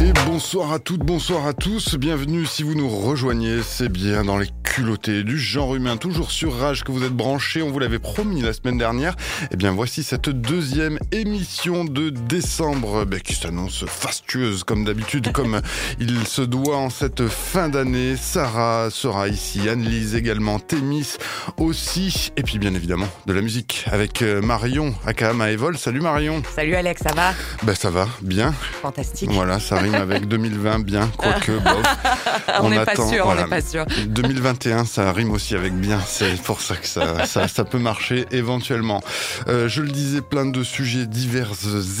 Et 0.00 0.12
bonsoir 0.26 0.72
à 0.72 0.78
toutes, 0.78 1.00
bonsoir 1.00 1.46
à 1.46 1.52
tous, 1.52 1.96
bienvenue 1.96 2.46
si 2.46 2.62
vous 2.62 2.74
nous 2.74 2.88
rejoignez, 2.88 3.62
c'est 3.62 3.88
bien 3.88 4.24
dans 4.24 4.38
les 4.38 4.48
culottés 4.74 5.22
du 5.22 5.38
genre 5.38 5.76
humain, 5.76 5.96
toujours 5.96 6.32
sur 6.32 6.58
Rage 6.58 6.82
que 6.82 6.90
vous 6.90 7.04
êtes 7.04 7.12
branchés, 7.12 7.62
on 7.62 7.70
vous 7.70 7.78
l'avait 7.78 8.00
promis 8.00 8.42
la 8.42 8.52
semaine 8.52 8.76
dernière. 8.76 9.14
Et 9.52 9.56
bien 9.56 9.70
voici 9.70 10.02
cette 10.02 10.28
deuxième 10.28 10.98
émission 11.12 11.84
de 11.84 12.10
décembre 12.10 13.04
ben, 13.04 13.20
qui 13.20 13.34
s'annonce 13.34 13.84
fastueuse 13.86 14.64
comme 14.64 14.84
d'habitude, 14.84 15.30
comme 15.32 15.60
il 16.00 16.26
se 16.26 16.42
doit 16.42 16.78
en 16.78 16.90
cette 16.90 17.28
fin 17.28 17.68
d'année. 17.68 18.16
Sarah 18.16 18.88
sera 18.90 19.28
ici, 19.28 19.68
Anne-Lise 19.68 20.16
également, 20.16 20.58
Témis 20.58 21.18
aussi, 21.56 22.32
et 22.36 22.42
puis 22.42 22.58
bien 22.58 22.74
évidemment 22.74 23.08
de 23.26 23.32
la 23.32 23.42
musique 23.42 23.84
avec 23.92 24.22
euh, 24.22 24.42
Marion, 24.42 24.92
aka 25.06 25.34
Maëvol. 25.34 25.78
Salut 25.78 26.00
Marion. 26.00 26.42
Salut 26.52 26.74
Alex, 26.74 27.00
ça 27.00 27.14
va? 27.14 27.32
Ben 27.62 27.76
ça 27.76 27.90
va, 27.90 28.08
bien. 28.22 28.52
Fantastique. 28.82 29.30
Voilà, 29.30 29.60
ça 29.60 29.76
rime 29.76 29.94
avec 29.94 30.26
2020, 30.28 30.80
bien, 30.80 31.08
quoique 31.16 31.52
bof. 31.52 31.82
on 32.60 32.70
n'est 32.70 32.84
pas 32.84 32.96
sûr, 32.96 33.24
on 33.24 33.36
n'est 33.36 33.46
pas 33.46 33.62
sûr. 33.62 33.86
2021, 34.08 34.63
ça 34.84 35.12
rime 35.12 35.32
aussi 35.32 35.54
avec 35.54 35.74
bien. 35.74 36.00
C'est 36.06 36.40
pour 36.42 36.60
ça 36.60 36.76
que 36.76 36.86
ça, 36.86 37.26
ça, 37.26 37.64
peut 37.64 37.78
marcher 37.78 38.26
éventuellement. 38.30 39.02
Euh, 39.48 39.68
je 39.68 39.82
le 39.82 39.90
disais, 39.90 40.20
plein 40.22 40.46
de 40.46 40.62
sujets 40.62 41.06
divers 41.06 41.52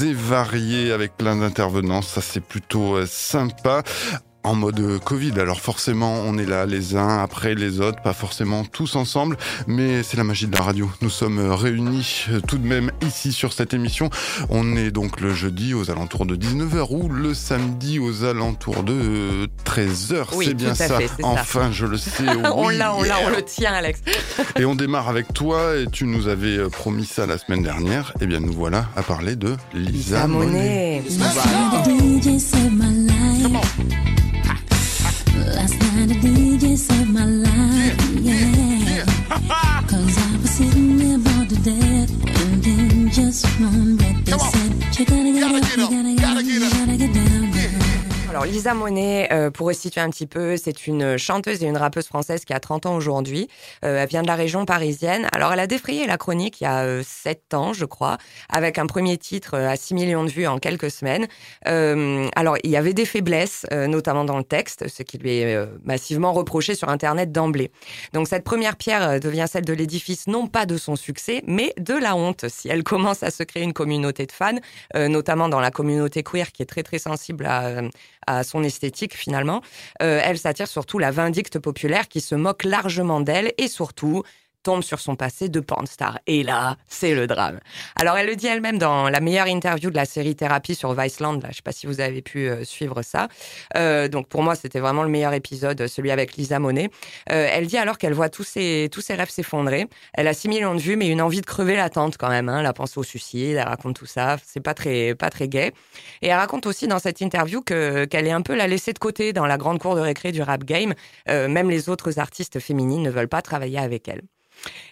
et 0.02 0.12
variés 0.12 0.92
avec 0.92 1.16
plein 1.16 1.36
d'intervenants. 1.36 2.02
Ça, 2.02 2.20
c'est 2.20 2.40
plutôt 2.40 2.96
euh, 2.96 3.06
sympa 3.06 3.82
en 4.44 4.54
mode 4.54 4.78
euh, 4.80 4.98
Covid. 4.98 5.32
Alors 5.40 5.60
forcément, 5.60 6.20
on 6.24 6.38
est 6.38 6.46
là 6.46 6.66
les 6.66 6.94
uns 6.96 7.18
après 7.22 7.54
les 7.54 7.80
autres, 7.80 8.00
pas 8.02 8.12
forcément 8.12 8.64
tous 8.64 8.94
ensemble, 8.96 9.36
mais 9.66 10.02
c'est 10.02 10.16
la 10.16 10.24
magie 10.24 10.46
de 10.46 10.54
la 10.56 10.62
radio. 10.62 10.90
Nous 11.00 11.10
sommes 11.10 11.38
euh, 11.38 11.54
réunis 11.54 12.26
euh, 12.30 12.40
tout 12.46 12.58
de 12.58 12.66
même 12.66 12.90
ici 13.06 13.32
sur 13.32 13.52
cette 13.52 13.74
émission. 13.74 14.10
On 14.50 14.76
est 14.76 14.90
donc 14.90 15.20
le 15.20 15.34
jeudi 15.34 15.74
aux 15.74 15.90
alentours 15.90 16.26
de 16.26 16.36
19h 16.36 16.86
ou 16.90 17.08
le 17.08 17.34
samedi 17.34 17.98
aux 17.98 18.24
alentours 18.24 18.82
de 18.82 19.48
13h. 19.64 20.26
Oui, 20.34 20.46
c'est 20.48 20.54
bien 20.54 20.74
tout 20.74 20.82
à 20.82 20.88
ça. 20.88 20.98
fait, 20.98 21.08
c'est 21.16 21.22
ça. 21.22 21.28
enfin, 21.28 21.72
je 21.72 21.86
le 21.86 21.96
sais. 21.96 22.24
on 22.54 22.68
oui. 22.68 22.76
l'a, 22.76 22.94
on 22.94 23.02
l'a, 23.02 23.16
on 23.24 23.30
le 23.30 23.42
tient 23.42 23.72
Alex. 23.72 24.00
Et 24.56 24.64
on 24.64 24.74
démarre 24.74 25.08
avec 25.08 25.32
toi 25.32 25.76
et 25.76 25.86
tu 25.90 26.04
nous 26.04 26.28
avais 26.28 26.68
promis 26.68 27.06
ça 27.06 27.26
la 27.26 27.38
semaine 27.38 27.62
dernière. 27.62 28.12
Eh 28.20 28.26
bien, 28.26 28.40
nous 28.40 28.52
voilà 28.52 28.86
à 28.96 29.02
parler 29.02 29.36
de 29.36 29.56
Lisa, 29.72 30.26
Monet. 30.26 31.02
night 33.44 34.03
saved 36.76 37.10
my 37.10 37.24
life. 37.24 38.10
Yeah. 38.20 39.04
Cause 39.86 40.18
I 40.18 40.36
was 40.40 40.50
sitting 40.50 40.98
there 40.98 41.16
about 41.16 41.48
to 41.48 41.56
death. 41.56 42.10
And 42.40 42.64
then 42.64 43.10
just 43.10 43.46
one 43.60 43.96
breath 43.96 44.24
they 44.24 44.38
said, 44.38 44.98
You 44.98 45.04
gotta 45.06 45.32
get 45.32 45.42
up, 45.44 45.78
you 45.78 45.90
gotta 45.90 46.14
get 46.14 46.23
Lisa 48.46 48.74
Monet, 48.74 49.28
euh, 49.32 49.50
pour 49.50 49.68
resituer 49.68 50.00
un 50.00 50.10
petit 50.10 50.26
peu, 50.26 50.56
c'est 50.56 50.86
une 50.86 51.16
chanteuse 51.16 51.62
et 51.62 51.66
une 51.66 51.76
rappeuse 51.76 52.06
française 52.06 52.44
qui 52.44 52.52
a 52.52 52.60
30 52.60 52.86
ans 52.86 52.94
aujourd'hui. 52.94 53.48
Euh, 53.84 54.02
elle 54.02 54.08
vient 54.08 54.22
de 54.22 54.26
la 54.26 54.34
région 54.34 54.66
parisienne. 54.66 55.26
Alors 55.32 55.52
elle 55.52 55.60
a 55.60 55.66
défrayé 55.66 56.06
la 56.06 56.18
chronique 56.18 56.60
il 56.60 56.64
y 56.64 56.66
a 56.66 56.82
euh, 56.84 57.02
7 57.04 57.54
ans, 57.54 57.72
je 57.72 57.84
crois, 57.84 58.18
avec 58.50 58.78
un 58.78 58.86
premier 58.86 59.16
titre 59.16 59.54
euh, 59.54 59.68
à 59.68 59.76
6 59.76 59.94
millions 59.94 60.24
de 60.24 60.30
vues 60.30 60.46
en 60.46 60.58
quelques 60.58 60.90
semaines. 60.90 61.26
Euh, 61.66 62.28
alors 62.36 62.56
il 62.64 62.70
y 62.70 62.76
avait 62.76 62.92
des 62.92 63.06
faiblesses, 63.06 63.66
euh, 63.72 63.86
notamment 63.86 64.24
dans 64.24 64.36
le 64.38 64.44
texte, 64.44 64.88
ce 64.88 65.02
qui 65.02 65.16
lui 65.16 65.38
est 65.38 65.54
euh, 65.54 65.66
massivement 65.82 66.32
reproché 66.32 66.74
sur 66.74 66.90
Internet 66.90 67.32
d'emblée. 67.32 67.70
Donc 68.12 68.28
cette 68.28 68.44
première 68.44 68.76
pierre 68.76 69.08
euh, 69.08 69.18
devient 69.18 69.46
celle 69.48 69.64
de 69.64 69.72
l'édifice, 69.72 70.26
non 70.26 70.48
pas 70.48 70.66
de 70.66 70.76
son 70.76 70.96
succès, 70.96 71.42
mais 71.46 71.72
de 71.78 71.94
la 71.94 72.14
honte. 72.14 72.46
Si 72.48 72.68
elle 72.68 72.82
commence 72.84 73.22
à 73.22 73.30
se 73.30 73.42
créer 73.42 73.62
une 73.62 73.72
communauté 73.72 74.26
de 74.26 74.32
fans, 74.32 74.58
euh, 74.96 75.08
notamment 75.08 75.48
dans 75.48 75.60
la 75.60 75.70
communauté 75.70 76.22
queer 76.22 76.52
qui 76.52 76.62
est 76.62 76.66
très 76.66 76.82
très 76.82 76.98
sensible 76.98 77.46
à, 77.46 77.64
euh, 77.64 77.88
à 78.36 78.44
son 78.44 78.62
esthétique 78.62 79.14
finalement, 79.14 79.60
euh, 80.02 80.20
elle 80.22 80.38
s'attire 80.38 80.68
surtout 80.68 80.98
la 80.98 81.10
vindicte 81.10 81.58
populaire 81.58 82.08
qui 82.08 82.20
se 82.20 82.34
moque 82.34 82.64
largement 82.64 83.20
d'elle 83.20 83.52
et 83.58 83.68
surtout 83.68 84.22
tombe 84.64 84.82
sur 84.82 84.98
son 84.98 85.14
passé 85.14 85.48
de 85.48 85.60
pornstar. 85.60 86.18
Et 86.26 86.42
là, 86.42 86.76
c'est 86.88 87.14
le 87.14 87.28
drame. 87.28 87.60
Alors, 87.94 88.18
elle 88.18 88.26
le 88.26 88.34
dit 88.34 88.48
elle-même 88.48 88.78
dans 88.78 89.08
la 89.08 89.20
meilleure 89.20 89.46
interview 89.46 89.90
de 89.90 89.96
la 89.96 90.06
série 90.06 90.34
Thérapie 90.34 90.74
sur 90.74 90.92
Viceland. 90.92 91.34
Là, 91.34 91.50
je 91.50 91.56
sais 91.56 91.62
pas 91.62 91.70
si 91.70 91.86
vous 91.86 92.00
avez 92.00 92.22
pu 92.22 92.48
euh, 92.48 92.64
suivre 92.64 93.02
ça. 93.02 93.28
Euh, 93.76 94.08
donc, 94.08 94.28
pour 94.28 94.42
moi, 94.42 94.56
c'était 94.56 94.80
vraiment 94.80 95.04
le 95.04 95.08
meilleur 95.08 95.34
épisode, 95.34 95.86
celui 95.86 96.10
avec 96.10 96.36
Lisa 96.36 96.58
Monet. 96.58 96.90
Euh, 97.30 97.48
elle 97.52 97.66
dit 97.66 97.76
alors 97.76 97.98
qu'elle 97.98 98.14
voit 98.14 98.28
tous 98.28 98.42
ses, 98.42 98.88
tous 98.90 99.02
ses 99.02 99.14
rêves 99.14 99.30
s'effondrer. 99.30 99.86
Elle 100.14 100.26
a 100.26 100.34
6 100.34 100.48
millions 100.48 100.74
de 100.74 100.80
vues, 100.80 100.96
mais 100.96 101.08
une 101.08 101.22
envie 101.22 101.40
de 101.42 101.46
crever 101.46 101.76
l'attente 101.76 102.16
quand 102.18 102.30
même. 102.30 102.48
Hein. 102.48 102.60
Elle 102.60 102.66
a 102.66 102.72
pensé 102.72 102.98
au 102.98 103.04
suicide, 103.04 103.56
elle 103.56 103.68
raconte 103.68 103.94
tout 103.94 104.06
ça. 104.06 104.38
C'est 104.44 104.60
pas 104.60 104.74
très, 104.74 105.14
pas 105.14 105.30
très 105.30 105.46
gai. 105.46 105.72
Et 106.22 106.28
elle 106.28 106.38
raconte 106.38 106.66
aussi 106.66 106.88
dans 106.88 106.98
cette 106.98 107.20
interview 107.20 107.60
que 107.62 108.06
qu'elle 108.06 108.26
est 108.26 108.32
un 108.32 108.42
peu 108.42 108.54
la 108.54 108.66
laissée 108.66 108.92
de 108.92 108.98
côté 108.98 109.32
dans 109.32 109.46
la 109.46 109.58
grande 109.58 109.78
cour 109.78 109.94
de 109.94 110.00
récré 110.00 110.32
du 110.32 110.42
rap 110.42 110.64
game. 110.64 110.94
Euh, 111.28 111.48
même 111.48 111.70
les 111.70 111.88
autres 111.88 112.18
artistes 112.18 112.60
féminines 112.60 113.02
ne 113.02 113.10
veulent 113.10 113.28
pas 113.28 113.42
travailler 113.42 113.78
avec 113.78 114.08
elle. 114.08 114.22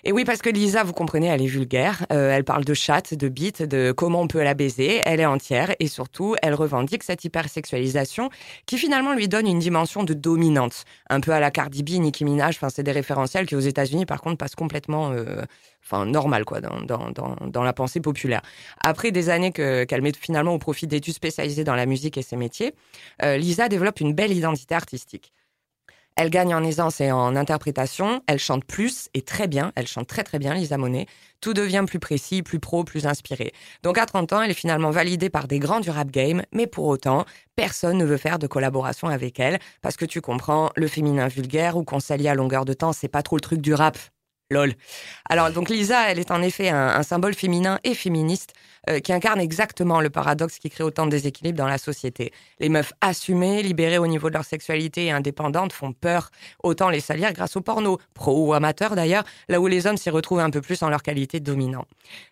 Et 0.05 0.13
oui, 0.13 0.25
parce 0.25 0.43
que 0.43 0.51
Lisa, 0.51 0.83
vous 0.83 0.93
comprenez, 0.93 1.29
elle 1.29 1.43
est 1.43 1.47
vulgaire. 1.47 2.07
Euh, 2.13 2.31
elle 2.31 2.45
parle 2.45 2.65
de 2.65 2.75
chatte, 2.75 3.15
de 3.15 3.29
bite, 3.29 3.63
de 3.63 3.93
comment 3.93 4.23
on 4.23 4.27
peut 4.27 4.43
la 4.43 4.55
baiser. 4.55 5.01
Elle 5.05 5.21
est 5.21 5.27
entière 5.27 5.75
et 5.79 5.87
surtout, 5.87 6.35
elle 6.43 6.55
revendique 6.55 7.03
cette 7.03 7.25
hypersexualisation 7.25 8.31
qui 8.67 8.79
finalement 8.79 9.15
lui 9.15 9.29
donne 9.29 9.47
une 9.47 9.61
dimension 9.61 10.03
de 10.03 10.15
dominante. 10.15 10.85
Un 11.09 11.21
peu 11.21 11.33
à 11.33 11.41
la 11.41 11.51
Cardi 11.51 11.83
B, 11.83 12.01
Nicki 12.01 12.25
Minaj. 12.25 12.57
Enfin, 12.57 12.69
c'est 12.69 12.83
des 12.83 12.93
référentiels 12.93 13.47
qui 13.47 13.55
aux 13.55 13.61
États-Unis, 13.61 14.07
par 14.07 14.21
contre, 14.21 14.39
passent 14.39 14.57
complètement, 14.57 15.13
euh, 15.13 15.43
enfin, 15.85 16.05
normal 16.05 16.45
quoi, 16.45 16.61
dans, 16.61 16.81
dans, 16.81 17.11
dans, 17.47 17.63
la 17.63 17.73
pensée 17.73 18.01
populaire. 18.01 18.43
Après 18.85 19.13
des 19.13 19.29
années 19.29 19.53
que 19.53 19.85
qu'elle 19.85 20.03
met 20.03 20.13
finalement 20.19 20.55
au 20.55 20.59
profit 20.59 20.87
d'études 20.87 21.15
spécialisées 21.15 21.65
dans 21.65 21.75
la 21.75 21.87
musique 21.87 22.19
et 22.19 22.23
ses 22.23 22.37
métiers, 22.37 22.75
euh, 23.23 23.37
Lisa 23.37 23.69
développe 23.69 24.01
une 24.01 24.15
belle 24.15 24.33
identité 24.33 24.75
artistique. 24.75 25.33
Elle 26.17 26.31
gagne 26.31 26.55
en 26.55 26.63
aisance 26.63 27.01
et 27.01 27.11
en 27.11 27.37
interprétation. 27.37 28.23
Elle 28.27 28.39
chante 28.39 28.65
plus 28.65 29.09
et 29.15 29.23
très 29.23 29.49
bien. 29.49 29.73
Elle 29.77 29.87
chante 29.87 30.07
très 30.07 30.23
très 30.23 30.39
bien, 30.39 30.55
Lisa 30.55 30.77
Monet. 30.77 31.07
Tout 31.41 31.55
devient 31.55 31.85
plus 31.87 31.99
précis, 31.99 32.43
plus 32.43 32.61
pro, 32.61 32.85
plus 32.85 33.07
inspiré. 33.07 33.53
Donc 33.83 33.99
à 33.99 34.07
30 34.07 34.33
ans, 34.33 34.43
elle 34.43 34.51
est 34.51 34.55
finalement 34.55 34.91
validée 34.91 35.31
par 35.31 35.49
des 35.49 35.59
grands 35.59 35.81
du 35.81 35.91
rap 35.91 36.11
game, 36.11 36.43
mais 36.53 36.67
pour 36.67 36.87
autant, 36.87 37.25
personne 37.57 37.99
ne 37.99 38.05
veut 38.05 38.17
faire 38.17 38.39
de 38.39 38.47
collaboration 38.47 39.09
avec 39.09 39.41
elle 39.41 39.59
parce 39.81 39.97
que 39.97 40.05
tu 40.05 40.21
comprends, 40.21 40.71
le 40.77 40.87
féminin 40.87 41.29
vulgaire 41.29 41.77
ou 41.77 41.85
qu'on 41.85 42.01
s'allie 42.01 42.29
à 42.29 42.35
longueur 42.35 42.65
de 42.65 42.75
temps, 42.75 42.93
c'est 42.93 43.09
pas 43.09 43.23
trop 43.23 43.37
le 43.37 43.41
truc 43.41 43.61
du 43.61 43.75
rap. 43.75 43.99
Lol. 44.51 44.75
Alors 45.31 45.51
donc 45.51 45.71
Lisa, 45.71 46.11
elle 46.11 46.19
est 46.19 46.31
en 46.31 46.43
effet 46.43 46.69
un, 46.69 46.89
un 46.89 47.03
symbole 47.03 47.35
féminin 47.35 47.79
et 47.85 47.95
féministe 47.95 48.53
euh, 48.91 48.99
qui 48.99 49.13
incarne 49.13 49.41
exactement 49.41 50.01
le 50.01 50.11
paradoxe 50.11 50.59
qui 50.59 50.69
crée 50.69 50.83
autant 50.83 51.07
de 51.07 51.13
déséquilibres 51.13 51.59
dans 51.59 51.69
la 51.69 51.79
société. 51.79 52.33
Les 52.59 52.69
meufs 52.69 52.93
assumées, 53.01 53.63
libérées 53.63 53.99
au 53.99 54.09
niveau 54.09 54.29
de 54.29 54.35
leur 54.35 54.45
sexualité 54.45 55.07
et 55.07 55.11
indépendantes 55.13 55.73
font 55.73 55.93
peur. 55.93 56.31
Autant 56.63 56.89
les 56.89 57.01
salir 57.01 57.33
grâce 57.33 57.57
au 57.57 57.61
porno, 57.61 57.99
pro 58.15 58.47
ou 58.47 58.55
amateur 58.55 58.97
d'ailleurs, 58.97 59.23
là 59.49 59.61
où 59.61 59.69
les 59.69 59.87
hommes 59.87 59.97
s'y 59.97 60.11
retrouvent 60.11 60.41
un 60.41 60.51
peu 60.51 60.61
plus 60.61 60.83
en 60.83 60.89
leur 60.89 61.03
qualité 61.03 61.39
de 61.39 61.45
dominant. 61.45 61.85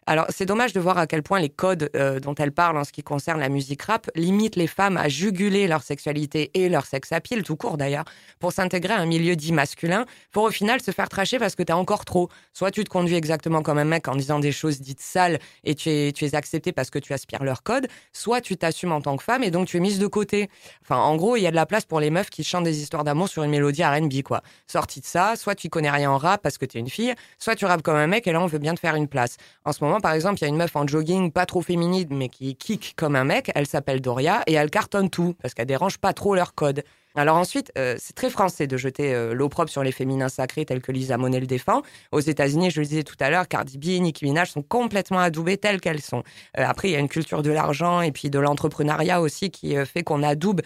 Alors 0.07 0.27
c'est 0.31 0.47
dommage 0.47 0.73
de 0.73 0.81
voir 0.81 0.99
à 0.99 1.07
quel 1.07 1.23
point 1.23 1.39
les 1.39 1.51
codes 1.51 1.89
euh, 1.95 2.19
dont 2.19 2.35
elle 2.35 2.53
parle 2.53 2.77
en 2.79 2.85
ce 2.85 2.91
qui 2.91 3.03
concerne 3.03 3.39
la 3.39 3.49
musique 3.49 3.83
rap 3.83 4.11
limitent 4.17 4.57
les 4.57 4.67
femmes 4.67 4.97
à 4.97 5.09
juguler 5.09 5.69
leur 5.69 5.85
sexualité 5.85 6.51
et 6.55 6.69
leur 6.69 6.85
sex 6.85 7.13
appeal, 7.13 7.45
tout 7.45 7.57
court 7.57 7.77
d'ailleurs, 7.77 8.05
pour 8.41 8.53
s'intégrer 8.53 8.95
à 8.95 8.99
un 8.99 9.07
milieu 9.07 9.37
dit 9.37 9.53
masculin, 9.53 10.05
pour 10.33 10.43
au 10.43 10.51
final 10.51 10.81
se 10.81 10.91
faire 10.91 11.09
tracher 11.09 11.39
parce 11.39 11.55
que 11.55 11.63
t'es 11.63 11.73
encore 11.73 12.05
trop. 12.05 12.29
Soit 12.53 12.73
tu 12.73 12.83
te 12.83 12.89
conduis 12.89 13.15
exactement 13.15 13.63
comme 13.63 13.79
un 13.79 13.85
mec 13.85 14.09
en 14.09 14.17
disant 14.17 14.41
des 14.41 14.53
choses 14.53 14.81
dites 14.81 15.01
sales 15.01 15.39
et 15.63 15.75
tu 15.77 15.91
es, 15.91 16.13
tu 16.13 16.25
es 16.25 16.35
accepté 16.41 16.73
parce 16.73 16.91
que 16.91 16.99
tu 16.99 17.13
aspires 17.13 17.45
leur 17.45 17.63
code, 17.63 17.87
soit 18.13 18.41
tu 18.41 18.57
t'assumes 18.57 18.93
en 18.93 19.01
tant 19.01 19.17
que 19.17 19.23
femme 19.23 19.45
et 19.45 19.51
donc 19.51 19.69
tu 19.69 19.77
es 19.77 19.81
mise 19.81 19.99
de 19.99 20.07
côté. 20.07 20.51
Enfin, 20.83 20.97
en 20.97 21.15
gros, 21.17 21.37
il 21.37 21.43
y 21.43 21.47
a 21.47 21.51
de 21.51 21.57
la 21.57 21.67
place 21.67 21.85
pour 21.85 22.01
les 22.01 22.11
meufs 22.11 22.31
qui 22.31 22.43
chantent 22.43 22.65
des 22.65 22.81
histoires 22.81 23.05
d'amour 23.05 23.29
sur 23.29 23.43
une 23.45 23.51
mélodie 23.51 23.85
R&B, 23.85 24.23
quoi. 24.25 24.43
Sorti 24.67 25.01
de 25.01 25.07
ça, 25.07 25.37
soit 25.37 25.55
tu 25.55 25.69
connais 25.69 25.91
rien 25.91 26.11
en 26.11 26.19
rap 26.19 26.43
parce 26.43 26.59
que 26.59 26.65
tu 26.65 26.79
es 26.79 26.81
une 26.81 26.91
fille, 26.91 27.15
soit 27.39 27.55
tu 27.55 27.67
rappes 27.67 27.83
comme 27.83 27.97
un 27.97 28.07
mec 28.07 28.27
et 28.27 28.33
là, 28.33 28.41
on 28.41 28.47
veut 28.47 28.59
bien 28.59 28.75
te 28.75 28.81
faire 28.81 28.97
une 28.97 29.09
place. 29.09 29.37
En 29.65 29.73
ce 29.73 29.85
moment, 29.85 30.01
par 30.01 30.13
exemple, 30.13 30.39
il 30.39 30.43
y 30.43 30.45
a 30.47 30.49
une 30.49 30.57
meuf 30.57 30.75
en 30.75 30.87
jogging 30.87 31.31
pas 31.31 31.47
trop 31.47 31.63
féminine 31.63 32.09
mais 32.11 32.29
qui 32.29 32.57
kick 32.57 32.95
comme 32.97 33.15
un 33.15 33.25
mec, 33.25 33.51
elle 33.55 33.67
s'appelle 33.67 34.01
Doria 34.01 34.43
et 34.47 34.55
elle 34.55 34.71
cartonne 34.71 35.11
tout 35.11 35.35
parce 35.41 35.55
qu'elle 35.55 35.67
dérange 35.67 35.99
pas 35.99 36.13
trop 36.13 36.35
leur 36.35 36.55
code. 36.55 36.83
Alors 37.17 37.37
ensuite, 37.37 37.73
euh, 37.77 37.97
c'est 37.99 38.15
très 38.15 38.31
français 38.31 38.69
de 38.69 38.77
jeter 38.77 39.13
euh, 39.13 39.35
l'opprobre 39.35 39.69
sur 39.69 39.83
les 39.83 39.91
féminins 39.91 40.29
sacrés 40.29 40.65
tels 40.65 40.81
que 40.81 40.93
Lisa 40.93 41.17
Monet 41.17 41.41
le 41.41 41.47
défend. 41.47 41.83
Aux 42.13 42.21
États-Unis, 42.21 42.71
je 42.71 42.81
le 42.81 42.87
disais 42.87 43.03
tout 43.03 43.17
à 43.19 43.31
l'heure, 43.31 43.49
Cardi 43.49 43.79
B, 43.79 44.01
Nicki 44.01 44.25
Minaj 44.25 44.51
sont 44.51 44.63
complètement 44.63 45.19
adoubées 45.19 45.57
telles 45.57 45.81
qu'elles 45.81 46.01
sont. 46.01 46.23
Euh, 46.57 46.65
après, 46.65 46.89
il 46.89 46.93
y 46.93 46.97
a 46.97 47.01
une 47.01 47.09
culture 47.09 47.43
de 47.43 47.51
l'argent 47.51 48.01
et 48.01 48.13
puis 48.13 48.31
de 48.31 48.39
l'entrepreneuriat 48.39 49.21
aussi 49.21 49.51
qui 49.51 49.77
euh, 49.77 49.85
fait 49.85 50.03
qu'on 50.03 50.23
adoube 50.23 50.63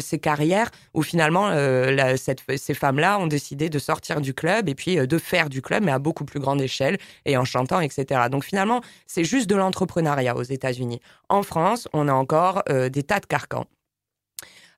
ces 0.00 0.18
carrières 0.18 0.70
où 0.94 1.02
finalement 1.02 1.50
ces 2.16 2.74
femmes-là 2.74 3.18
ont 3.18 3.26
décidé 3.26 3.68
de 3.68 3.78
sortir 3.78 4.22
du 4.22 4.32
club 4.32 4.70
et 4.70 4.74
puis 4.74 4.96
de 4.96 5.18
faire 5.18 5.50
du 5.50 5.60
club, 5.60 5.84
mais 5.84 5.92
à 5.92 5.98
beaucoup 5.98 6.24
plus 6.24 6.40
grande 6.40 6.62
échelle 6.62 6.96
et 7.26 7.36
en 7.36 7.44
chantant, 7.44 7.80
etc. 7.80 8.22
Donc 8.30 8.44
finalement, 8.44 8.80
c'est 9.06 9.24
juste 9.24 9.46
de 9.46 9.56
l'entrepreneuriat 9.56 10.36
aux 10.36 10.42
États-Unis. 10.42 11.00
En 11.28 11.42
France, 11.42 11.86
on 11.92 12.08
a 12.08 12.14
encore 12.14 12.62
des 12.66 13.02
tas 13.02 13.20
de 13.20 13.26
carcans. 13.26 13.66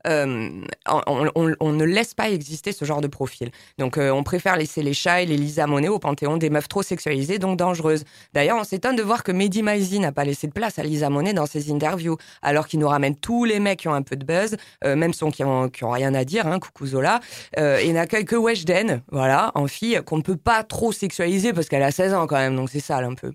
Euh, 0.07 0.51
on, 0.87 1.73
ne 1.73 1.85
laisse 1.85 2.15
pas 2.15 2.31
exister 2.31 2.73
ce 2.73 2.85
genre 2.85 3.01
de 3.01 3.07
profil. 3.09 3.51
Donc, 3.79 3.99
euh, 3.99 4.11
on 4.11 4.23
préfère 4.23 4.57
laisser 4.57 4.83
les 4.83 4.95
chats 4.95 5.23
et 5.23 5.27
les 5.27 5.37
Lisa 5.37 5.67
Monet 5.67 5.89
au 5.89 5.99
panthéon 5.99 6.37
des 6.37 6.51
meufs 6.51 6.69
trop 6.69 6.83
sexualisées, 6.83 7.39
donc 7.39 7.59
dangereuses. 7.59 8.05
D'ailleurs, 8.33 8.59
on 8.59 8.65
s'étonne 8.65 8.97
de 8.97 9.03
voir 9.03 9.23
que 9.23 9.33
Mehdi 9.33 9.63
Maizi 9.63 9.99
n'a 9.99 10.13
pas 10.13 10.25
laissé 10.25 10.47
de 10.47 10.53
place 10.53 10.79
à 10.79 10.83
Lisa 10.83 11.11
Monet 11.11 11.33
dans 11.33 11.47
ses 11.47 11.73
interviews, 11.73 12.17
alors 12.43 12.67
qu'il 12.67 12.81
nous 12.81 12.89
ramène 12.89 13.17
tous 13.17 13.45
les 13.45 13.61
mecs 13.61 13.81
qui 13.81 13.89
ont 13.89 13.95
un 13.95 14.03
peu 14.03 14.17
de 14.17 14.25
buzz, 14.25 14.57
euh, 14.85 14.97
même 14.97 15.13
ceux 15.13 15.31
qui 15.31 15.45
ont, 15.45 15.71
rien 15.83 16.15
à 16.15 16.25
dire, 16.25 16.47
hein, 16.47 16.59
coucou 16.59 16.87
Zola, 16.87 17.21
et 17.57 17.93
n'accueille 17.93 18.25
que 18.25 18.37
Weshden, 18.37 19.03
voilà, 19.11 19.51
en 19.55 19.67
fille 19.67 20.01
qu'on 20.05 20.19
ne 20.19 20.23
peut 20.23 20.37
pas 20.37 20.63
trop 20.63 20.93
sexualiser 20.93 21.53
parce 21.53 21.69
qu'elle 21.69 21.83
a 21.83 21.91
16 21.91 22.15
ans 22.15 22.27
quand 22.27 22.37
même, 22.37 22.55
donc 22.57 22.71
c'est 22.71 22.81
sale 22.81 23.05
un 23.05 23.15
peu. 23.15 23.33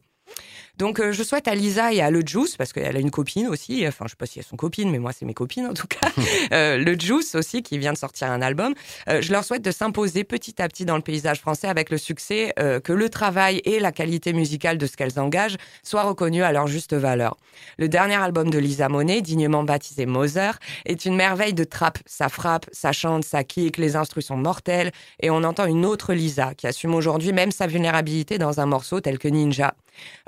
Donc, 0.78 1.00
euh, 1.00 1.12
je 1.12 1.24
souhaite 1.24 1.48
à 1.48 1.56
Lisa 1.56 1.94
et 1.94 2.02
à 2.02 2.10
Le 2.10 2.22
Juice, 2.26 2.58
parce 2.58 2.74
qu'elle 2.74 2.96
a 2.96 3.00
une 3.00 3.12
copine 3.12 3.48
aussi, 3.48 3.88
enfin, 3.88 4.06
je 4.06 4.12
sais 4.12 4.16
pas 4.16 4.26
si 4.26 4.40
elles 4.40 4.46
sont 4.46 4.58
copines, 4.58 4.90
mais 4.90 5.00
moi, 5.00 5.12
c'est 5.14 5.26
mes 5.26 5.34
copines 5.34 5.66
en 5.66 5.74
tout 5.74 5.88
cas, 5.88 6.10
euh, 6.54 6.78
Le 6.78 7.00
Juice 7.00 7.36
aussi, 7.36 7.64
qui 7.64 7.78
vient 7.78 7.94
de 7.94 7.98
sortir 7.98 8.32
un 8.32 8.42
album. 8.42 8.74
Euh, 9.10 9.22
je 9.22 9.32
leur 9.32 9.44
souhaite 9.44 9.62
de 9.62 9.72
s'imposer 9.72 10.24
petit 10.24 10.62
à 10.62 10.68
petit 10.68 10.86
dans 10.86 10.96
le 10.96 11.02
paysage 11.02 11.40
français 11.40 11.68
avec 11.68 11.90
le 11.90 11.98
succès, 11.98 12.54
euh, 12.60 12.80
que 12.80 12.94
le 12.94 13.10
travail 13.10 13.62
et 13.66 13.80
la 13.80 13.92
qualité 13.92 14.34
musicale 14.34 14.78
de 14.78 14.86
ce 14.86 14.98
qu'elles 14.98 15.20
engagent 15.20 15.58
soient 15.84 16.04
reconnus 16.04 16.44
à 16.44 16.52
leur 16.52 16.68
juste 16.68 16.94
valeur. 16.94 17.38
Le 17.78 17.88
dernier 17.90 18.16
album 18.16 18.50
de 18.50 18.58
Lisa 18.58 18.90
Monet, 18.90 19.22
dignement 19.22 19.64
baptisé 19.64 20.06
Mother, 20.06 20.58
est 20.86 21.06
une 21.06 21.16
merveille 21.16 21.54
de 21.54 21.64
trap. 21.64 22.00
Ça 22.06 22.30
frappe, 22.30 22.66
ça 22.72 22.92
chante, 22.92 23.24
ça 23.24 23.44
kick, 23.44 23.78
les 23.78 23.96
instrus 23.96 24.26
sont 24.26 24.38
mortels, 24.38 24.92
et 25.22 25.30
on 25.30 25.44
entend 25.44 25.66
une 25.66 25.86
autre 25.86 26.14
Lisa 26.14 26.54
qui 26.56 26.68
assume 26.68 26.96
aujourd'hui 26.96 27.34
même 27.34 27.52
sa 27.52 27.68
vulnérabilité 27.68 28.38
dans 28.38 28.60
un 28.60 28.66
morceau 28.66 29.02
tel 29.02 29.20
que 29.20 29.28
Ninja. 29.28 29.74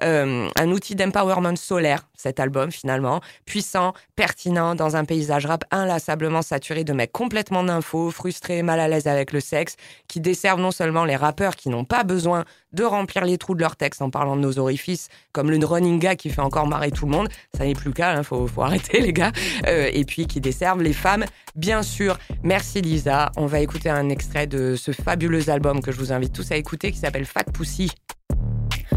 Euh, 0.03 0.49
un 0.55 0.71
outil 0.71 0.95
d'empowerment 0.95 1.55
solaire, 1.55 2.07
cet 2.15 2.39
album 2.39 2.71
finalement, 2.71 3.21
puissant, 3.45 3.93
pertinent, 4.15 4.75
dans 4.75 4.95
un 4.95 5.05
paysage 5.05 5.45
rap 5.45 5.65
inlassablement 5.71 6.41
saturé 6.41 6.83
de 6.83 6.93
mecs 6.93 7.11
complètement 7.11 7.63
d'infos, 7.63 8.11
frustrés, 8.11 8.63
mal 8.63 8.79
à 8.79 8.87
l'aise 8.87 9.07
avec 9.07 9.31
le 9.31 9.39
sexe, 9.39 9.75
qui 10.07 10.19
desservent 10.19 10.61
non 10.61 10.71
seulement 10.71 11.05
les 11.05 11.15
rappeurs 11.15 11.55
qui 11.55 11.69
n'ont 11.69 11.85
pas 11.85 12.03
besoin 12.03 12.45
de 12.71 12.83
remplir 12.83 13.25
les 13.25 13.37
trous 13.37 13.55
de 13.55 13.61
leur 13.61 13.75
texte 13.75 14.01
en 14.01 14.09
parlant 14.09 14.35
de 14.35 14.41
nos 14.41 14.57
orifices, 14.59 15.09
comme 15.31 15.51
le 15.51 15.63
running 15.65 15.99
gag 15.99 16.17
qui 16.17 16.29
fait 16.29 16.41
encore 16.41 16.67
marrer 16.67 16.91
tout 16.91 17.05
le 17.05 17.11
monde, 17.11 17.29
ça 17.55 17.65
n'est 17.65 17.75
plus 17.75 17.89
le 17.89 17.93
cas, 17.93 18.15
hein, 18.15 18.23
faut, 18.23 18.49
arrêter 18.61 18.99
les 18.99 19.13
gars, 19.13 19.31
Euh, 19.67 19.89
et 19.93 20.03
puis 20.05 20.27
qui 20.27 20.41
desservent 20.41 20.81
les 20.81 20.93
femmes, 20.93 21.25
bien 21.55 21.83
sûr. 21.83 22.17
Merci 22.43 22.81
Lisa, 22.81 23.31
on 23.37 23.45
va 23.45 23.59
écouter 23.59 23.89
un 23.89 24.09
extrait 24.09 24.47
de 24.47 24.75
ce 24.75 24.91
fabuleux 24.91 25.49
album 25.49 25.81
que 25.81 25.91
je 25.91 25.97
vous 25.97 26.11
invite 26.11 26.33
tous 26.33 26.51
à 26.51 26.55
écouter 26.55 26.91
qui 26.91 26.97
s'appelle 26.97 27.25
Fat 27.25 27.43
Pussy. 27.43 27.91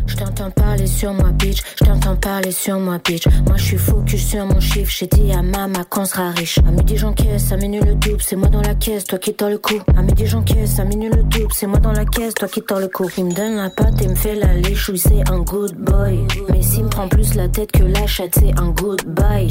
Je 0.07 0.17
t'entends 0.17 0.51
parler 0.51 0.87
sur 0.87 1.13
moi, 1.13 1.31
bitch. 1.33 1.63
Je 1.79 1.85
t'entends 1.85 2.17
parler 2.17 2.51
sur 2.53 2.79
moi, 2.79 2.99
bitch. 3.05 3.27
Moi, 3.47 3.57
je 3.57 3.63
suis 3.63 3.77
focus 3.77 4.29
sur 4.29 4.47
mon 4.47 4.61
chiffre. 4.61 4.91
J'ai 4.91 5.07
dit 5.07 5.33
à 5.33 5.43
maman 5.43 5.81
qu'on 5.89 6.05
sera 6.05 6.31
riche. 6.31 6.59
À 6.59 6.71
midi, 6.71 6.97
j'encaisse. 6.97 7.53
À 7.53 7.57
minuit, 7.57 7.81
le 7.81 7.95
double. 7.95 8.23
C'est 8.23 8.37
moi 8.37 8.49
dans 8.49 8.63
la 8.63 8.75
caisse, 8.75 9.05
toi 9.05 9.19
qui 9.19 9.35
tords 9.35 9.51
le 9.51 9.59
coup. 9.59 9.81
À 9.97 10.03
midi, 10.03 10.27
j'encaisse. 10.27 10.79
À 10.79 10.85
minuit, 10.85 11.11
le 11.11 11.23
double. 11.23 11.53
C'est 11.53 11.67
moi 11.67 11.79
dans 11.79 11.93
la 11.93 12.05
caisse, 12.05 12.35
toi 12.35 12.49
qui 12.49 12.63
tords 12.63 12.81
le 12.81 12.89
coup. 12.89 13.09
Il 13.19 13.27
me 13.27 13.33
donne 13.33 13.57
la 13.57 13.71
patte 13.71 14.01
et 14.03 14.09
me 14.09 14.15
fait 14.15 14.35
la 14.35 14.55
lèche. 14.55 14.89
Oui, 14.89 14.99
c'est 14.99 15.29
un 15.31 15.41
good 15.41 15.75
boy. 15.77 16.27
Mais 16.51 16.63
s'il 16.63 16.85
me 16.85 16.89
prend 16.89 17.09
plus 17.09 17.35
la 17.35 17.49
tête 17.49 17.73
que 17.73 17.83
la 17.83 18.07
chatte, 18.07 18.35
c'est 18.35 18.59
un 18.59 18.71
good 18.71 19.03
bye. 19.07 19.49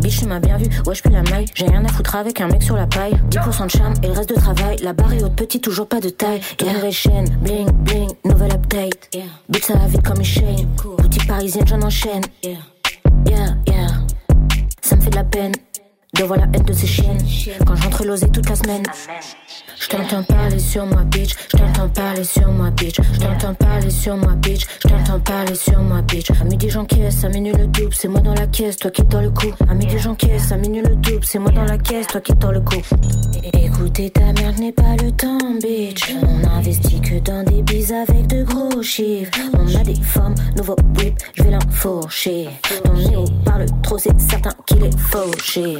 Bitch, 0.00 0.20
tu 0.20 0.26
m'as 0.26 0.40
bien 0.40 0.56
vu. 0.56 0.66
Ouais, 0.86 0.94
je 0.94 1.08
la 1.08 1.22
maille. 1.22 1.46
J'ai 1.54 1.66
rien 1.66 1.84
à 1.84 1.88
foutre 1.88 2.16
avec 2.16 2.40
un 2.40 2.48
mec 2.48 2.62
sur 2.62 2.76
la 2.76 2.86
paille. 2.86 3.14
10% 3.30 3.66
de 3.66 3.70
charme 3.70 3.94
et 4.02 4.06
le 4.06 4.12
reste 4.12 4.28
de 4.28 4.34
travail. 4.34 4.76
La 4.82 4.92
barre 4.92 5.12
est 5.12 5.22
haute, 5.22 5.34
petit, 5.34 5.60
toujours 5.60 5.88
pas 5.88 6.00
de 6.00 6.10
taille. 6.10 6.40
Une 6.60 6.72
nouvelle 6.72 6.92
chaîne. 6.92 7.28
Bling, 7.40 7.70
bling. 7.70 8.10
Nouvelle 8.24 8.52
update. 8.52 9.08
Bitch, 9.48 9.64
ça 9.64 9.74
va 9.74 9.86
vite 9.96 10.06
comme 10.06 10.18
une 10.18 10.24
chaîne. 10.24 10.68
Boutique 10.98 11.26
parisienne, 11.26 11.66
j'en 11.66 11.82
enchaîne. 11.82 12.22
Yeah, 12.42 13.56
yeah. 13.66 13.88
Ça 14.82 14.96
me 14.96 15.00
fait 15.00 15.10
de 15.10 15.16
la 15.16 15.24
peine 15.24 15.52
de 16.14 16.24
voir 16.24 16.38
la 16.38 16.46
haine 16.54 16.64
de 16.64 16.72
ces 16.72 16.86
chiennes. 16.86 17.18
Quand 17.66 17.76
j'entre 17.76 18.04
l'osé 18.04 18.28
toute 18.28 18.48
la 18.48 18.56
semaine. 18.56 18.82
Je 19.78 19.88
t'entends 19.88 20.22
parler 20.22 20.58
sur 20.58 20.86
moi, 20.86 21.02
bitch. 21.04 21.34
Je 21.52 21.56
t'entends 21.58 21.88
parler 21.88 22.24
sur 22.24 22.50
moi, 22.50 22.70
bitch. 22.70 22.96
Je 23.12 23.20
t'entends 23.20 23.54
parler 23.54 23.90
sur 23.90 24.16
moi, 24.16 24.32
bitch. 24.36 24.66
Je 24.82 24.88
t'entends 24.88 25.20
parler 25.20 25.54
sur 25.54 25.78
moi, 25.80 26.02
bitch. 26.02 26.30
À 26.30 26.44
midi, 26.44 26.70
j'encaisse. 26.70 27.24
À 27.24 27.28
minuit, 27.28 27.52
le 27.52 27.66
double. 27.66 27.94
C'est 27.94 28.08
moi 28.08 28.20
dans 28.20 28.34
la 28.34 28.46
caisse, 28.46 28.76
toi 28.76 28.90
qui 28.90 29.04
tords 29.04 29.22
le 29.22 29.30
coup. 29.30 29.52
À 29.68 29.74
midi, 29.74 29.98
j'encaisse. 29.98 30.52
À 30.52 30.56
minuit, 30.56 30.82
le 30.82 30.96
double. 30.96 31.24
C'est 31.24 31.38
moi 31.38 31.50
dans 31.50 31.64
la 31.64 31.78
caisse, 31.78 32.06
toi 32.06 32.20
qui 32.20 32.34
tords 32.34 32.52
le 32.52 32.60
coup. 32.60 32.82
Écoutez, 33.52 34.10
ta 34.10 34.32
merde 34.32 34.58
n'est 34.58 34.72
pas 34.72 34.96
le 35.02 35.12
temps, 35.12 35.38
bitch. 35.60 36.14
On 36.22 36.48
investit 36.48 37.00
que 37.00 37.18
dans 37.18 37.42
des 37.44 37.62
bises 37.62 37.92
avec 37.92 38.26
de 38.28 38.42
gros 38.42 38.82
chiffres. 38.82 39.38
On 39.52 39.74
a 39.74 39.82
des 39.82 40.00
formes, 40.00 40.34
nouveau 40.56 40.76
whip, 40.98 41.18
je 41.34 41.42
vais 41.42 41.50
l'enfourcher. 41.50 42.48
Ton 42.82 42.92
néo 42.94 43.24
parle 43.44 43.66
trop, 43.82 43.98
c'est 43.98 44.18
certain 44.20 44.52
qu'il 44.66 44.84
est 44.84 44.98
fauché. 44.98 45.76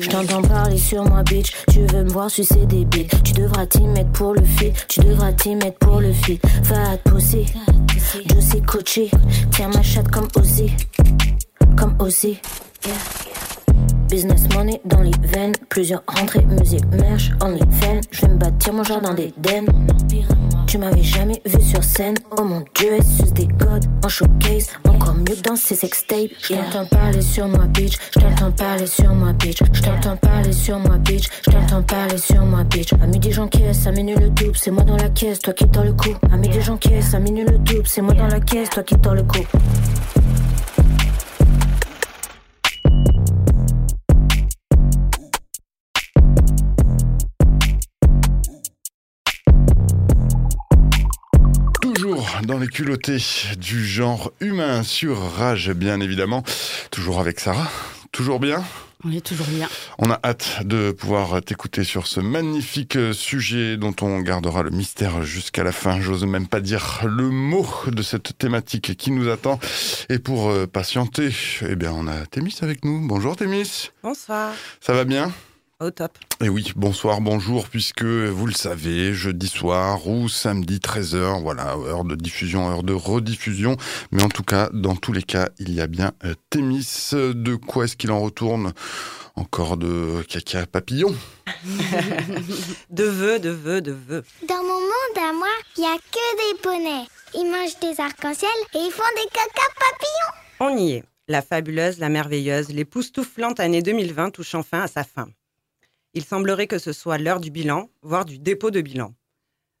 Je 0.00 0.08
t'entends 0.08 0.42
parler 0.42 0.78
sur 0.78 1.04
moi, 1.04 1.22
bitch. 1.22 1.52
Tu 1.70 1.86
veux 1.86 2.04
me 2.04 2.10
voir 2.10 2.30
sucer 2.30 2.66
des 2.66 2.84
bites. 2.84 3.22
Tu 3.22 3.32
devras 3.32 3.66
t'y 3.66 3.82
mettre 3.82 4.10
pour 4.12 4.34
le 4.34 4.44
fit. 4.44 4.72
Tu 4.88 5.00
devras 5.00 5.32
t'y 5.32 5.54
mettre 5.54 5.78
pour 5.78 6.00
le 6.00 6.12
fit. 6.12 6.40
Fat 6.64 6.98
pussy, 7.04 7.46
juicy 8.30 8.62
coaché. 8.62 9.10
Tiens 9.50 9.68
ma 9.68 9.82
chatte 9.82 10.10
comme 10.10 10.28
Ozzy. 10.36 10.72
Comme 11.76 11.96
Ozzy. 11.98 12.38
Business 14.12 14.46
money 14.54 14.78
dans 14.84 15.00
les 15.00 15.10
veines, 15.22 15.54
plusieurs 15.70 16.02
rentrées, 16.06 16.44
musique, 16.44 16.84
merch, 16.92 17.30
OnlyFans. 17.40 18.02
Je 18.10 18.20
vais 18.20 18.28
me 18.28 18.36
bâtir 18.36 18.74
mon 18.74 18.84
jardin 18.84 19.14
d'Éden. 19.14 19.64
Tu 20.66 20.76
m'avais 20.76 21.02
jamais 21.02 21.40
vu 21.46 21.62
sur 21.62 21.82
scène, 21.82 22.16
oh 22.38 22.44
mon 22.44 22.62
dieu, 22.74 22.90
elle 22.98 23.02
suce 23.02 23.32
des 23.32 23.48
codes 23.48 23.86
en 24.04 24.08
showcase. 24.08 24.68
Encore 24.86 25.14
mieux 25.14 25.34
que 25.34 25.40
dans 25.40 25.56
ses 25.56 25.76
sextapes. 25.76 26.28
Je 26.42 26.52
t'entends 26.52 26.84
parler 26.84 27.22
sur 27.22 27.48
moi, 27.48 27.64
bitch. 27.68 27.96
Je 28.14 28.20
t'entends 28.20 28.52
parler 28.52 28.86
sur 28.86 29.14
moi, 29.14 29.32
bitch. 29.32 29.60
Je 29.72 29.80
t'entends 29.80 30.16
parler 30.18 30.52
sur 30.52 30.78
moi, 30.78 30.98
bitch. 30.98 31.28
Je 31.46 31.50
t'entends 31.50 31.82
parler 31.82 32.18
sur 32.18 32.44
moi, 32.44 32.64
bitch. 32.64 32.92
À 32.92 33.06
midi, 33.06 33.32
j'encaisse, 33.32 33.86
à 33.86 33.92
minuit, 33.92 34.14
le 34.14 34.28
double. 34.28 34.56
C'est 34.56 34.70
moi 34.70 34.82
dans 34.82 34.98
la 34.98 35.08
caisse, 35.08 35.38
toi 35.38 35.54
qui 35.54 35.66
tords 35.68 35.84
le 35.84 35.94
coup. 35.94 36.14
À 36.30 36.36
midi, 36.36 36.60
j'encaisse, 36.60 37.14
à 37.14 37.18
minuit, 37.18 37.46
le 37.50 37.56
double. 37.56 37.86
C'est 37.86 38.02
moi 38.02 38.12
dans 38.12 38.28
la 38.28 38.40
caisse, 38.40 38.68
toi 38.68 38.82
qui 38.82 38.94
tords 38.96 39.14
le 39.14 39.22
coup. 39.22 39.46
Dans 52.52 52.58
les 52.58 52.68
culottés 52.68 53.16
du 53.56 53.86
genre 53.86 54.30
humain 54.40 54.82
sur 54.82 55.18
Rage, 55.18 55.70
bien 55.70 56.00
évidemment. 56.00 56.42
Toujours 56.90 57.18
avec 57.18 57.40
Sarah. 57.40 57.70
Toujours 58.10 58.40
bien? 58.40 58.62
On 59.04 59.10
est 59.10 59.24
toujours 59.24 59.46
bien. 59.46 59.70
On 59.98 60.10
a 60.10 60.20
hâte 60.22 60.58
de 60.62 60.90
pouvoir 60.90 61.40
t'écouter 61.40 61.82
sur 61.82 62.06
ce 62.06 62.20
magnifique 62.20 62.98
sujet 63.14 63.78
dont 63.78 63.94
on 64.02 64.20
gardera 64.20 64.62
le 64.62 64.68
mystère 64.68 65.22
jusqu'à 65.22 65.64
la 65.64 65.72
fin. 65.72 65.98
J'ose 66.02 66.24
même 66.26 66.46
pas 66.46 66.60
dire 66.60 67.00
le 67.04 67.30
mot 67.30 67.66
de 67.86 68.02
cette 68.02 68.36
thématique 68.36 68.98
qui 68.98 69.12
nous 69.12 69.30
attend. 69.30 69.58
Et 70.10 70.18
pour 70.18 70.50
euh, 70.50 70.66
patienter, 70.66 71.34
eh 71.66 71.74
bien, 71.74 71.92
on 71.92 72.06
a 72.06 72.26
Thémis 72.26 72.58
avec 72.60 72.84
nous. 72.84 73.06
Bonjour 73.08 73.34
Thémis. 73.34 73.90
Bonsoir. 74.02 74.52
Ça 74.82 74.92
va 74.92 75.04
bien? 75.04 75.32
Au 75.82 75.90
top. 75.90 76.16
Et 76.40 76.48
oui, 76.48 76.72
bonsoir, 76.76 77.20
bonjour, 77.20 77.68
puisque 77.68 78.04
vous 78.04 78.46
le 78.46 78.52
savez, 78.52 79.12
jeudi 79.12 79.48
soir 79.48 80.06
ou 80.06 80.28
samedi 80.28 80.78
13h, 80.78 81.42
voilà, 81.42 81.74
heure 81.74 82.04
de 82.04 82.14
diffusion, 82.14 82.70
heure 82.70 82.84
de 82.84 82.92
rediffusion. 82.92 83.76
Mais 84.12 84.22
en 84.22 84.28
tout 84.28 84.44
cas, 84.44 84.70
dans 84.72 84.94
tous 84.94 85.12
les 85.12 85.24
cas, 85.24 85.48
il 85.58 85.74
y 85.74 85.80
a 85.80 85.88
bien 85.88 86.12
euh, 86.24 86.34
Thémis. 86.50 86.86
De 87.12 87.56
quoi 87.56 87.86
est-ce 87.86 87.96
qu'il 87.96 88.12
en 88.12 88.20
retourne 88.20 88.74
Encore 89.34 89.76
de 89.76 90.22
caca 90.28 90.66
papillon? 90.66 91.16
De 92.90 93.04
vœux, 93.04 93.40
de 93.40 93.50
vœux, 93.50 93.80
de 93.80 93.90
vœux. 93.92 94.22
Dans 94.48 94.62
mon 94.62 94.80
monde 94.80 95.18
à 95.18 95.32
moi, 95.32 95.48
il 95.76 95.82
y 95.82 95.86
a 95.86 95.96
que 95.96 96.52
des 96.54 96.58
poneys. 96.60 97.08
Ils 97.34 97.50
mangent 97.50 97.80
des 97.80 98.00
arcs-en-ciel 98.00 98.50
et 98.74 98.78
ils 98.78 98.92
font 98.92 99.02
des 99.16 99.28
caca 99.32 99.66
papillons. 99.80 100.34
On 100.60 100.78
y 100.78 100.92
est. 100.92 101.04
La 101.26 101.42
fabuleuse, 101.42 101.98
la 101.98 102.08
merveilleuse, 102.08 102.68
l'époustouflante 102.68 103.58
année 103.58 103.82
2020 103.82 104.30
touche 104.30 104.54
enfin 104.54 104.82
à 104.82 104.86
sa 104.86 105.02
fin. 105.02 105.28
Il 106.14 106.24
semblerait 106.24 106.66
que 106.66 106.78
ce 106.78 106.92
soit 106.92 107.16
l'heure 107.16 107.40
du 107.40 107.50
bilan, 107.50 107.88
voire 108.02 108.26
du 108.26 108.38
dépôt 108.38 108.70
de 108.70 108.82
bilan. 108.82 109.14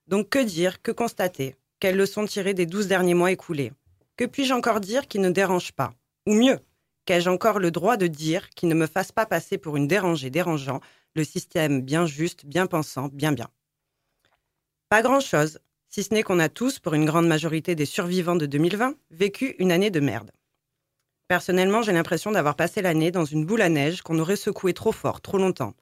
Donc 0.06 0.30
que 0.30 0.42
dire, 0.42 0.80
que 0.80 0.90
constater? 0.90 1.56
Quelles 1.78 1.96
leçons 1.96 2.24
tirer 2.24 2.54
des 2.54 2.64
douze 2.64 2.86
derniers 2.86 3.12
mois 3.12 3.32
écoulés? 3.32 3.72
Que 4.16 4.24
puis-je 4.24 4.54
encore 4.54 4.80
dire 4.80 5.08
qui 5.08 5.18
ne 5.18 5.30
dérange 5.30 5.72
pas? 5.72 5.92
Ou 6.26 6.34
mieux, 6.34 6.58
qu'ai-je 7.04 7.28
encore 7.28 7.58
le 7.58 7.70
droit 7.70 7.98
de 7.98 8.06
dire 8.06 8.48
qui 8.50 8.64
ne 8.66 8.74
me 8.74 8.86
fasse 8.86 9.12
pas 9.12 9.26
passer 9.26 9.58
pour 9.58 9.76
une 9.76 9.88
dérangée 9.88 10.30
dérangeant 10.30 10.80
le 11.14 11.24
système 11.24 11.82
bien 11.82 12.06
juste, 12.06 12.46
bien 12.46 12.66
pensant, 12.66 13.08
bien 13.08 13.32
bien? 13.32 13.48
Pas 14.88 15.02
grand-chose, 15.02 15.58
si 15.88 16.02
ce 16.02 16.14
n'est 16.14 16.22
qu'on 16.22 16.38
a 16.38 16.48
tous, 16.48 16.78
pour 16.78 16.94
une 16.94 17.04
grande 17.04 17.26
majorité 17.26 17.74
des 17.74 17.84
survivants 17.84 18.36
de 18.36 18.46
2020, 18.46 18.94
vécu 19.10 19.54
une 19.58 19.72
année 19.72 19.90
de 19.90 20.00
merde. 20.00 20.30
Personnellement, 21.28 21.82
j'ai 21.82 21.92
l'impression 21.92 22.30
d'avoir 22.30 22.56
passé 22.56 22.80
l'année 22.80 23.10
dans 23.10 23.26
une 23.26 23.44
boule 23.44 23.60
à 23.60 23.68
neige 23.68 24.00
qu'on 24.00 24.18
aurait 24.18 24.36
secouée 24.36 24.72
trop 24.72 24.92
fort, 24.92 25.20
trop 25.20 25.36
longtemps, 25.36 25.74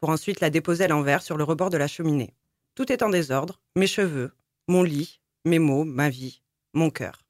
pour 0.00 0.10
ensuite 0.10 0.40
la 0.40 0.50
déposer 0.50 0.84
à 0.84 0.88
l'envers 0.88 1.22
sur 1.22 1.36
le 1.36 1.44
rebord 1.44 1.70
de 1.70 1.76
la 1.76 1.88
cheminée. 1.88 2.34
Tout 2.74 2.92
est 2.92 3.02
en 3.02 3.08
désordre, 3.08 3.60
mes 3.74 3.86
cheveux, 3.86 4.32
mon 4.68 4.82
lit, 4.82 5.20
mes 5.44 5.58
mots, 5.58 5.84
ma 5.84 6.10
vie, 6.10 6.42
mon 6.74 6.90
cœur. 6.90 7.24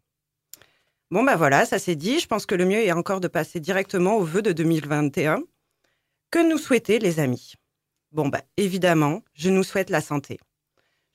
Bon 1.11 1.23
ben 1.23 1.37
voilà, 1.37 1.65
ça 1.65 1.79
c'est 1.79 1.95
dit, 1.95 2.19
je 2.19 2.27
pense 2.27 2.47
que 2.47 2.57
le 2.57 2.65
mieux 2.65 2.81
est 2.81 2.93
encore 2.93 3.21
de 3.21 3.29
passer 3.29 3.61
directement 3.61 4.17
au 4.17 4.25
vœu 4.25 4.43
de 4.43 4.53
2021. 4.53 5.43
Que 6.31 6.49
nous 6.49 6.59
souhaiter 6.59 6.99
les 6.99 7.21
amis? 7.21 7.55
Bon 8.11 8.29
ben 8.29 8.43
évidemment, 8.57 9.23
je 9.35 9.51
nous 9.51 9.63
souhaite 9.63 9.91
la 9.91 10.01
santé. 10.01 10.41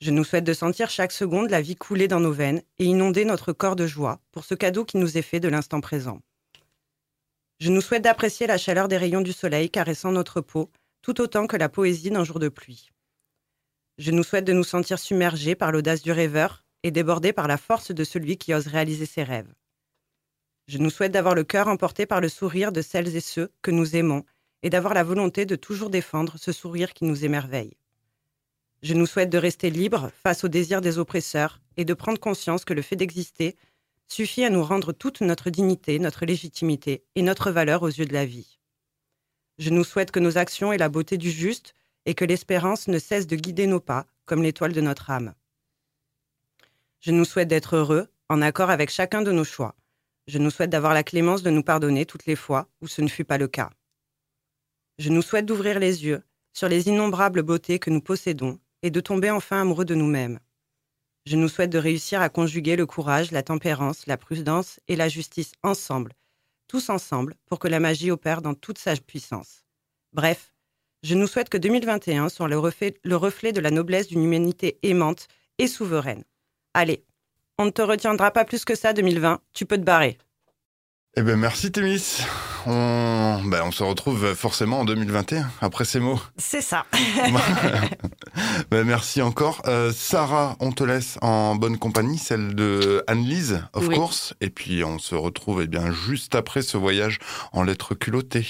Je 0.00 0.10
nous 0.10 0.24
souhaite 0.24 0.44
de 0.44 0.54
sentir 0.54 0.88
chaque 0.88 1.12
seconde 1.12 1.50
la 1.50 1.60
vie 1.60 1.76
couler 1.76 2.08
dans 2.08 2.20
nos 2.20 2.32
veines 2.32 2.62
et 2.78 2.86
inonder 2.86 3.24
notre 3.24 3.52
corps 3.52 3.76
de 3.76 3.86
joie 3.86 4.20
pour 4.32 4.44
ce 4.44 4.54
cadeau 4.54 4.84
qui 4.84 4.96
nous 4.96 5.18
est 5.18 5.22
fait 5.22 5.40
de 5.40 5.48
l'instant 5.48 5.80
présent. 5.80 6.20
Je 7.60 7.70
nous 7.70 7.80
souhaite 7.80 8.02
d'apprécier 8.02 8.46
la 8.46 8.58
chaleur 8.58 8.88
des 8.88 8.96
rayons 8.96 9.20
du 9.20 9.32
soleil 9.32 9.70
caressant 9.70 10.10
notre 10.10 10.40
peau 10.40 10.70
tout 11.02 11.20
autant 11.20 11.46
que 11.46 11.56
la 11.56 11.68
poésie 11.68 12.10
d'un 12.10 12.24
jour 12.24 12.38
de 12.38 12.48
pluie. 12.48 12.90
Je 13.98 14.10
nous 14.10 14.22
souhaite 14.22 14.46
de 14.46 14.52
nous 14.52 14.64
sentir 14.64 14.98
submergés 14.98 15.54
par 15.54 15.72
l'audace 15.72 16.02
du 16.02 16.12
rêveur 16.12 16.64
et 16.82 16.90
débordés 16.90 17.32
par 17.32 17.48
la 17.48 17.58
force 17.58 17.92
de 17.92 18.04
celui 18.04 18.38
qui 18.38 18.54
ose 18.54 18.66
réaliser 18.66 19.06
ses 19.06 19.22
rêves. 19.22 19.52
Je 20.68 20.78
nous 20.78 20.90
souhaite 20.90 21.12
d'avoir 21.12 21.34
le 21.34 21.44
cœur 21.44 21.68
emporté 21.68 22.06
par 22.06 22.20
le 22.20 22.28
sourire 22.28 22.72
de 22.72 22.82
celles 22.82 23.14
et 23.16 23.20
ceux 23.20 23.50
que 23.62 23.70
nous 23.70 23.96
aimons 23.96 24.24
et 24.62 24.70
d'avoir 24.70 24.94
la 24.94 25.02
volonté 25.02 25.44
de 25.44 25.56
toujours 25.56 25.90
défendre 25.90 26.36
ce 26.38 26.52
sourire 26.52 26.94
qui 26.94 27.04
nous 27.04 27.24
émerveille. 27.24 27.76
Je 28.82 28.94
nous 28.94 29.06
souhaite 29.06 29.30
de 29.30 29.38
rester 29.38 29.70
libres 29.70 30.10
face 30.22 30.44
aux 30.44 30.48
désirs 30.48 30.80
des 30.80 30.98
oppresseurs 30.98 31.60
et 31.76 31.84
de 31.84 31.94
prendre 31.94 32.18
conscience 32.18 32.64
que 32.64 32.74
le 32.74 32.82
fait 32.82 32.96
d'exister 32.96 33.56
suffit 34.08 34.44
à 34.44 34.50
nous 34.50 34.64
rendre 34.64 34.92
toute 34.92 35.20
notre 35.20 35.50
dignité, 35.50 35.98
notre 35.98 36.26
légitimité 36.26 37.04
et 37.14 37.22
notre 37.22 37.50
valeur 37.50 37.82
aux 37.82 37.88
yeux 37.88 38.06
de 38.06 38.12
la 38.12 38.24
vie. 38.24 38.58
Je 39.62 39.70
nous 39.70 39.84
souhaite 39.84 40.10
que 40.10 40.18
nos 40.18 40.38
actions 40.38 40.72
aient 40.72 40.78
la 40.78 40.88
beauté 40.88 41.16
du 41.16 41.30
juste 41.30 41.76
et 42.04 42.14
que 42.14 42.24
l'espérance 42.24 42.88
ne 42.88 42.98
cesse 42.98 43.28
de 43.28 43.36
guider 43.36 43.68
nos 43.68 43.78
pas, 43.78 44.06
comme 44.24 44.42
l'étoile 44.42 44.72
de 44.72 44.80
notre 44.80 45.08
âme. 45.08 45.34
Je 46.98 47.12
nous 47.12 47.24
souhaite 47.24 47.46
d'être 47.46 47.76
heureux, 47.76 48.08
en 48.28 48.42
accord 48.42 48.70
avec 48.70 48.90
chacun 48.90 49.22
de 49.22 49.30
nos 49.30 49.44
choix. 49.44 49.76
Je 50.26 50.38
nous 50.38 50.50
souhaite 50.50 50.70
d'avoir 50.70 50.94
la 50.94 51.04
clémence 51.04 51.44
de 51.44 51.50
nous 51.50 51.62
pardonner 51.62 52.06
toutes 52.06 52.26
les 52.26 52.34
fois 52.34 52.66
où 52.80 52.88
ce 52.88 53.02
ne 53.02 53.08
fut 53.08 53.22
pas 53.22 53.38
le 53.38 53.46
cas. 53.46 53.70
Je 54.98 55.10
nous 55.10 55.22
souhaite 55.22 55.46
d'ouvrir 55.46 55.78
les 55.78 56.04
yeux 56.04 56.24
sur 56.52 56.68
les 56.68 56.88
innombrables 56.88 57.44
beautés 57.44 57.78
que 57.78 57.90
nous 57.90 58.00
possédons 58.00 58.58
et 58.82 58.90
de 58.90 59.00
tomber 59.00 59.30
enfin 59.30 59.60
amoureux 59.60 59.84
de 59.84 59.94
nous-mêmes. 59.94 60.40
Je 61.24 61.36
nous 61.36 61.48
souhaite 61.48 61.70
de 61.70 61.78
réussir 61.78 62.20
à 62.20 62.30
conjuguer 62.30 62.74
le 62.74 62.86
courage, 62.86 63.30
la 63.30 63.44
tempérance, 63.44 64.08
la 64.08 64.16
prudence 64.16 64.80
et 64.88 64.96
la 64.96 65.08
justice 65.08 65.52
ensemble, 65.62 66.14
tous 66.72 66.88
ensemble, 66.88 67.34
pour 67.44 67.58
que 67.58 67.68
la 67.68 67.80
magie 67.80 68.10
opère 68.10 68.40
dans 68.40 68.54
toute 68.54 68.78
sa 68.78 68.96
puissance. 68.96 69.66
Bref, 70.14 70.54
je 71.02 71.14
nous 71.14 71.26
souhaite 71.26 71.50
que 71.50 71.58
2021 71.58 72.30
soit 72.30 72.48
le 72.48 72.58
reflet, 72.58 72.94
le 73.04 73.14
reflet 73.14 73.52
de 73.52 73.60
la 73.60 73.70
noblesse 73.70 74.08
d'une 74.08 74.24
humanité 74.24 74.78
aimante 74.82 75.28
et 75.58 75.66
souveraine. 75.66 76.24
Allez, 76.72 77.04
on 77.58 77.66
ne 77.66 77.70
te 77.70 77.82
retiendra 77.82 78.30
pas 78.30 78.46
plus 78.46 78.64
que 78.64 78.74
ça 78.74 78.94
2020, 78.94 79.42
tu 79.52 79.66
peux 79.66 79.76
te 79.76 79.82
barrer. 79.82 80.16
Eh 81.14 81.20
ben 81.22 81.36
merci 81.36 81.70
Témis. 81.70 82.20
On, 82.66 83.42
ben, 83.44 83.62
on 83.66 83.70
se 83.70 83.82
retrouve 83.82 84.34
forcément 84.34 84.80
en 84.80 84.84
2021 84.86 85.46
après 85.60 85.84
ces 85.84 86.00
mots. 86.00 86.18
C'est 86.38 86.62
ça. 86.62 86.86
ben, 88.70 88.84
merci 88.84 89.20
encore. 89.20 89.60
Euh, 89.66 89.92
Sarah, 89.94 90.56
on 90.60 90.72
te 90.72 90.82
laisse 90.84 91.18
en 91.20 91.54
bonne 91.54 91.76
compagnie, 91.76 92.16
celle 92.16 92.54
de 92.54 93.04
Anne-Lise, 93.08 93.62
of 93.74 93.88
Oui. 93.88 93.94
course. 93.94 94.32
Et 94.40 94.48
puis 94.48 94.84
on 94.84 94.98
se 94.98 95.14
retrouve 95.14 95.60
eh 95.62 95.66
bien 95.66 95.92
juste 95.92 96.34
après 96.34 96.62
ce 96.62 96.78
voyage 96.78 97.18
en 97.52 97.62
lettres 97.62 97.94
culottées. 97.94 98.46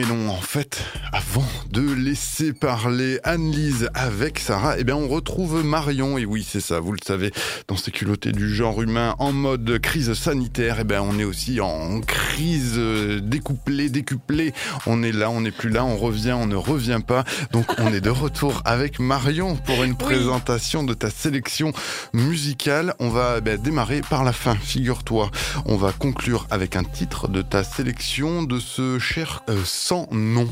Mais 0.00 0.06
non, 0.06 0.30
en 0.30 0.40
fait, 0.40 0.82
avant 1.12 1.44
de 1.70 1.82
laisser 1.82 2.54
parler 2.54 3.18
Anne-Lise 3.22 3.90
avec 3.92 4.38
Sarah, 4.38 4.78
eh 4.78 4.84
bien 4.84 4.96
on 4.96 5.08
retrouve 5.08 5.62
Marion, 5.62 6.16
et 6.16 6.24
oui 6.24 6.46
c'est 6.48 6.60
ça, 6.60 6.80
vous 6.80 6.92
le 6.92 6.98
savez, 7.06 7.32
dans 7.68 7.76
ces 7.76 7.90
culottés 7.90 8.32
du 8.32 8.48
genre 8.48 8.80
humain 8.80 9.14
en 9.18 9.32
mode 9.32 9.78
crise 9.80 10.14
sanitaire, 10.14 10.78
eh 10.80 10.84
bien 10.84 11.02
on 11.02 11.18
est 11.18 11.24
aussi 11.24 11.60
en 11.60 12.00
crise 12.00 12.76
euh, 12.78 13.20
découplée, 13.20 13.90
décuplée, 13.90 14.54
on 14.86 15.02
est 15.02 15.12
là, 15.12 15.28
on 15.28 15.42
n'est 15.42 15.50
plus 15.50 15.68
là, 15.68 15.84
on 15.84 15.98
revient, 15.98 16.32
on 16.32 16.46
ne 16.46 16.56
revient 16.56 17.00
pas, 17.06 17.24
donc 17.52 17.66
on 17.76 17.92
est 17.92 18.00
de 18.00 18.08
retour 18.08 18.62
avec 18.64 19.00
Marion 19.00 19.56
pour 19.56 19.84
une 19.84 19.96
présentation 19.96 20.82
de 20.82 20.94
ta 20.94 21.10
sélection 21.10 21.74
musicale. 22.14 22.94
On 23.00 23.10
va 23.10 23.36
eh 23.38 23.40
ben, 23.42 23.60
démarrer 23.60 24.00
par 24.00 24.24
la 24.24 24.32
fin, 24.32 24.54
figure-toi. 24.54 25.30
On 25.66 25.76
va 25.76 25.92
conclure 25.92 26.46
avec 26.50 26.76
un 26.76 26.84
titre 26.84 27.28
de 27.28 27.42
ta 27.42 27.64
sélection 27.64 28.42
de 28.42 28.58
ce 28.58 28.98
cher 28.98 29.42
euh, 29.50 29.62
sans 29.90 30.06
nom. 30.12 30.46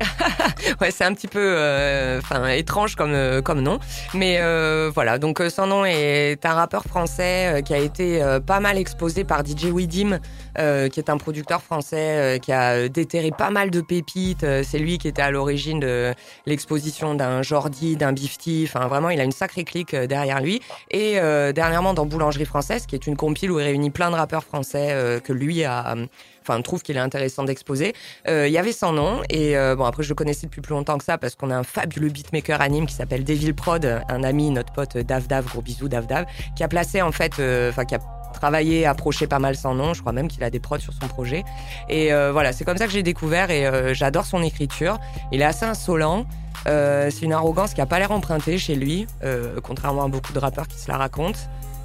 Ouais, 0.80 0.90
c'est 0.90 1.04
un 1.04 1.12
petit 1.12 1.26
peu 1.26 1.40
euh, 1.42 2.20
étrange 2.56 2.94
comme 2.94 3.12
euh, 3.12 3.42
comme 3.42 3.60
nom, 3.60 3.78
mais 4.14 4.38
euh, 4.40 4.90
voilà. 4.94 5.18
Donc 5.18 5.42
Sans 5.50 5.66
nom 5.66 5.84
est 5.84 6.44
un 6.44 6.54
rappeur 6.54 6.84
français 6.84 7.62
qui 7.64 7.74
a 7.74 7.78
été 7.78 8.20
pas 8.46 8.60
mal 8.60 8.78
exposé 8.78 9.24
par 9.24 9.44
DJ 9.44 9.66
Widim, 9.66 10.18
qui 10.56 11.00
est 11.00 11.10
un 11.10 11.18
producteur 11.18 11.62
français 11.62 12.38
qui 12.42 12.52
a 12.52 12.88
déterré 12.88 13.30
pas 13.30 13.50
mal 13.50 13.70
de 13.70 13.80
pépites. 13.80 14.46
C'est 14.62 14.78
lui 14.78 14.98
qui 14.98 15.08
était 15.08 15.22
à 15.22 15.30
l'origine 15.30 15.80
de 15.80 16.14
l'exposition 16.46 17.14
d'un 17.14 17.42
Jordi, 17.42 17.96
d'un 17.96 18.12
Bifty. 18.12 18.68
Enfin 18.68 18.86
vraiment, 18.88 19.10
il 19.10 19.20
a 19.20 19.24
une 19.24 19.32
sacrée 19.32 19.64
clique 19.64 19.94
derrière 19.94 20.40
lui. 20.40 20.60
Et 20.90 21.14
dernièrement 21.54 21.94
dans 21.94 22.06
Boulangerie 22.06 22.46
française, 22.46 22.86
qui 22.86 22.94
est 22.94 23.06
une 23.06 23.16
compile 23.16 23.50
où 23.50 23.60
il 23.60 23.64
réunit 23.64 23.90
plein 23.90 24.10
de 24.10 24.16
rappeurs 24.16 24.44
français 24.44 25.20
que 25.24 25.32
lui 25.32 25.64
a 25.64 25.94
enfin 26.48 26.60
trouve 26.62 26.82
qu'il 26.82 26.96
est 26.96 27.00
intéressant 27.00 27.44
d'exposer. 27.44 27.94
Euh, 28.28 28.48
Il 28.48 28.52
y 28.52 28.58
avait 28.58 28.72
son 28.72 28.92
nom 28.92 29.20
et 29.28 29.56
euh, 29.56 29.76
bon 29.76 29.84
après 29.84 30.02
je 30.02 30.08
le 30.08 30.14
connaissais 30.14 30.46
depuis 30.46 30.60
plus 30.60 30.74
longtemps 30.74 30.98
que 30.98 31.04
ça 31.04 31.18
parce 31.18 31.34
qu'on 31.34 31.50
a 31.50 31.56
un 31.56 31.64
fabuleux 31.64 32.08
beatmaker 32.08 32.60
anime 32.60 32.86
qui 32.86 32.94
s'appelle 32.94 33.24
Devil 33.24 33.52
Prod, 33.52 34.02
un 34.08 34.22
ami 34.22 34.50
notre 34.50 34.72
pote 34.72 34.96
Dav 34.96 35.26
Dav, 35.26 35.46
gros 35.46 35.62
bisous 35.62 35.88
Dav 35.88 36.06
Dav, 36.06 36.24
qui 36.56 36.64
a 36.64 36.68
placé 36.68 37.02
en 37.02 37.12
fait, 37.12 37.38
euh, 37.38 37.70
enfin 37.70 37.84
qui 37.84 37.94
a 37.94 37.98
travaillé, 38.32 38.86
approché 38.86 39.26
pas 39.26 39.38
mal 39.38 39.56
son 39.56 39.74
nom. 39.74 39.94
Je 39.94 40.00
crois 40.00 40.12
même 40.12 40.28
qu'il 40.28 40.42
a 40.44 40.50
des 40.50 40.60
prods 40.60 40.78
sur 40.78 40.92
son 40.92 41.08
projet. 41.08 41.44
Et 41.88 42.12
euh, 42.12 42.32
voilà, 42.32 42.52
c'est 42.52 42.64
comme 42.64 42.76
ça 42.76 42.86
que 42.86 42.92
j'ai 42.92 43.02
découvert 43.02 43.50
et 43.50 43.66
euh, 43.66 43.94
j'adore 43.94 44.26
son 44.26 44.42
écriture. 44.42 44.98
Il 45.32 45.40
est 45.40 45.44
assez 45.44 45.64
insolent. 45.64 46.26
Euh, 46.66 47.10
c'est 47.10 47.24
une 47.24 47.32
arrogance 47.32 47.74
qui 47.74 47.80
a 47.80 47.86
pas 47.86 47.98
l'air 47.98 48.10
empruntée 48.10 48.58
chez 48.58 48.74
lui, 48.74 49.06
euh, 49.24 49.60
contrairement 49.62 50.04
à 50.04 50.08
beaucoup 50.08 50.32
de 50.32 50.38
rappeurs 50.38 50.68
qui 50.68 50.78
se 50.78 50.90
la 50.90 50.96
racontent. 50.98 51.38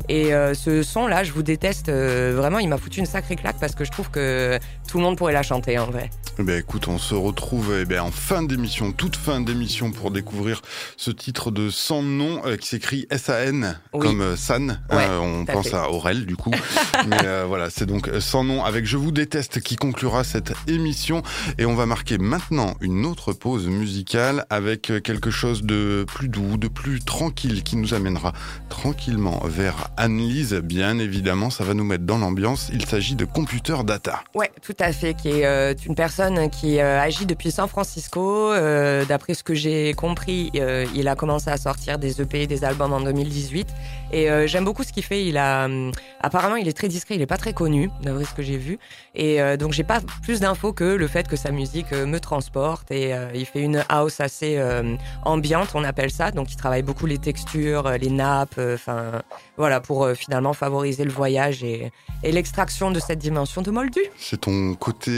Et 0.10 0.34
euh, 0.34 0.54
ce 0.54 0.84
son-là, 0.84 1.24
je 1.24 1.32
vous 1.32 1.44
déteste 1.44 1.90
euh, 1.90 2.34
vraiment. 2.36 2.60
Il 2.60 2.68
m'a 2.68 2.78
foutu 2.78 3.00
une 3.00 3.06
sacrée 3.06 3.36
claque 3.36 3.58
parce 3.60 3.74
que 3.76 3.86
je 3.86 3.92
trouve 3.92 4.10
que 4.10 4.60
tout 4.88 4.98
le 4.98 5.04
monde 5.04 5.18
pourrait 5.18 5.34
la 5.34 5.44
chanter 5.44 5.80
en 5.80 5.86
vrai. 5.86 6.10
Eh 6.40 6.44
ben 6.44 6.60
écoute, 6.60 6.88
on 6.88 6.98
se 6.98 7.14
retrouve 7.16 7.74
eh 7.82 7.86
ben, 7.86 8.02
en 8.02 8.12
fin 8.12 8.44
d'émission, 8.44 8.92
toute 8.92 9.16
fin 9.16 9.40
d'émission 9.40 9.92
pour 9.92 10.12
découvrir 10.12 10.62
ce 10.98 11.12
titre 11.12 11.52
de 11.52 11.70
Sans 11.70 12.02
nom 12.02 12.42
euh, 12.46 12.58
qui 12.58 12.68
s'écrit 12.68 13.08
S-A-N 13.12 13.80
Oui. 13.94 14.08
comme 14.08 14.36
San. 14.36 14.82
Ouais, 14.92 15.08
on 15.22 15.46
pense 15.46 15.70
fait. 15.70 15.76
à 15.76 15.90
Aurel 15.90 16.26
du 16.26 16.36
coup. 16.36 16.52
Mais 17.08 17.44
voilà, 17.48 17.70
c'est 17.70 17.86
donc 17.86 18.10
Sans 18.20 18.44
nom 18.44 18.64
avec 18.66 18.86
Je 18.86 18.98
vous 18.98 19.12
déteste 19.12 19.62
qui 19.62 19.76
conclura 19.76 20.24
cette 20.24 20.54
émission. 20.68 21.22
Et 21.58 21.66
on 21.66 21.76
va 21.76 21.86
marquer 21.86 22.18
maintenant 22.18 22.76
une 22.82 23.06
autre 23.06 23.34
pause 23.34 23.68
musicale 23.68 24.46
avec 24.50 24.92
quelque 25.04 25.32
chose 25.32 25.64
de 25.64 26.06
plus 26.08 26.28
doux, 26.30 26.58
de 26.58 26.68
plus 26.68 27.00
tranquille 27.00 27.64
qui 27.64 27.78
nous 27.78 27.94
amènera 27.94 28.34
tranquillement 28.70 29.42
vers 29.46 29.93
Anne-Lise. 29.98 30.54
Bien 30.56 31.00
évidemment, 31.00 31.50
ça 31.50 31.64
va 31.64 31.74
nous 31.74 31.84
mettre 31.84 32.04
dans 32.04 32.18
l'ambiance. 32.18 32.70
Il 32.74 32.86
s'agit 32.86 33.16
de 33.16 33.26
Computer 33.26 33.78
Data. 33.86 34.24
Ouais, 34.34 34.52
tout 34.62 34.76
à 34.80 34.92
fait. 34.92 35.14
Qui 35.14 35.30
est 35.30 35.46
euh, 35.46 35.74
une 35.86 35.96
personne 35.96 36.50
qui 36.50 36.80
euh, 36.80 37.00
agit 37.00 37.26
depuis 37.26 37.52
San 37.52 37.68
Francisco. 37.68 38.52
Euh, 38.52 39.06
D'après 39.06 39.34
ce 39.34 39.44
que 39.44 39.54
j'ai 39.54 39.94
compris, 39.94 40.52
il 40.54 41.08
a 41.08 41.16
commencé 41.16 41.50
à 41.50 41.58
sortir 41.58 42.00
des 42.00 42.22
EP, 42.22 42.48
des 42.48 42.64
albums 42.64 42.94
en 42.94 43.02
2018. 43.02 43.68
Et 44.14 44.30
euh, 44.30 44.46
j'aime 44.48 44.64
beaucoup 44.64 44.84
ce 44.84 44.94
qu'il 44.94 45.04
fait. 45.04 45.26
Il 45.26 45.38
a, 45.38 45.66
hum, 45.66 45.92
apparemment, 46.22 46.56
il 46.56 46.68
est 46.68 46.78
très 46.78 46.88
discret. 46.88 47.16
Il 47.16 47.22
est 47.22 47.26
pas 47.26 47.38
très 47.38 47.54
connu, 47.54 47.90
d'après 48.04 48.26
ce 48.26 48.34
que 48.34 48.44
j'ai 48.44 48.58
vu. 48.58 48.78
Et 49.16 49.42
euh, 49.42 49.58
donc, 49.58 49.74
j'ai 49.74 49.84
pas 49.84 50.00
plus 50.22 50.40
d'infos 50.40 50.72
que 50.72 50.84
le 50.84 51.08
fait 51.08 51.28
que 51.28 51.36
sa 51.36 51.50
musique 51.52 51.92
euh, 51.94 52.06
me 52.06 52.20
transporte. 52.20 52.92
Et 52.92 53.14
euh, 53.14 53.28
il 53.34 53.46
fait 53.48 53.62
une 53.62 53.84
house 53.90 54.20
assez 54.20 54.62
ambiante, 55.26 55.70
on 55.74 55.84
appelle 55.84 56.12
ça. 56.12 56.30
Donc, 56.32 56.52
il 56.52 56.58
travaille 56.58 56.84
beaucoup 56.84 57.08
les 57.08 57.18
textures, 57.18 57.90
les 58.00 58.10
nappes. 58.12 58.60
Enfin, 58.74 59.24
voilà, 59.58 59.82
pour 59.82 60.08
finalement 60.16 60.54
favoriser 60.54 61.04
le 61.06 61.12
voyage 61.12 61.64
et, 61.64 61.92
et 62.24 62.32
l'extraction 62.32 62.92
de 62.92 63.00
cette 63.00 63.20
dimension 63.20 63.62
de 63.64 63.72
Moldu. 63.72 64.00
C'est 64.18 64.42
ton 64.42 64.76
côté 64.76 65.12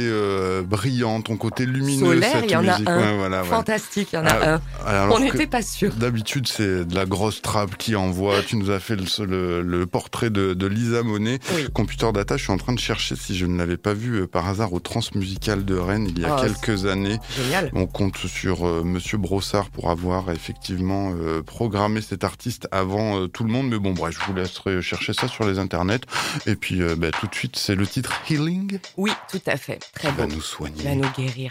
brillant, 0.63 1.21
ton 1.21 1.35
côté 1.35 1.65
lumineux. 1.65 2.05
Solaire, 2.13 2.31
cette 2.33 2.45
il 2.45 2.51
y 2.51 2.55
en 2.55 2.67
a 2.67 2.71
musique. 2.73 2.89
un. 2.89 2.97
Ouais, 2.97 3.17
voilà, 3.17 3.41
ouais. 3.41 3.47
Fantastique, 3.49 4.09
il 4.13 4.15
y 4.15 4.19
en 4.19 4.25
a 4.25 4.59
Ah, 4.85 5.03
un. 5.03 5.09
On 5.11 5.19
n'était 5.19 5.47
pas 5.47 5.61
sûr. 5.61 5.93
D'habitude, 5.95 6.47
c'est 6.47 6.85
de 6.85 6.95
la 6.95 7.05
grosse 7.05 7.41
trappe 7.41 7.75
qui 7.77 7.95
envoie. 7.95 8.41
Tu 8.41 8.55
nous 8.55 8.69
as 8.71 8.79
fait 8.86 8.96
le, 8.96 9.25
le- 9.25 9.62
le 9.62 9.86
portrait 9.86 10.30
de, 10.30 10.54
de 10.54 10.68
Lisa 10.68 11.04
Monet. 11.04 11.39
Oui. 11.56 11.68
Computer 11.74 12.12
Data, 12.13 12.38
je 12.38 12.44
suis 12.44 12.51
en 12.51 12.58
train 12.58 12.74
de 12.74 12.80
chercher 12.80 13.15
si 13.15 13.36
je 13.36 13.46
ne 13.46 13.58
l'avais 13.58 13.77
pas 13.77 13.94
vu 13.94 14.22
euh, 14.22 14.27
par 14.27 14.48
hasard 14.48 14.74
au 14.74 14.80
Transmusical 14.80 15.65
de 15.65 15.75
Rennes 15.75 16.08
il 16.10 16.20
y 16.20 16.25
a 16.25 16.38
Oh, 16.38 16.42
quelques 16.42 16.86
années. 16.86 17.18
Génial. 17.38 17.72
On 17.74 17.88
compte 17.88 18.18
sur 18.18 18.65
euh, 18.68 18.84
Monsieur 18.84 19.18
Brossard 19.18 19.70
pour 19.70 19.89
avoir 19.89 20.32
effectivement 20.32 21.13
euh, 21.15 21.42
programmé 21.42 22.01
cet 22.01 22.24
artiste 22.24 22.68
avant 22.72 23.20
euh, 23.22 23.27
tout 23.27 23.44
le 23.44 23.51
monde. 23.51 23.70
Mais 23.70 23.80
bon, 23.80 23.92
bref, 23.94 24.18
je 24.20 24.25
vous 24.27 24.34
laisserai 24.38 24.82
chercher 24.82 25.13
ça 25.13 25.27
sur 25.27 25.46
les 25.48 25.60
internets. 25.60 26.01
Et 26.46 26.56
puis, 26.56 26.82
bah, 26.98 27.12
tout 27.12 27.27
de 27.27 27.36
suite, 27.36 27.56
c'est 27.56 27.75
le 27.75 27.88
titre 27.88 28.13
Healing 28.30 28.80
Oui, 28.98 29.12
tout 29.32 29.42
à 29.48 29.58
fait. 29.58 29.80
Très 29.94 30.10
qui 30.10 30.15
va 30.15 30.27
nous 30.27 30.42
soigner. 30.42 30.84
va 30.84 30.96
nous 30.96 31.10
guérir. 31.18 31.50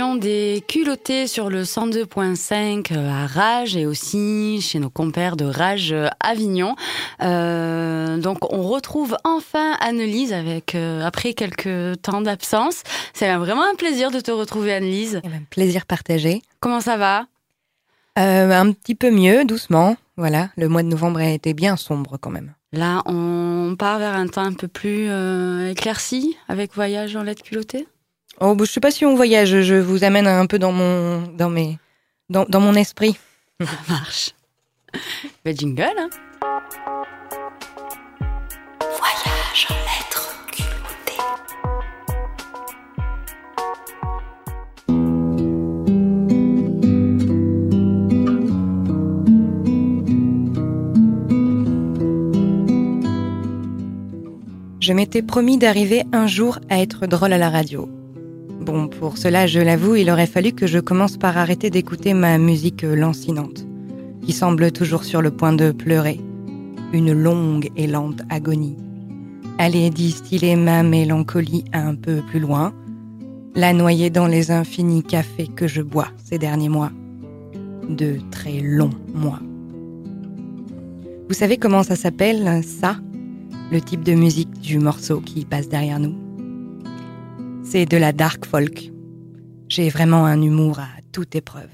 L'émission 0.00 0.16
des 0.16 0.64
culottés 0.66 1.26
sur 1.26 1.50
le 1.50 1.62
102.5 1.62 2.92
euh, 2.92 3.10
à 3.10 3.26
Rage 3.26 3.76
et 3.76 3.84
aussi 3.84 4.60
chez 4.62 4.78
nos 4.78 4.88
compères 4.88 5.36
de 5.36 5.44
Rage 5.44 5.92
euh, 5.92 6.06
Avignon. 6.20 6.74
Euh, 7.22 8.16
donc 8.16 8.50
on 8.50 8.62
retrouve 8.62 9.16
enfin 9.24 9.72
Annelise 9.80 10.32
avec 10.32 10.74
après 10.74 11.34
quelques 11.34 12.00
temps 12.00 12.22
d'absence. 12.22 12.82
C'est 13.12 13.34
vraiment 13.36 13.64
un 13.64 13.74
plaisir 13.74 14.10
de 14.10 14.20
te 14.20 14.30
retrouver 14.30 14.72
Annelise. 14.72 15.16
Un 15.16 15.20
eh 15.24 15.28
ben, 15.28 15.44
plaisir 15.50 15.84
partagé. 15.84 16.40
Comment 16.60 16.80
ça 16.80 16.96
va? 16.96 17.26
Un 18.16 18.72
petit 18.72 18.94
peu 18.94 19.10
mieux, 19.10 19.44
doucement. 19.44 19.96
Voilà, 20.16 20.50
le 20.56 20.68
mois 20.68 20.82
de 20.82 20.88
novembre 20.88 21.20
a 21.20 21.30
été 21.30 21.54
bien 21.54 21.76
sombre 21.76 22.16
quand 22.18 22.30
même. 22.30 22.52
Là, 22.72 23.02
on 23.06 23.76
part 23.78 23.98
vers 23.98 24.14
un 24.14 24.26
temps 24.28 24.44
un 24.44 24.52
peu 24.52 24.68
plus 24.68 25.08
éclairci 25.70 26.36
avec 26.48 26.74
Voyage 26.74 27.16
en 27.16 27.22
lettres 27.22 27.42
culottées? 27.42 27.86
Oh, 28.42 28.54
bah, 28.54 28.64
je 28.66 28.72
sais 28.72 28.80
pas 28.80 28.90
si 28.90 29.04
on 29.04 29.14
voyage, 29.14 29.60
je 29.60 29.74
vous 29.74 30.02
amène 30.02 30.26
un 30.26 30.46
peu 30.46 30.58
dans 30.58 30.72
mon, 30.72 31.20
dans 31.36 31.50
mes, 31.50 31.78
dans, 32.30 32.46
dans 32.48 32.60
mon 32.60 32.74
esprit. 32.74 33.18
Ça 33.60 33.66
marche. 33.86 34.30
Le 35.44 35.52
jingle, 35.52 35.82
hein 35.82 36.08
Voyage 38.80 39.66
en 39.68 39.74
lettres 39.74 40.34
culottées. 40.50 41.20
Je 54.80 54.92
m'étais 54.94 55.20
promis 55.20 55.58
d'arriver 55.58 56.04
un 56.12 56.26
jour 56.26 56.58
à 56.70 56.80
être 56.80 57.06
drôle 57.06 57.34
à 57.34 57.38
la 57.38 57.50
radio. 57.50 57.86
Bon, 58.60 58.88
pour 58.88 59.16
cela, 59.16 59.46
je 59.46 59.58
l'avoue, 59.58 59.96
il 59.96 60.10
aurait 60.10 60.26
fallu 60.26 60.52
que 60.52 60.66
je 60.66 60.78
commence 60.78 61.16
par 61.16 61.38
arrêter 61.38 61.70
d'écouter 61.70 62.12
ma 62.12 62.36
musique 62.36 62.82
lancinante, 62.82 63.66
qui 64.22 64.32
semble 64.32 64.70
toujours 64.70 65.04
sur 65.04 65.22
le 65.22 65.30
point 65.30 65.54
de 65.54 65.72
pleurer. 65.72 66.20
Une 66.92 67.12
longue 67.12 67.70
et 67.76 67.86
lente 67.86 68.20
agonie. 68.28 68.76
Aller 69.56 69.88
distiller 69.88 70.56
ma 70.56 70.82
mélancolie 70.82 71.64
un 71.72 71.94
peu 71.94 72.20
plus 72.28 72.38
loin, 72.38 72.74
la 73.54 73.72
noyer 73.72 74.10
dans 74.10 74.26
les 74.26 74.50
infinis 74.50 75.02
cafés 75.02 75.48
que 75.48 75.66
je 75.66 75.80
bois 75.80 76.08
ces 76.22 76.36
derniers 76.36 76.68
mois. 76.68 76.90
De 77.88 78.18
très 78.30 78.60
longs 78.60 78.90
mois. 79.14 79.40
Vous 81.28 81.34
savez 81.34 81.56
comment 81.56 81.82
ça 81.82 81.96
s'appelle, 81.96 82.62
ça? 82.62 82.96
Le 83.72 83.80
type 83.80 84.04
de 84.04 84.12
musique 84.12 84.60
du 84.60 84.78
morceau 84.78 85.20
qui 85.20 85.46
passe 85.46 85.68
derrière 85.68 85.98
nous 85.98 86.29
c'est 87.70 87.86
de 87.86 87.96
la 87.96 88.12
dark 88.12 88.46
folk. 88.46 88.90
J'ai 89.68 89.90
vraiment 89.90 90.26
un 90.26 90.42
humour 90.42 90.80
à 90.80 90.88
toute 91.12 91.36
épreuve. 91.36 91.70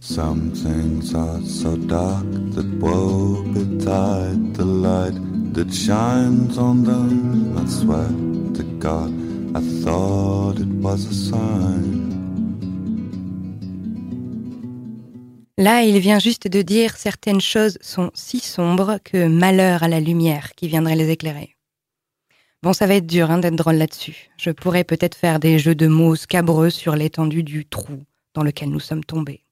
Some 0.00 0.52
things 0.52 1.14
are 1.14 1.40
so 1.44 1.76
dark 1.76 2.24
that 2.54 2.64
woe 2.80 3.42
betide 3.52 4.54
the 4.54 4.64
light 4.64 5.14
that 5.52 5.70
shines 5.70 6.56
on 6.56 6.84
them. 6.84 7.54
I 7.58 7.68
swear 7.68 8.08
to 8.54 8.62
God, 8.78 9.12
I 9.54 9.60
thought 9.82 10.58
it 10.58 10.68
was 10.80 11.06
a 11.06 11.12
sign. 11.12 12.02
Là, 15.58 15.82
il 15.82 15.98
vient 15.98 16.18
juste 16.18 16.48
de 16.48 16.62
dire 16.62 16.96
certaines 16.96 17.40
choses 17.40 17.76
sont 17.82 18.10
si 18.14 18.40
sombres 18.40 18.98
que 19.04 19.26
malheur 19.26 19.82
à 19.82 19.88
la 19.88 20.00
lumière 20.00 20.54
qui 20.54 20.68
viendrait 20.68 20.96
les 20.96 21.10
éclairer. 21.10 21.55
Bon, 22.66 22.72
ça 22.72 22.88
va 22.88 22.96
être 22.96 23.06
dur 23.06 23.30
hein, 23.30 23.38
d'être 23.38 23.54
drôle 23.54 23.76
là-dessus. 23.76 24.28
Je 24.38 24.50
pourrais 24.50 24.82
peut-être 24.82 25.14
faire 25.14 25.38
des 25.38 25.56
jeux 25.56 25.76
de 25.76 25.86
mots 25.86 26.16
scabreux 26.16 26.68
sur 26.68 26.96
l'étendue 26.96 27.44
du 27.44 27.64
trou 27.64 28.02
dans 28.34 28.42
lequel 28.42 28.70
nous 28.70 28.80
sommes 28.80 29.04
tombés. 29.04 29.44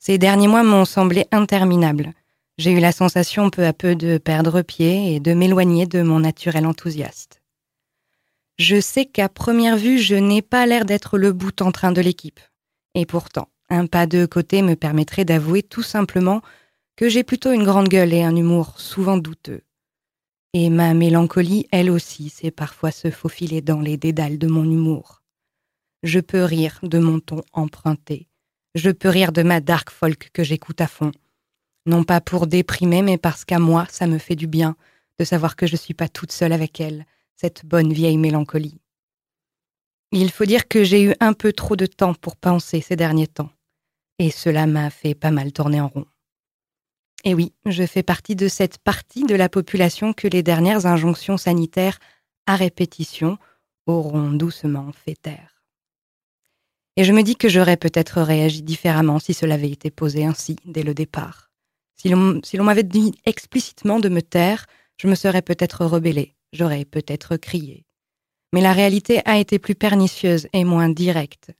Ces 0.00 0.18
derniers 0.18 0.48
mois 0.48 0.64
m'ont 0.64 0.84
semblé 0.84 1.28
interminables. 1.30 2.12
J'ai 2.58 2.72
eu 2.72 2.80
la 2.80 2.90
sensation 2.90 3.48
peu 3.48 3.64
à 3.64 3.72
peu 3.72 3.94
de 3.94 4.18
perdre 4.18 4.62
pied 4.62 5.14
et 5.14 5.20
de 5.20 5.34
m'éloigner 5.34 5.86
de 5.86 6.02
mon 6.02 6.18
naturel 6.18 6.66
enthousiaste. 6.66 7.42
Je 8.58 8.80
sais 8.80 9.04
qu'à 9.04 9.28
première 9.28 9.76
vue, 9.76 10.00
je 10.00 10.16
n'ai 10.16 10.42
pas 10.42 10.66
l'air 10.66 10.86
d'être 10.86 11.16
le 11.16 11.32
bout 11.32 11.62
en 11.62 11.70
train 11.70 11.92
de 11.92 12.00
l'équipe. 12.00 12.40
Et 12.96 13.06
pourtant, 13.06 13.50
un 13.68 13.86
pas 13.86 14.08
de 14.08 14.26
côté 14.26 14.62
me 14.62 14.74
permettrait 14.74 15.24
d'avouer 15.24 15.62
tout 15.62 15.84
simplement 15.84 16.42
que 16.96 17.08
j'ai 17.08 17.22
plutôt 17.22 17.52
une 17.52 17.62
grande 17.62 17.88
gueule 17.88 18.12
et 18.12 18.24
un 18.24 18.34
humour 18.34 18.80
souvent 18.80 19.16
douteux. 19.16 19.62
Et 20.52 20.68
ma 20.68 20.94
mélancolie, 20.94 21.68
elle 21.70 21.90
aussi, 21.90 22.28
sait 22.28 22.50
parfois 22.50 22.90
se 22.90 23.10
faufiler 23.10 23.60
dans 23.62 23.80
les 23.80 23.96
dédales 23.96 24.38
de 24.38 24.48
mon 24.48 24.64
humour. 24.64 25.22
Je 26.02 26.18
peux 26.18 26.42
rire 26.42 26.80
de 26.82 26.98
mon 26.98 27.20
ton 27.20 27.42
emprunté. 27.52 28.28
Je 28.74 28.90
peux 28.90 29.08
rire 29.08 29.30
de 29.30 29.42
ma 29.42 29.60
dark 29.60 29.90
folk 29.90 30.30
que 30.32 30.42
j'écoute 30.42 30.80
à 30.80 30.88
fond. 30.88 31.12
Non 31.86 32.02
pas 32.02 32.20
pour 32.20 32.48
déprimer, 32.48 33.02
mais 33.02 33.16
parce 33.16 33.44
qu'à 33.44 33.60
moi, 33.60 33.86
ça 33.90 34.08
me 34.08 34.18
fait 34.18 34.34
du 34.34 34.48
bien 34.48 34.76
de 35.20 35.24
savoir 35.24 35.54
que 35.54 35.66
je 35.66 35.76
suis 35.76 35.94
pas 35.94 36.08
toute 36.08 36.32
seule 36.32 36.52
avec 36.52 36.80
elle, 36.80 37.06
cette 37.36 37.64
bonne 37.64 37.92
vieille 37.92 38.18
mélancolie. 38.18 38.80
Il 40.10 40.30
faut 40.30 40.46
dire 40.46 40.66
que 40.66 40.82
j'ai 40.82 41.04
eu 41.04 41.14
un 41.20 41.32
peu 41.32 41.52
trop 41.52 41.76
de 41.76 41.86
temps 41.86 42.14
pour 42.14 42.36
penser 42.36 42.80
ces 42.80 42.96
derniers 42.96 43.28
temps, 43.28 43.50
et 44.18 44.30
cela 44.30 44.66
m'a 44.66 44.90
fait 44.90 45.14
pas 45.14 45.30
mal 45.30 45.52
tourner 45.52 45.80
en 45.80 45.88
rond. 45.88 46.06
Et 47.24 47.34
oui, 47.34 47.52
je 47.66 47.84
fais 47.84 48.02
partie 48.02 48.34
de 48.34 48.48
cette 48.48 48.78
partie 48.78 49.24
de 49.24 49.34
la 49.34 49.48
population 49.48 50.12
que 50.12 50.28
les 50.28 50.42
dernières 50.42 50.86
injonctions 50.86 51.36
sanitaires 51.36 51.98
à 52.46 52.56
répétition 52.56 53.38
auront 53.86 54.30
doucement 54.30 54.90
fait 54.92 55.16
taire. 55.20 55.62
Et 56.96 57.04
je 57.04 57.12
me 57.12 57.22
dis 57.22 57.36
que 57.36 57.48
j'aurais 57.48 57.76
peut-être 57.76 58.20
réagi 58.20 58.62
différemment 58.62 59.18
si 59.18 59.34
cela 59.34 59.54
avait 59.54 59.70
été 59.70 59.90
posé 59.90 60.24
ainsi 60.24 60.56
dès 60.64 60.82
le 60.82 60.94
départ. 60.94 61.50
Si 61.96 62.08
l'on 62.08 62.64
m'avait 62.64 62.82
dit 62.82 63.12
explicitement 63.26 64.00
de 64.00 64.08
me 64.08 64.22
taire, 64.22 64.66
je 64.96 65.06
me 65.06 65.14
serais 65.14 65.42
peut-être 65.42 65.84
rebellée, 65.84 66.34
j'aurais 66.52 66.84
peut-être 66.84 67.36
crié. 67.36 67.84
Mais 68.52 68.60
la 68.60 68.72
réalité 68.72 69.20
a 69.26 69.38
été 69.38 69.58
plus 69.58 69.74
pernicieuse 69.74 70.48
et 70.52 70.64
moins 70.64 70.88
directe, 70.88 71.52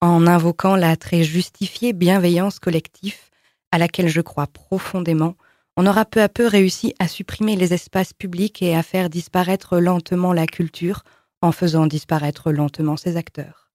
en 0.00 0.26
invoquant 0.26 0.76
la 0.76 0.96
très 0.96 1.24
justifiée 1.24 1.92
bienveillance 1.92 2.58
collective 2.58 3.27
à 3.72 3.78
laquelle 3.78 4.08
je 4.08 4.20
crois 4.20 4.46
profondément, 4.46 5.36
on 5.76 5.86
aura 5.86 6.04
peu 6.04 6.22
à 6.22 6.28
peu 6.28 6.46
réussi 6.46 6.94
à 6.98 7.06
supprimer 7.06 7.54
les 7.54 7.72
espaces 7.72 8.12
publics 8.12 8.62
et 8.62 8.74
à 8.74 8.82
faire 8.82 9.08
disparaître 9.08 9.78
lentement 9.78 10.32
la 10.32 10.46
culture 10.46 11.04
en 11.40 11.52
faisant 11.52 11.86
disparaître 11.86 12.50
lentement 12.50 12.96
ses 12.96 13.16
acteurs. 13.16 13.70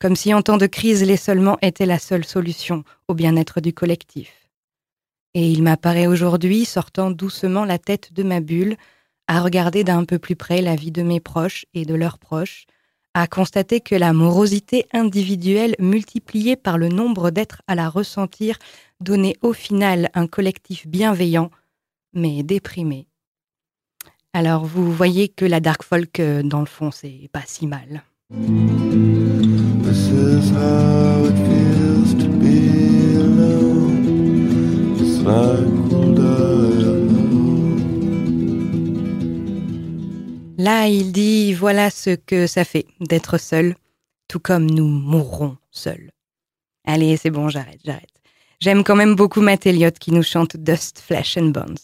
Comme 0.00 0.16
si 0.16 0.34
en 0.34 0.42
temps 0.42 0.58
de 0.58 0.66
crise 0.66 1.04
l'isolement 1.04 1.58
était 1.62 1.86
la 1.86 1.98
seule 1.98 2.24
solution 2.24 2.84
au 3.08 3.14
bien-être 3.14 3.60
du 3.60 3.72
collectif. 3.72 4.50
Et 5.34 5.50
il 5.50 5.62
m'apparaît 5.62 6.06
aujourd'hui, 6.06 6.64
sortant 6.64 7.10
doucement 7.10 7.64
la 7.64 7.78
tête 7.78 8.12
de 8.12 8.22
ma 8.22 8.40
bulle, 8.40 8.76
à 9.28 9.40
regarder 9.40 9.84
d'un 9.84 10.04
peu 10.04 10.18
plus 10.18 10.36
près 10.36 10.60
la 10.60 10.76
vie 10.76 10.92
de 10.92 11.02
mes 11.02 11.20
proches 11.20 11.66
et 11.74 11.84
de 11.84 11.94
leurs 11.94 12.18
proches, 12.18 12.66
à 13.16 13.26
constater 13.26 13.80
que 13.80 13.94
la 13.94 14.12
morosité 14.12 14.84
individuelle 14.92 15.74
multipliée 15.78 16.54
par 16.54 16.76
le 16.76 16.88
nombre 16.88 17.30
d'êtres 17.30 17.62
à 17.66 17.74
la 17.74 17.88
ressentir 17.88 18.58
donner 19.00 19.36
au 19.40 19.54
final 19.54 20.10
un 20.12 20.26
collectif 20.26 20.86
bienveillant, 20.86 21.50
mais 22.12 22.42
déprimé. 22.42 23.06
Alors 24.34 24.66
vous 24.66 24.92
voyez 24.92 25.28
que 25.28 25.46
la 25.46 25.60
dark 25.60 25.82
folk, 25.82 26.20
euh, 26.20 26.42
dans 26.42 26.60
le 26.60 26.66
fond, 26.66 26.90
c'est 26.90 27.30
pas 27.32 27.42
si 27.46 27.66
mal. 27.66 28.02
Là, 40.66 40.88
il 40.88 41.12
dit 41.12 41.52
voilà 41.52 41.90
ce 41.90 42.10
que 42.10 42.48
ça 42.48 42.64
fait 42.64 42.86
d'être 42.98 43.38
seul, 43.38 43.76
tout 44.26 44.40
comme 44.40 44.68
nous 44.68 44.88
mourrons 44.88 45.58
seuls. 45.70 46.10
Allez, 46.84 47.16
c'est 47.16 47.30
bon, 47.30 47.48
j'arrête, 47.48 47.78
j'arrête. 47.84 48.20
J'aime 48.58 48.82
quand 48.82 48.96
même 48.96 49.14
beaucoup 49.14 49.40
Matt 49.40 49.64
Elliott 49.64 49.96
qui 49.96 50.10
nous 50.10 50.24
chante 50.24 50.56
Dust, 50.56 50.98
Flesh 50.98 51.36
and 51.36 51.50
Bones. 51.50 51.78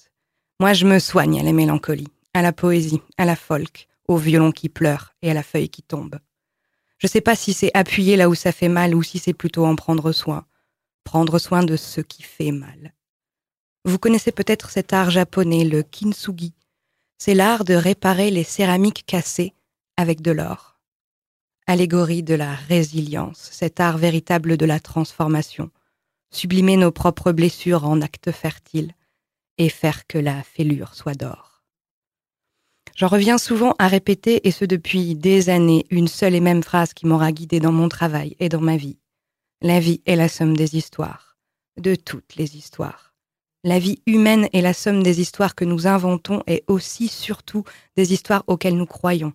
Moi, 0.58 0.72
je 0.72 0.84
me 0.84 0.98
soigne 0.98 1.38
à 1.38 1.44
la 1.44 1.52
mélancolie, 1.52 2.08
à 2.34 2.42
la 2.42 2.52
poésie, 2.52 3.00
à 3.18 3.24
la 3.24 3.36
folk, 3.36 3.86
au 4.08 4.16
violon 4.16 4.50
qui 4.50 4.68
pleure 4.68 5.14
et 5.22 5.30
à 5.30 5.34
la 5.34 5.44
feuille 5.44 5.68
qui 5.68 5.84
tombe. 5.84 6.18
Je 6.98 7.06
sais 7.06 7.20
pas 7.20 7.36
si 7.36 7.52
c'est 7.52 7.70
appuyer 7.74 8.16
là 8.16 8.28
où 8.28 8.34
ça 8.34 8.50
fait 8.50 8.68
mal 8.68 8.96
ou 8.96 9.04
si 9.04 9.20
c'est 9.20 9.32
plutôt 9.32 9.64
en 9.64 9.76
prendre 9.76 10.10
soin. 10.10 10.44
Prendre 11.04 11.38
soin 11.38 11.62
de 11.62 11.76
ce 11.76 12.00
qui 12.00 12.24
fait 12.24 12.50
mal. 12.50 12.94
Vous 13.84 14.00
connaissez 14.00 14.32
peut-être 14.32 14.70
cet 14.70 14.92
art 14.92 15.10
japonais, 15.10 15.62
le 15.62 15.84
kintsugi. 15.84 16.52
C'est 17.24 17.34
l'art 17.34 17.62
de 17.62 17.74
réparer 17.74 18.32
les 18.32 18.42
céramiques 18.42 19.04
cassées 19.06 19.54
avec 19.96 20.22
de 20.22 20.32
l'or. 20.32 20.80
Allégorie 21.68 22.24
de 22.24 22.34
la 22.34 22.52
résilience, 22.52 23.48
cet 23.52 23.78
art 23.78 23.96
véritable 23.96 24.56
de 24.56 24.66
la 24.66 24.80
transformation 24.80 25.70
sublimer 26.32 26.76
nos 26.76 26.90
propres 26.90 27.30
blessures 27.30 27.84
en 27.84 28.00
actes 28.00 28.32
fertiles 28.32 28.90
et 29.56 29.68
faire 29.68 30.08
que 30.08 30.18
la 30.18 30.42
fêlure 30.42 30.96
soit 30.96 31.14
d'or. 31.14 31.62
J'en 32.96 33.06
reviens 33.06 33.38
souvent 33.38 33.76
à 33.78 33.86
répéter, 33.86 34.48
et 34.48 34.50
ce 34.50 34.64
depuis 34.64 35.14
des 35.14 35.48
années, 35.48 35.86
une 35.90 36.08
seule 36.08 36.34
et 36.34 36.40
même 36.40 36.64
phrase 36.64 36.92
qui 36.92 37.06
m'aura 37.06 37.30
guidée 37.30 37.60
dans 37.60 37.70
mon 37.70 37.88
travail 37.88 38.34
et 38.40 38.48
dans 38.48 38.60
ma 38.60 38.76
vie. 38.76 38.98
La 39.60 39.78
vie 39.78 40.02
est 40.06 40.16
la 40.16 40.28
somme 40.28 40.56
des 40.56 40.76
histoires, 40.76 41.36
de 41.80 41.94
toutes 41.94 42.34
les 42.34 42.56
histoires. 42.56 43.11
La 43.64 43.78
vie 43.78 44.00
humaine 44.06 44.48
est 44.52 44.60
la 44.60 44.74
somme 44.74 45.04
des 45.04 45.20
histoires 45.20 45.54
que 45.54 45.64
nous 45.64 45.86
inventons 45.86 46.42
et 46.48 46.64
aussi, 46.66 47.06
surtout, 47.06 47.62
des 47.96 48.12
histoires 48.12 48.42
auxquelles 48.48 48.76
nous 48.76 48.86
croyons, 48.86 49.34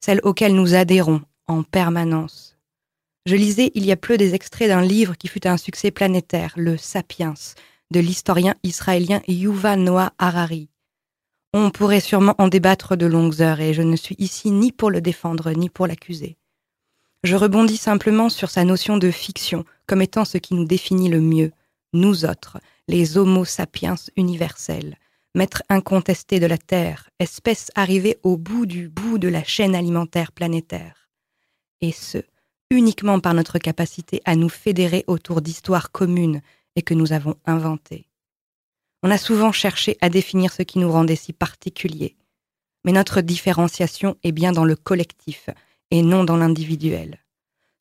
celles 0.00 0.20
auxquelles 0.22 0.54
nous 0.54 0.74
adhérons 0.74 1.20
en 1.46 1.62
permanence. 1.62 2.56
Je 3.26 3.36
lisais 3.36 3.72
il 3.74 3.84
y 3.84 3.92
a 3.92 3.96
peu 3.96 4.16
des 4.16 4.34
extraits 4.34 4.68
d'un 4.68 4.80
livre 4.80 5.14
qui 5.14 5.28
fut 5.28 5.46
un 5.46 5.58
succès 5.58 5.90
planétaire, 5.90 6.54
le 6.56 6.78
Sapiens, 6.78 7.34
de 7.90 8.00
l'historien 8.00 8.54
israélien 8.62 9.20
Yuval 9.28 9.80
Noah 9.80 10.12
Harari. 10.18 10.70
On 11.52 11.70
pourrait 11.70 12.00
sûrement 12.00 12.34
en 12.38 12.48
débattre 12.48 12.96
de 12.96 13.06
longues 13.06 13.42
heures 13.42 13.60
et 13.60 13.74
je 13.74 13.82
ne 13.82 13.96
suis 13.96 14.16
ici 14.18 14.50
ni 14.50 14.72
pour 14.72 14.90
le 14.90 15.02
défendre 15.02 15.52
ni 15.52 15.68
pour 15.68 15.86
l'accuser. 15.86 16.38
Je 17.24 17.36
rebondis 17.36 17.76
simplement 17.76 18.28
sur 18.30 18.48
sa 18.48 18.64
notion 18.64 18.96
de 18.96 19.10
fiction 19.10 19.64
comme 19.86 20.02
étant 20.02 20.24
ce 20.24 20.38
qui 20.38 20.54
nous 20.54 20.64
définit 20.64 21.08
le 21.08 21.20
mieux, 21.20 21.52
nous 21.96 22.24
autres, 22.24 22.58
les 22.88 23.18
Homo 23.18 23.44
sapiens 23.44 23.96
universels, 24.16 24.96
maîtres 25.34 25.62
incontestés 25.68 26.40
de 26.40 26.46
la 26.46 26.58
Terre, 26.58 27.10
espèce 27.18 27.70
arrivée 27.74 28.18
au 28.22 28.36
bout 28.36 28.66
du 28.66 28.88
bout 28.88 29.18
de 29.18 29.28
la 29.28 29.42
chaîne 29.42 29.74
alimentaire 29.74 30.32
planétaire. 30.32 31.08
Et 31.80 31.92
ce, 31.92 32.18
uniquement 32.70 33.20
par 33.20 33.34
notre 33.34 33.58
capacité 33.58 34.22
à 34.24 34.36
nous 34.36 34.48
fédérer 34.48 35.04
autour 35.06 35.42
d'histoires 35.42 35.90
communes 35.90 36.40
et 36.74 36.82
que 36.82 36.94
nous 36.94 37.12
avons 37.12 37.36
inventées. 37.44 38.08
On 39.02 39.10
a 39.10 39.18
souvent 39.18 39.52
cherché 39.52 39.96
à 40.00 40.08
définir 40.08 40.52
ce 40.52 40.62
qui 40.62 40.78
nous 40.78 40.90
rendait 40.90 41.16
si 41.16 41.32
particuliers. 41.32 42.16
Mais 42.84 42.92
notre 42.92 43.20
différenciation 43.20 44.16
est 44.22 44.32
bien 44.32 44.52
dans 44.52 44.64
le 44.64 44.76
collectif 44.76 45.48
et 45.90 46.02
non 46.02 46.24
dans 46.24 46.36
l'individuel. 46.36 47.18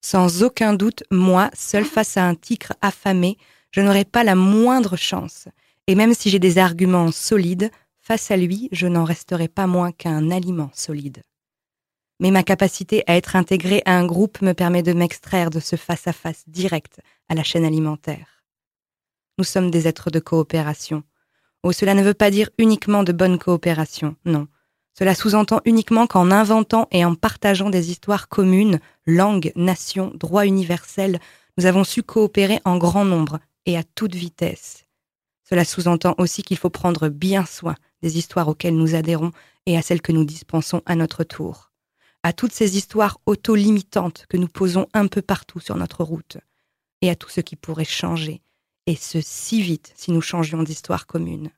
Sans 0.02 0.44
aucun 0.44 0.74
doute, 0.74 1.04
moi, 1.10 1.50
seul 1.54 1.86
face 1.86 2.18
à 2.18 2.28
un 2.28 2.36
tigre 2.36 2.74
affamé, 2.82 3.38
je 3.76 3.82
n'aurais 3.82 4.06
pas 4.06 4.24
la 4.24 4.36
moindre 4.36 4.96
chance. 4.96 5.50
Et 5.88 5.96
même 5.96 6.14
si 6.14 6.30
j'ai 6.30 6.40
des 6.40 6.60
arguments 6.60 7.12
solides, 7.12 7.70
face 8.00 8.32
à 8.32 8.38
lui, 8.38 8.70
je 8.72 8.88
n'en 8.88 9.04
resterai 9.04 9.50
pas 9.50 9.68
moins 9.68 9.92
qu'un 9.92 10.32
aliment 10.32 10.72
solide. 10.74 11.24
Mais 12.22 12.32
ma 12.32 12.42
capacité 12.42 13.04
à 13.06 13.18
être 13.18 13.36
intégré 13.36 13.82
à 13.86 13.98
un 13.98 14.06
groupe 14.06 14.42
me 14.42 14.54
permet 14.54 14.82
de 14.82 14.94
m'extraire 14.94 15.50
de 15.50 15.60
ce 15.60 15.76
face-à-face 15.76 16.46
direct 16.48 17.02
à 17.28 17.36
la 17.36 17.44
chaîne 17.44 17.66
alimentaire. 17.66 18.46
Nous 19.38 19.44
sommes 19.44 19.72
des 19.72 19.90
êtres 19.90 20.10
de 20.10 20.20
coopération. 20.20 21.04
Oh, 21.62 21.74
cela 21.74 21.96
ne 21.96 22.04
veut 22.04 22.14
pas 22.14 22.32
dire 22.32 22.50
uniquement 22.58 23.04
de 23.04 23.12
bonne 23.12 23.38
coopération, 23.38 24.16
non. 24.24 24.48
Cela 24.98 25.16
sous-entend 25.16 25.60
uniquement 25.66 26.08
qu'en 26.08 26.32
inventant 26.32 26.88
et 26.92 27.04
en 27.04 27.16
partageant 27.16 27.70
des 27.70 27.92
histoires 27.92 28.30
communes, 28.30 28.80
langues, 29.06 29.52
nations, 29.58 30.14
droits 30.16 30.46
universels, 30.46 31.20
nous 31.58 31.66
avons 31.66 31.84
su 31.84 32.04
coopérer 32.04 32.62
en 32.64 32.78
grand 32.78 33.04
nombre 33.04 33.42
et 33.66 33.78
à 33.78 33.84
toute 33.84 34.16
vitesse. 34.16 34.86
Cela 35.48 35.64
sous-entend 35.64 36.16
aussi 36.18 36.44
qu'il 36.44 36.58
faut 36.58 36.70
prendre 36.70 37.10
bien 37.10 37.46
soin 37.46 37.76
des 38.02 38.18
histoires 38.18 38.48
auxquelles 38.48 38.76
nous 38.76 38.96
adhérons 38.96 39.32
et 39.66 39.78
à 39.78 39.82
celles 39.82 40.02
que 40.02 40.12
nous 40.12 40.26
dispensons 40.26 40.82
à 40.86 40.96
notre 40.96 41.24
tour. 41.24 41.72
À 42.24 42.34
toutes 42.34 42.54
ces 42.54 42.78
histoires 42.78 43.20
auto-limitantes 43.28 44.26
que 44.28 44.38
nous 44.38 44.48
posons 44.48 44.88
un 44.94 45.08
peu 45.08 45.22
partout 45.22 45.60
sur 45.60 45.76
notre 45.76 46.04
route. 46.04 46.38
Et 47.02 47.10
à 47.10 47.16
tout 47.16 47.30
ce 47.30 47.42
qui 47.42 47.56
pourrait 47.56 47.86
changer, 47.86 48.42
et 48.88 48.96
ce 48.96 49.20
si 49.22 49.62
vite 49.62 49.94
si 49.96 50.12
nous 50.12 50.22
changions 50.22 50.64
d'histoire 50.64 51.06
commune. 51.06 51.52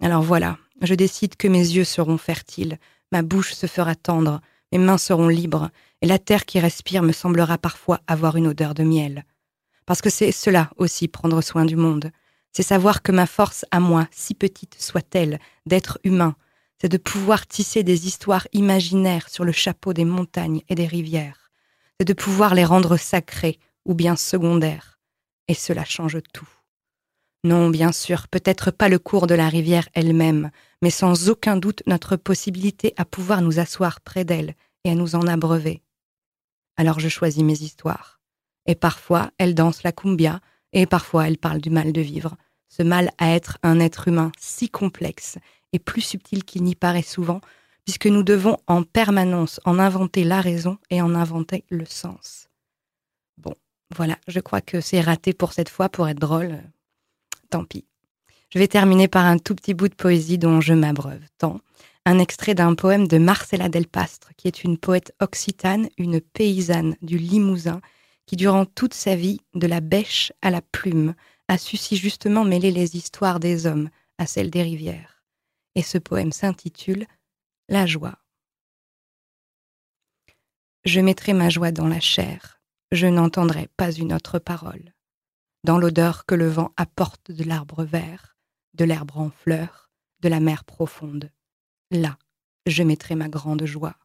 Alors 0.00 0.22
voilà, 0.22 0.58
je 0.82 0.94
décide 0.94 1.36
que 1.36 1.48
mes 1.48 1.58
yeux 1.58 1.84
seront 1.84 2.18
fertiles, 2.18 2.78
ma 3.10 3.22
bouche 3.22 3.54
se 3.54 3.66
fera 3.66 3.94
tendre, 3.94 4.40
mes 4.70 4.78
mains 4.78 4.98
seront 4.98 5.28
libres, 5.28 5.70
et 6.02 6.06
la 6.06 6.18
terre 6.18 6.44
qui 6.44 6.60
respire 6.60 7.02
me 7.02 7.12
semblera 7.12 7.58
parfois 7.58 8.00
avoir 8.06 8.36
une 8.36 8.48
odeur 8.48 8.74
de 8.74 8.84
miel. 8.84 9.24
Parce 9.86 10.02
que 10.02 10.10
c'est 10.10 10.32
cela 10.32 10.70
aussi 10.76 11.08
prendre 11.08 11.40
soin 11.40 11.64
du 11.64 11.76
monde, 11.76 12.10
c'est 12.52 12.62
savoir 12.62 13.02
que 13.02 13.12
ma 13.12 13.26
force 13.26 13.64
à 13.70 13.80
moi, 13.80 14.08
si 14.10 14.34
petite 14.34 14.80
soit-elle, 14.80 15.38
d'être 15.66 15.98
humain, 16.04 16.36
c'est 16.80 16.88
de 16.88 16.96
pouvoir 16.96 17.46
tisser 17.46 17.82
des 17.82 18.06
histoires 18.06 18.48
imaginaires 18.52 19.28
sur 19.28 19.44
le 19.44 19.52
chapeau 19.52 19.92
des 19.92 20.04
montagnes 20.04 20.62
et 20.68 20.74
des 20.74 20.86
rivières, 20.86 21.50
c'est 21.98 22.06
de 22.06 22.12
pouvoir 22.12 22.54
les 22.54 22.64
rendre 22.64 22.96
sacrées 22.96 23.58
ou 23.84 23.94
bien 23.94 24.16
secondaires, 24.16 24.98
et 25.48 25.54
cela 25.54 25.84
change 25.84 26.18
tout. 26.32 26.48
Non, 27.44 27.70
bien 27.70 27.92
sûr, 27.92 28.26
peut-être 28.26 28.72
pas 28.72 28.88
le 28.88 28.98
cours 28.98 29.26
de 29.26 29.34
la 29.34 29.48
rivière 29.48 29.88
elle-même, 29.94 30.50
mais 30.82 30.90
sans 30.90 31.28
aucun 31.28 31.56
doute 31.56 31.82
notre 31.86 32.16
possibilité 32.16 32.92
à 32.96 33.04
pouvoir 33.04 33.40
nous 33.40 33.60
asseoir 33.60 34.00
près 34.00 34.24
d'elle 34.24 34.54
et 34.84 34.90
à 34.90 34.94
nous 34.94 35.14
en 35.14 35.26
abreuver. 35.26 35.82
Alors 36.76 36.98
je 37.00 37.08
choisis 37.08 37.44
mes 37.44 37.60
histoires. 37.60 38.15
Et 38.66 38.74
parfois, 38.74 39.30
elles 39.38 39.54
dansent 39.54 39.82
la 39.82 39.92
cumbia, 39.92 40.40
et 40.72 40.86
parfois 40.86 41.28
elles 41.28 41.38
parlent 41.38 41.60
du 41.60 41.70
mal 41.70 41.92
de 41.92 42.00
vivre, 42.00 42.36
ce 42.68 42.82
mal 42.82 43.10
à 43.18 43.30
être 43.30 43.58
un 43.62 43.80
être 43.80 44.08
humain 44.08 44.32
si 44.38 44.68
complexe 44.68 45.38
et 45.72 45.78
plus 45.78 46.02
subtil 46.02 46.44
qu'il 46.44 46.64
n'y 46.64 46.74
paraît 46.74 47.02
souvent, 47.02 47.40
puisque 47.84 48.06
nous 48.06 48.22
devons 48.22 48.56
en 48.66 48.82
permanence 48.82 49.60
en 49.64 49.78
inventer 49.78 50.24
la 50.24 50.40
raison 50.40 50.78
et 50.90 51.00
en 51.00 51.14
inventer 51.14 51.64
le 51.70 51.84
sens. 51.84 52.48
Bon, 53.38 53.54
voilà, 53.94 54.18
je 54.26 54.40
crois 54.40 54.60
que 54.60 54.80
c'est 54.80 55.00
raté 55.00 55.32
pour 55.32 55.52
cette 55.52 55.68
fois 55.68 55.88
pour 55.88 56.08
être 56.08 56.18
drôle. 56.18 56.60
Tant 57.50 57.64
pis. 57.64 57.84
Je 58.50 58.58
vais 58.58 58.68
terminer 58.68 59.08
par 59.08 59.24
un 59.24 59.38
tout 59.38 59.54
petit 59.54 59.74
bout 59.74 59.88
de 59.88 59.94
poésie 59.94 60.38
dont 60.38 60.60
je 60.60 60.74
m'abreuve 60.74 61.22
tant. 61.38 61.60
Un 62.04 62.18
extrait 62.18 62.54
d'un 62.54 62.74
poème 62.74 63.08
de 63.08 63.18
Marcella 63.18 63.68
Delpastre, 63.68 64.30
qui 64.36 64.46
est 64.46 64.62
une 64.62 64.78
poète 64.78 65.12
occitane, 65.20 65.88
une 65.98 66.20
paysanne 66.20 66.96
du 67.02 67.18
Limousin, 67.18 67.80
qui 68.26 68.36
durant 68.36 68.66
toute 68.66 68.94
sa 68.94 69.16
vie, 69.16 69.40
de 69.54 69.66
la 69.66 69.80
bêche 69.80 70.32
à 70.42 70.50
la 70.50 70.62
plume, 70.62 71.14
a 71.48 71.58
su 71.58 71.76
si 71.76 71.96
justement 71.96 72.44
mêler 72.44 72.70
les 72.70 72.96
histoires 72.96 73.40
des 73.40 73.66
hommes 73.66 73.88
à 74.18 74.26
celles 74.26 74.50
des 74.50 74.62
rivières. 74.62 75.22
Et 75.74 75.82
ce 75.82 75.98
poème 75.98 76.32
s'intitule 76.32 77.06
La 77.68 77.86
joie. 77.86 78.18
Je 80.84 81.00
mettrai 81.00 81.32
ma 81.32 81.48
joie 81.48 81.72
dans 81.72 81.88
la 81.88 82.00
chair, 82.00 82.60
je 82.92 83.06
n'entendrai 83.06 83.68
pas 83.76 83.92
une 83.92 84.12
autre 84.12 84.38
parole. 84.38 84.94
Dans 85.64 85.78
l'odeur 85.78 86.26
que 86.26 86.34
le 86.34 86.48
vent 86.48 86.72
apporte 86.76 87.32
de 87.32 87.42
l'arbre 87.42 87.84
vert, 87.84 88.36
de 88.74 88.84
l'herbe 88.84 89.10
en 89.16 89.30
fleurs, 89.30 89.90
de 90.20 90.28
la 90.28 90.40
mer 90.40 90.64
profonde, 90.64 91.30
là, 91.90 92.18
je 92.66 92.82
mettrai 92.82 93.14
ma 93.14 93.28
grande 93.28 93.64
joie. 93.64 93.96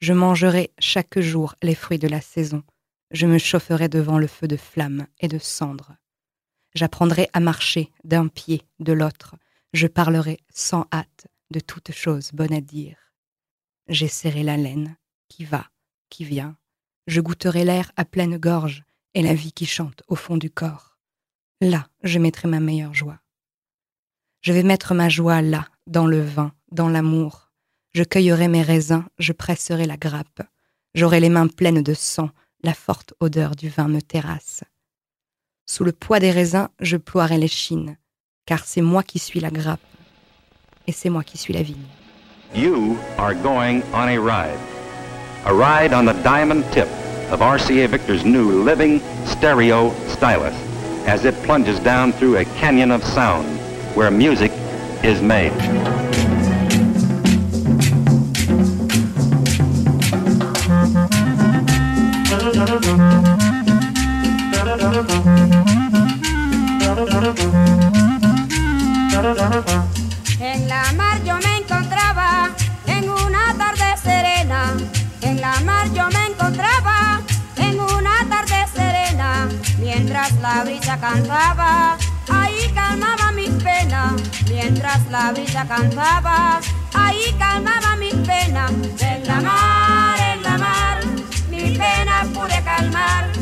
Je 0.00 0.12
mangerai 0.12 0.72
chaque 0.78 1.18
jour 1.18 1.56
les 1.62 1.74
fruits 1.74 1.98
de 1.98 2.08
la 2.08 2.20
saison, 2.20 2.62
je 3.10 3.26
me 3.26 3.38
chaufferai 3.38 3.88
devant 3.88 4.18
le 4.18 4.26
feu 4.26 4.48
de 4.48 4.56
flammes 4.56 5.06
et 5.20 5.28
de 5.28 5.38
cendres. 5.38 5.96
J'apprendrai 6.74 7.28
à 7.32 7.40
marcher 7.40 7.90
d'un 8.04 8.28
pied, 8.28 8.62
de 8.78 8.92
l'autre, 8.92 9.36
je 9.72 9.86
parlerai 9.86 10.38
sans 10.52 10.86
hâte 10.92 11.26
de 11.50 11.60
toutes 11.60 11.92
choses 11.92 12.32
bonnes 12.32 12.52
à 12.52 12.60
dire. 12.60 12.96
J'essaierai 13.88 14.42
la 14.42 14.56
laine 14.56 14.96
qui 15.28 15.44
va, 15.44 15.68
qui 16.10 16.24
vient, 16.24 16.56
je 17.06 17.20
goûterai 17.20 17.64
l'air 17.64 17.90
à 17.96 18.04
pleine 18.04 18.36
gorge 18.36 18.84
et 19.14 19.22
la 19.22 19.34
vie 19.34 19.52
qui 19.52 19.66
chante 19.66 20.02
au 20.08 20.14
fond 20.14 20.36
du 20.36 20.50
corps. 20.50 20.98
Là, 21.60 21.88
je 22.02 22.18
mettrai 22.18 22.48
ma 22.48 22.60
meilleure 22.60 22.94
joie. 22.94 23.20
Je 24.42 24.52
vais 24.52 24.62
mettre 24.62 24.94
ma 24.94 25.08
joie 25.08 25.42
là, 25.42 25.66
dans 25.86 26.06
le 26.06 26.20
vin, 26.20 26.52
dans 26.70 26.88
l'amour. 26.88 27.50
Je 27.92 28.04
cueillerai 28.04 28.48
mes 28.48 28.62
raisins, 28.62 29.04
je 29.18 29.32
presserai 29.32 29.86
la 29.86 29.96
grappe. 29.96 30.42
J'aurai 30.94 31.20
les 31.20 31.30
mains 31.30 31.48
pleines 31.48 31.82
de 31.82 31.94
sang, 31.94 32.30
la 32.62 32.74
forte 32.74 33.14
odeur 33.20 33.56
du 33.56 33.68
vin 33.68 33.88
me 33.88 34.00
terrasse. 34.00 34.64
Sous 35.66 35.84
le 35.84 35.92
poids 35.92 36.20
des 36.20 36.30
raisins, 36.30 36.68
je 36.80 36.96
ploierai 36.96 37.38
les 37.38 37.48
chines, 37.48 37.96
car 38.46 38.64
c'est 38.64 38.80
moi 38.80 39.02
qui 39.02 39.18
suis 39.18 39.40
la 39.40 39.50
grappe, 39.50 39.80
et 40.86 40.92
c'est 40.92 41.10
moi 41.10 41.22
qui 41.22 41.38
suis 41.38 41.52
la 41.52 41.62
vigne. 41.62 41.86
You 42.54 42.96
are 43.18 43.34
going 43.34 43.82
on 43.92 44.08
a 44.08 44.18
ride. 44.18 44.58
A 45.44 45.52
ride 45.52 45.92
on 45.92 46.06
the 46.06 46.14
diamond 46.22 46.64
tip 46.72 46.88
of 47.30 47.40
RCA 47.40 47.88
Victor's 47.88 48.24
new 48.24 48.64
living 48.64 49.00
stereo 49.26 49.92
stylus 50.08 50.54
as 51.06 51.24
it 51.24 51.34
plunges 51.44 51.78
down 51.80 52.12
through 52.12 52.36
a 52.36 52.44
canyon 52.58 52.90
of 52.90 53.04
sound 53.04 53.46
where 53.94 54.10
music 54.10 54.52
is 55.02 55.20
made. 55.20 55.52
En 70.38 70.68
la 70.68 70.92
mar 70.92 71.20
yo 71.24 71.36
me 71.38 71.56
encontraba 71.56 72.50
en 72.86 73.10
una 73.10 73.52
tarde 73.58 73.96
serena. 74.00 74.72
En 75.20 75.40
la 75.40 75.58
mar 75.62 75.92
yo 75.92 76.08
me 76.10 76.26
encontraba 76.26 77.20
en 77.56 77.80
una 77.80 78.24
tarde 78.28 78.66
serena. 78.72 79.48
Mientras 79.80 80.32
la 80.34 80.62
brisa 80.62 80.96
cantaba, 81.00 81.96
ahí 82.28 82.70
calmaba 82.72 83.32
mis 83.32 83.50
penas. 83.50 83.64
pena, 83.64 84.16
mientras 84.48 85.10
la 85.10 85.32
brisa 85.32 85.66
cantaba, 85.66 86.60
ahí 86.94 87.34
calmaba 87.36 87.96
mi 87.96 88.10
pena. 88.10 88.68
En 89.00 89.26
la 89.26 89.40
mar, 89.40 90.20
en 90.34 90.42
la 90.44 90.58
mar, 90.58 91.00
mi 91.50 91.76
pena 91.76 92.24
pude 92.32 92.62
calmar. 92.62 93.37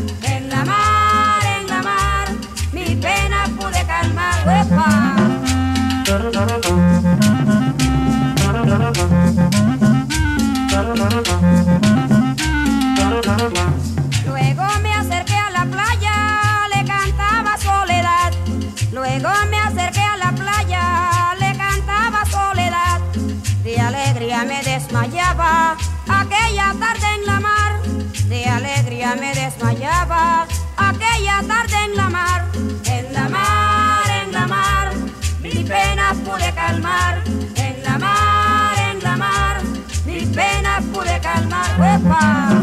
Aquella 30.76 31.42
tarde 31.46 31.76
en 31.84 31.96
la 31.96 32.08
mar. 32.08 32.44
En 32.84 33.12
la 33.12 33.28
mar, 33.28 34.10
en 34.22 34.32
la 34.32 34.46
mar, 34.46 34.92
mi 35.40 35.64
pena 35.64 36.14
pude 36.24 36.52
calmar. 36.54 37.22
En 37.54 37.82
la 37.82 37.98
mar, 37.98 38.78
en 38.90 39.02
la 39.02 39.16
mar, 39.16 39.62
mi 40.04 40.20
pena 40.26 40.80
pude 40.92 41.20
calmar. 41.20 41.70
¡Uepa! 41.78 42.56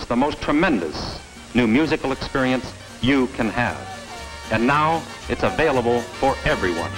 It's 0.00 0.08
the 0.08 0.16
most 0.16 0.40
tremendous 0.40 1.20
new 1.54 1.66
musical 1.66 2.12
experience 2.12 2.64
you 3.02 3.26
can 3.36 3.50
have. 3.50 3.76
And 4.50 4.66
now 4.66 5.02
it's 5.28 5.42
available 5.42 6.00
for 6.20 6.34
everyone. 6.46 6.90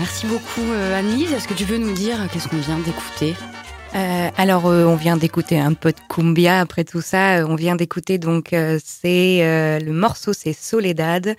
Merci 0.00 0.26
beaucoup 0.26 0.72
euh, 0.72 0.98
Anne-Lise. 0.98 1.32
Est-ce 1.32 1.46
que 1.46 1.54
tu 1.54 1.64
veux 1.64 1.78
nous 1.78 1.92
dire 1.92 2.18
qu'est-ce 2.32 2.48
qu'on 2.48 2.58
vient 2.58 2.80
d'écouter 2.80 3.36
Euh, 3.94 4.28
alors, 4.36 4.66
euh, 4.66 4.84
on 4.84 4.96
vient 4.96 5.16
d'écouter 5.16 5.58
un 5.58 5.72
peu 5.74 5.92
de 5.92 6.00
cumbia. 6.08 6.60
Après 6.60 6.84
tout 6.84 7.00
ça, 7.00 7.26
Euh, 7.26 7.46
on 7.48 7.54
vient 7.54 7.76
d'écouter 7.76 8.18
donc 8.18 8.52
euh, 8.52 8.78
c'est 8.84 9.42
euh, 9.42 9.78
le 9.78 9.92
morceau, 9.92 10.32
c'est 10.32 10.52
Soledad 10.52 11.36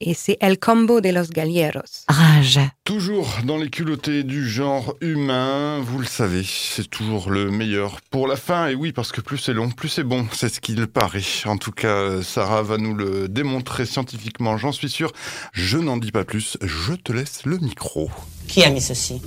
et 0.00 0.14
c'est 0.14 0.36
El 0.40 0.58
Combo 0.58 1.00
de 1.00 1.10
los 1.10 1.28
Galleros. 1.28 2.04
Rage. 2.08 2.60
Toujours 2.84 3.28
dans 3.44 3.56
les 3.56 3.70
culottés 3.70 4.22
du 4.22 4.48
genre 4.48 4.94
humain, 5.00 5.80
vous 5.80 5.98
le 5.98 6.06
savez, 6.06 6.44
c'est 6.44 6.88
toujours 6.88 7.30
le 7.30 7.50
meilleur 7.50 8.00
pour 8.10 8.26
la 8.26 8.36
fin. 8.36 8.68
Et 8.68 8.74
oui, 8.74 8.92
parce 8.92 9.12
que 9.12 9.20
plus 9.20 9.38
c'est 9.38 9.54
long, 9.54 9.70
plus 9.70 9.88
c'est 9.88 10.04
bon, 10.04 10.26
c'est 10.32 10.52
ce 10.52 10.60
qu'il 10.60 10.86
paraît. 10.86 11.22
En 11.46 11.56
tout 11.56 11.72
cas, 11.72 12.22
Sarah 12.22 12.62
va 12.62 12.76
nous 12.76 12.94
le 12.94 13.28
démontrer 13.28 13.86
scientifiquement, 13.86 14.56
j'en 14.56 14.72
suis 14.72 14.90
sûr. 14.90 15.12
Je 15.52 15.78
n'en 15.78 15.96
dis 15.96 16.12
pas 16.12 16.24
plus, 16.24 16.56
je 16.62 16.92
te 16.94 17.12
laisse 17.12 17.44
le 17.44 17.58
micro. 17.58 18.10
Qui 18.48 18.64
a 18.64 18.70
mis 18.70 18.80
ceci? 18.80 19.22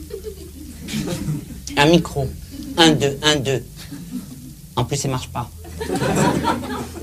Un 1.77 1.85
micro. 1.85 2.29
Un, 2.77 2.91
deux, 2.91 3.17
un, 3.21 3.35
deux. 3.35 3.63
En 4.75 4.85
plus, 4.85 4.97
ça 4.97 5.07
marche 5.07 5.29
pas. 5.29 5.49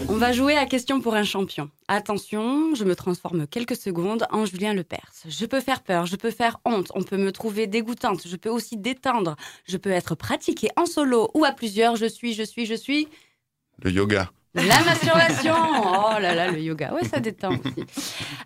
On 0.09 0.17
va 0.17 0.33
jouer 0.33 0.57
à 0.57 0.67
question 0.67 1.01
pour 1.01 1.15
un 1.15 1.23
champion. 1.23 1.71
Attention, 1.87 2.75
je 2.75 2.85
me 2.85 2.97
transforme 2.97 3.47
quelques 3.47 3.77
secondes 3.77 4.27
en 4.31 4.45
Julien 4.45 4.75
Lepers. 4.75 5.13
Je 5.29 5.47
peux 5.47 5.61
faire 5.61 5.83
peur, 5.83 6.07
je 6.07 6.17
peux 6.17 6.31
faire 6.31 6.59
honte, 6.65 6.91
on 6.95 7.03
peut 7.03 7.17
me 7.17 7.31
trouver 7.31 7.67
dégoûtante, 7.67 8.27
je 8.27 8.37
peux 8.37 8.51
aussi 8.51 8.77
détendre, 8.77 9.37
je 9.67 9.77
peux 9.77 9.91
être 9.91 10.15
pratiquée 10.15 10.71
en 10.77 10.87
solo 10.87 11.31
ou 11.35 11.45
à 11.45 11.53
plusieurs. 11.53 11.97
Je 11.97 12.07
suis, 12.07 12.35
je 12.35 12.43
suis, 12.43 12.67
je 12.67 12.75
suis. 12.75 13.09
Le 13.83 13.91
yoga. 13.91 14.31
La 14.55 14.83
masturbation 14.83 15.55
Oh 15.55 16.19
là 16.21 16.35
là, 16.35 16.51
le 16.51 16.61
yoga. 16.61 16.93
Ouais, 16.93 17.05
ça 17.05 17.21
détend 17.21 17.53
aussi. 17.53 17.85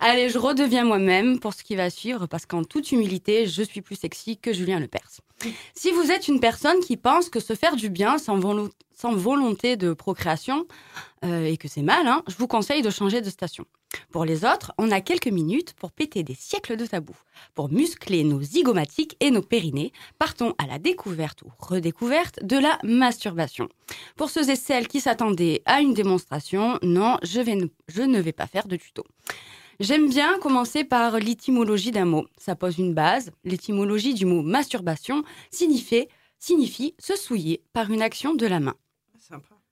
Allez, 0.01 0.29
je 0.29 0.39
redeviens 0.39 0.85
moi-même 0.85 1.41
pour 1.41 1.55
ce 1.55 1.65
qui 1.65 1.77
va 1.77 1.89
suivre, 1.89 2.27
parce 2.27 2.45
qu'en 2.45 2.63
toute 2.63 2.93
humilité, 2.93 3.47
je 3.47 3.63
suis 3.63 3.81
plus 3.81 3.97
sexy 3.97 4.37
que 4.37 4.53
Julien 4.53 4.81
Lepers. 4.81 5.21
Si 5.75 5.93
vous 5.93 6.11
êtes 6.11 6.29
une 6.29 6.41
personne 6.41 6.81
qui 6.81 6.97
pense 6.97 7.31
que 7.31 7.41
se 7.41 7.55
faire 7.55 7.77
du 7.77 7.89
bien 7.89 8.19
sans, 8.19 8.39
sans 8.95 9.15
volonté 9.15 9.77
de 9.77 9.93
procréation, 9.93 10.67
euh, 11.25 11.45
et 11.45 11.57
que 11.57 11.69
c'est 11.69 11.83
mal, 11.83 12.07
hein, 12.07 12.23
je 12.29 12.37
vous 12.37 12.47
conseille 12.47 12.83
de 12.83 12.91
changer 12.91 13.21
de 13.21 13.31
station. 13.31 13.65
Pour 14.11 14.25
les 14.25 14.45
autres, 14.45 14.73
on 14.79 14.91
a 14.91 15.01
quelques 15.01 15.29
minutes 15.29 15.75
pour 15.75 15.93
péter 15.93 16.23
des 16.23 16.35
siècles 16.35 16.77
de 16.77 16.87
tabous. 16.87 17.17
Pour 17.55 17.71
muscler 17.71 18.25
nos 18.25 18.43
zygomatiques 18.43 19.17
et 19.21 19.31
nos 19.31 19.43
périnées, 19.43 19.93
partons 20.19 20.55
à 20.59 20.67
la 20.67 20.79
découverte 20.79 21.43
ou 21.43 21.51
redécouverte 21.59 22.45
de 22.45 22.57
la 22.57 22.79
masturbation. 22.83 23.69
Pour 24.17 24.31
ceux 24.31 24.51
et 24.51 24.57
celles 24.57 24.89
qui 24.89 25.01
s'attendaient 25.01 25.63
à 25.67 25.81
une 25.81 25.95
démonstration, 25.95 26.79
non, 26.83 27.19
je, 27.23 27.41
ne, 27.41 28.21
vais 28.21 28.33
pas 28.33 28.47
faire 28.47 28.67
de 28.67 28.77
tuto. 28.77 29.05
J'aime 29.81 30.09
bien 30.09 30.39
commencer 30.39 30.85
par 30.85 31.19
l'étymologie 31.19 31.91
d'un 31.91 32.05
mot. 32.05 32.27
Ça 32.39 32.55
pose 32.55 32.79
une 32.79 32.95
base. 32.95 33.33
L'étymologie 33.45 34.15
du 34.15 34.25
mot 34.25 34.43
masturbation 34.43 35.25
signifie 35.51 36.07
se 36.99 37.17
souiller 37.17 37.63
par 37.73 37.91
une 37.91 38.03
action 38.03 38.35
de 38.35 38.47
la 38.47 38.61
main. 38.61 38.75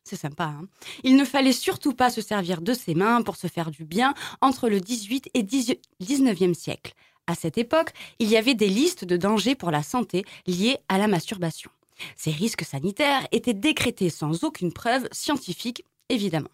C'est 0.05 0.16
sympa. 0.16 0.44
Hein 0.44 0.66
Il 1.05 1.16
ne 1.16 1.24
fallait 1.24 1.53
surtout 1.53 1.94
pas 1.94 2.11
se 2.11 2.20
servir 2.20 2.61
de 2.61 2.74
ses 2.74 2.94
mains 2.94 3.22
pour 3.22 3.36
se 3.36 3.46
faire 3.46 3.70
du 3.70 3.84
bien 3.84 4.14
entre 4.40 4.68
le 4.68 4.80
18 4.80 5.30
et 5.34 5.42
19e 5.42 6.55
siècle. 6.55 6.94
À 7.26 7.34
cette 7.34 7.57
époque, 7.57 7.92
il 8.18 8.28
y 8.28 8.36
avait 8.36 8.55
des 8.55 8.68
listes 8.68 9.05
de 9.05 9.16
dangers 9.16 9.55
pour 9.55 9.70
la 9.70 9.82
santé 9.82 10.24
liés 10.46 10.78
à 10.88 10.98
la 10.98 11.07
masturbation. 11.07 11.70
Ces 12.16 12.32
risques 12.32 12.64
sanitaires 12.64 13.26
étaient 13.30 13.55
décrétés 13.55 14.11
sans 14.11 14.42
aucune 14.44 14.72
preuve 14.72 15.09
scientifique, 15.12 15.84
évidemment. 16.09 16.48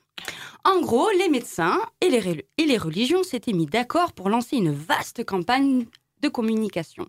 En 0.64 0.80
gros, 0.80 1.09
les 1.18 1.28
médecins 1.28 1.80
et 2.01 2.11
les, 2.11 2.46
et 2.59 2.66
les 2.66 2.76
religions 2.76 3.22
s'étaient 3.22 3.53
mis 3.53 3.66
d'accord 3.66 4.12
pour 4.12 4.28
lancer 4.28 4.57
une 4.57 4.72
vaste 4.72 5.24
campagne 5.24 5.86
de 6.20 6.28
communication. 6.28 7.07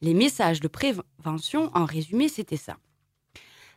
Les 0.00 0.14
messages 0.14 0.60
de 0.60 0.68
prévention, 0.68 1.70
en 1.74 1.84
résumé, 1.84 2.28
c'était 2.28 2.56
ça. 2.56 2.76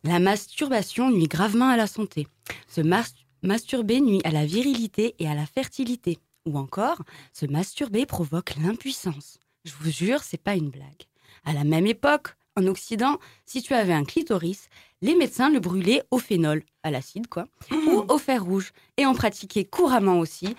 La 0.04 0.20
masturbation 0.20 1.12
nuit 1.12 1.28
gravement 1.28 1.70
à 1.70 1.78
la 1.78 1.88
santé. 1.88 2.28
Se 2.68 2.82
mas- 2.82 3.14
masturber 3.43 4.02
nuit 4.02 4.22
à 4.24 4.32
la 4.32 4.45
virilité 4.45 5.16
et 5.20 5.28
à 5.28 5.36
la 5.36 5.45
fertilité. 5.45 6.18
Ou 6.47 6.58
encore, 6.58 7.02
se 7.34 7.45
masturber 7.45 8.08
provoque 8.08 8.56
l'impuissance. 8.56 9.38
Je 9.64 9.74
vous 9.80 9.91
jure, 9.91 10.24
c'est 10.24 10.41
pas 10.41 10.56
une 10.56 10.72
blague. 10.72 11.04
À 11.45 11.54
la 11.54 11.64
même 11.64 11.86
époque, 11.86 12.36
en 12.56 12.66
Occident, 12.66 13.20
si 13.45 13.62
tu 13.62 13.74
avais 13.76 13.93
un 13.93 14.04
clitoris, 14.04 14.70
les 15.04 15.16
médecins 15.16 15.52
le 15.52 15.60
brûlaient 15.60 16.04
au 16.10 16.18
phénol, 16.18 16.64
à 16.84 16.89
l'acide 16.89 17.28
quoi, 17.28 17.47
ou 17.72 18.04
au 18.10 18.18
fer 18.18 18.43
rouge. 18.43 18.72
Et 18.97 19.06
on 19.06 19.14
pratiquait 19.14 19.66
couramment 19.66 20.20
aussi 20.20 20.56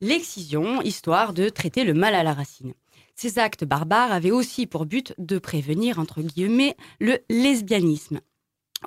l'excision, 0.00 0.82
histoire 0.82 1.32
de 1.32 1.48
traiter 1.48 1.84
le 1.84 1.94
mal 1.94 2.14
à 2.14 2.22
la 2.24 2.34
racine. 2.34 2.74
Ces 3.14 3.38
actes 3.38 3.64
barbares 3.64 4.12
avaient 4.12 4.30
aussi 4.30 4.66
pour 4.66 4.86
but 4.86 5.14
de 5.18 5.38
prévenir, 5.38 5.98
entre 5.98 6.22
guillemets, 6.22 6.76
le 7.00 7.18
lesbianisme. 7.28 8.20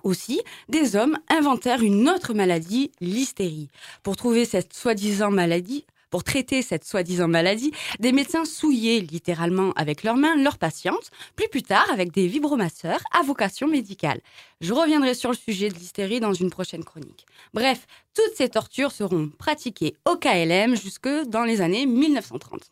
Aussi, 0.03 0.41
des 0.69 0.95
hommes 0.95 1.17
inventèrent 1.29 1.83
une 1.83 2.09
autre 2.09 2.33
maladie, 2.33 2.91
l'hystérie. 2.99 3.69
Pour 4.01 4.15
trouver 4.15 4.45
cette 4.45 4.73
soi-disant 4.73 5.31
maladie, 5.31 5.85
pour 6.09 6.23
traiter 6.23 6.61
cette 6.61 6.83
soi-disant 6.83 7.27
maladie, 7.27 7.71
des 7.99 8.11
médecins 8.11 8.45
souillaient 8.45 8.99
littéralement 8.99 9.71
avec 9.71 10.03
leurs 10.03 10.15
mains 10.15 10.35
leurs 10.35 10.59
patientes, 10.59 11.09
puis 11.35 11.47
plus 11.47 11.63
tard 11.63 11.89
avec 11.91 12.11
des 12.11 12.27
vibromasseurs 12.27 13.01
à 13.17 13.23
vocation 13.23 13.67
médicale. 13.67 14.21
Je 14.61 14.73
reviendrai 14.73 15.15
sur 15.15 15.31
le 15.31 15.35
sujet 15.35 15.69
de 15.69 15.73
l'hystérie 15.73 16.19
dans 16.19 16.33
une 16.33 16.51
prochaine 16.51 16.83
chronique. 16.83 17.25
Bref, 17.55 17.87
toutes 18.13 18.35
ces 18.35 18.49
tortures 18.49 18.91
seront 18.91 19.31
pratiquées 19.39 19.95
au 20.05 20.15
KLM 20.15 20.75
jusque 20.75 21.09
dans 21.27 21.45
les 21.45 21.61
années 21.61 21.87
1930. 21.87 22.71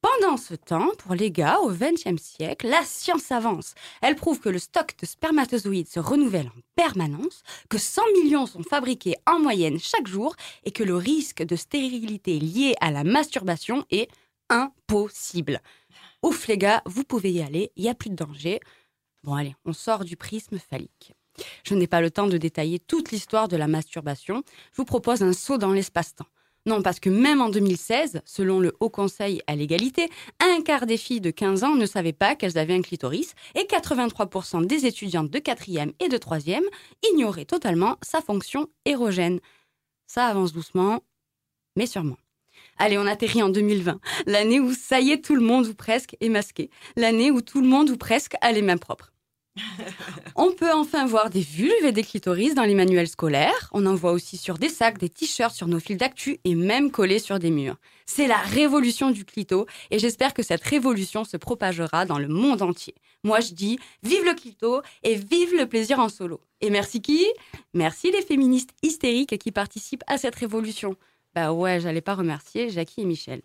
Pendant 0.00 0.36
ce 0.36 0.54
temps, 0.54 0.92
pour 0.98 1.16
les 1.16 1.32
gars, 1.32 1.58
au 1.58 1.72
XXe 1.72 2.22
siècle, 2.22 2.68
la 2.68 2.84
science 2.84 3.32
avance. 3.32 3.74
Elle 4.00 4.14
prouve 4.14 4.38
que 4.38 4.48
le 4.48 4.60
stock 4.60 4.94
de 4.96 5.06
spermatozoïdes 5.06 5.88
se 5.88 5.98
renouvelle 5.98 6.46
en 6.46 6.60
permanence, 6.76 7.42
que 7.68 7.78
100 7.78 8.02
millions 8.22 8.46
sont 8.46 8.62
fabriqués 8.62 9.16
en 9.26 9.40
moyenne 9.40 9.80
chaque 9.80 10.06
jour 10.06 10.36
et 10.64 10.70
que 10.70 10.84
le 10.84 10.94
risque 10.94 11.42
de 11.42 11.56
stérilité 11.56 12.38
lié 12.38 12.76
à 12.80 12.92
la 12.92 13.02
masturbation 13.02 13.84
est 13.90 14.08
impossible. 14.50 15.60
Ouf 16.22 16.46
les 16.46 16.58
gars, 16.58 16.82
vous 16.86 17.02
pouvez 17.02 17.32
y 17.32 17.42
aller, 17.42 17.72
il 17.74 17.82
n'y 17.82 17.90
a 17.90 17.94
plus 17.94 18.10
de 18.10 18.14
danger. 18.14 18.60
Bon 19.24 19.34
allez, 19.34 19.56
on 19.64 19.72
sort 19.72 20.04
du 20.04 20.16
prisme 20.16 20.58
phallique. 20.58 21.12
Je 21.64 21.74
n'ai 21.74 21.88
pas 21.88 22.00
le 22.00 22.12
temps 22.12 22.28
de 22.28 22.38
détailler 22.38 22.78
toute 22.78 23.10
l'histoire 23.10 23.48
de 23.48 23.56
la 23.56 23.66
masturbation. 23.66 24.44
Je 24.72 24.76
vous 24.76 24.84
propose 24.84 25.22
un 25.22 25.32
saut 25.32 25.58
dans 25.58 25.72
l'espace-temps. 25.72 26.26
Non, 26.68 26.82
parce 26.82 27.00
que 27.00 27.08
même 27.08 27.40
en 27.40 27.48
2016, 27.48 28.20
selon 28.26 28.60
le 28.60 28.76
Haut 28.78 28.90
Conseil 28.90 29.40
à 29.46 29.56
l'égalité, 29.56 30.10
un 30.38 30.60
quart 30.60 30.84
des 30.84 30.98
filles 30.98 31.22
de 31.22 31.30
15 31.30 31.64
ans 31.64 31.74
ne 31.74 31.86
savaient 31.86 32.12
pas 32.12 32.34
qu'elles 32.36 32.58
avaient 32.58 32.74
un 32.74 32.82
clitoris 32.82 33.34
et 33.54 33.62
83% 33.62 34.66
des 34.66 34.84
étudiantes 34.84 35.30
de 35.30 35.38
4e 35.38 35.92
et 35.98 36.08
de 36.08 36.18
3e 36.18 36.60
ignoraient 37.10 37.46
totalement 37.46 37.96
sa 38.02 38.20
fonction 38.20 38.68
érogène. 38.84 39.40
Ça 40.06 40.26
avance 40.26 40.52
doucement, 40.52 41.00
mais 41.74 41.86
sûrement. 41.86 42.18
Allez, 42.76 42.98
on 42.98 43.06
atterrit 43.06 43.42
en 43.42 43.48
2020, 43.48 43.98
l'année 44.26 44.60
où 44.60 44.74
ça 44.74 45.00
y 45.00 45.12
est, 45.12 45.24
tout 45.24 45.36
le 45.36 45.40
monde 45.40 45.68
ou 45.68 45.74
presque 45.74 46.18
est 46.20 46.28
masqué, 46.28 46.68
l'année 46.96 47.30
où 47.30 47.40
tout 47.40 47.62
le 47.62 47.66
monde 47.66 47.88
ou 47.88 47.96
presque 47.96 48.34
a 48.42 48.52
les 48.52 48.60
mains 48.60 48.76
propres. 48.76 49.14
On 50.36 50.52
peut 50.52 50.72
enfin 50.72 51.06
voir 51.06 51.30
des 51.30 51.40
vulves 51.40 51.84
et 51.84 51.92
des 51.92 52.02
clitoris 52.02 52.54
dans 52.54 52.64
les 52.64 52.74
manuels 52.74 53.08
scolaires. 53.08 53.68
On 53.72 53.86
en 53.86 53.94
voit 53.94 54.12
aussi 54.12 54.36
sur 54.36 54.58
des 54.58 54.68
sacs, 54.68 54.98
des 54.98 55.08
t-shirts, 55.08 55.54
sur 55.54 55.68
nos 55.68 55.80
fils 55.80 55.96
d'actu 55.96 56.38
et 56.44 56.54
même 56.54 56.90
collés 56.90 57.18
sur 57.18 57.38
des 57.38 57.50
murs. 57.50 57.76
C'est 58.06 58.26
la 58.26 58.38
révolution 58.38 59.10
du 59.10 59.24
clito 59.24 59.66
et 59.90 59.98
j'espère 59.98 60.34
que 60.34 60.42
cette 60.42 60.62
révolution 60.62 61.24
se 61.24 61.36
propagera 61.36 62.06
dans 62.06 62.18
le 62.18 62.28
monde 62.28 62.62
entier. 62.62 62.94
Moi 63.24 63.40
je 63.40 63.52
dis 63.52 63.78
vive 64.02 64.24
le 64.24 64.34
clito 64.34 64.82
et 65.02 65.14
vive 65.14 65.54
le 65.54 65.66
plaisir 65.66 65.98
en 65.98 66.08
solo. 66.08 66.40
Et 66.60 66.70
merci 66.70 67.02
qui? 67.02 67.26
Merci 67.74 68.10
les 68.10 68.22
féministes 68.22 68.70
hystériques 68.82 69.38
qui 69.38 69.52
participent 69.52 70.04
à 70.06 70.18
cette 70.18 70.36
révolution. 70.36 70.96
Bah 71.34 71.52
ouais, 71.52 71.80
j'allais 71.80 72.00
pas 72.00 72.14
remercier 72.14 72.70
Jackie 72.70 73.02
et 73.02 73.04
Michel. 73.04 73.42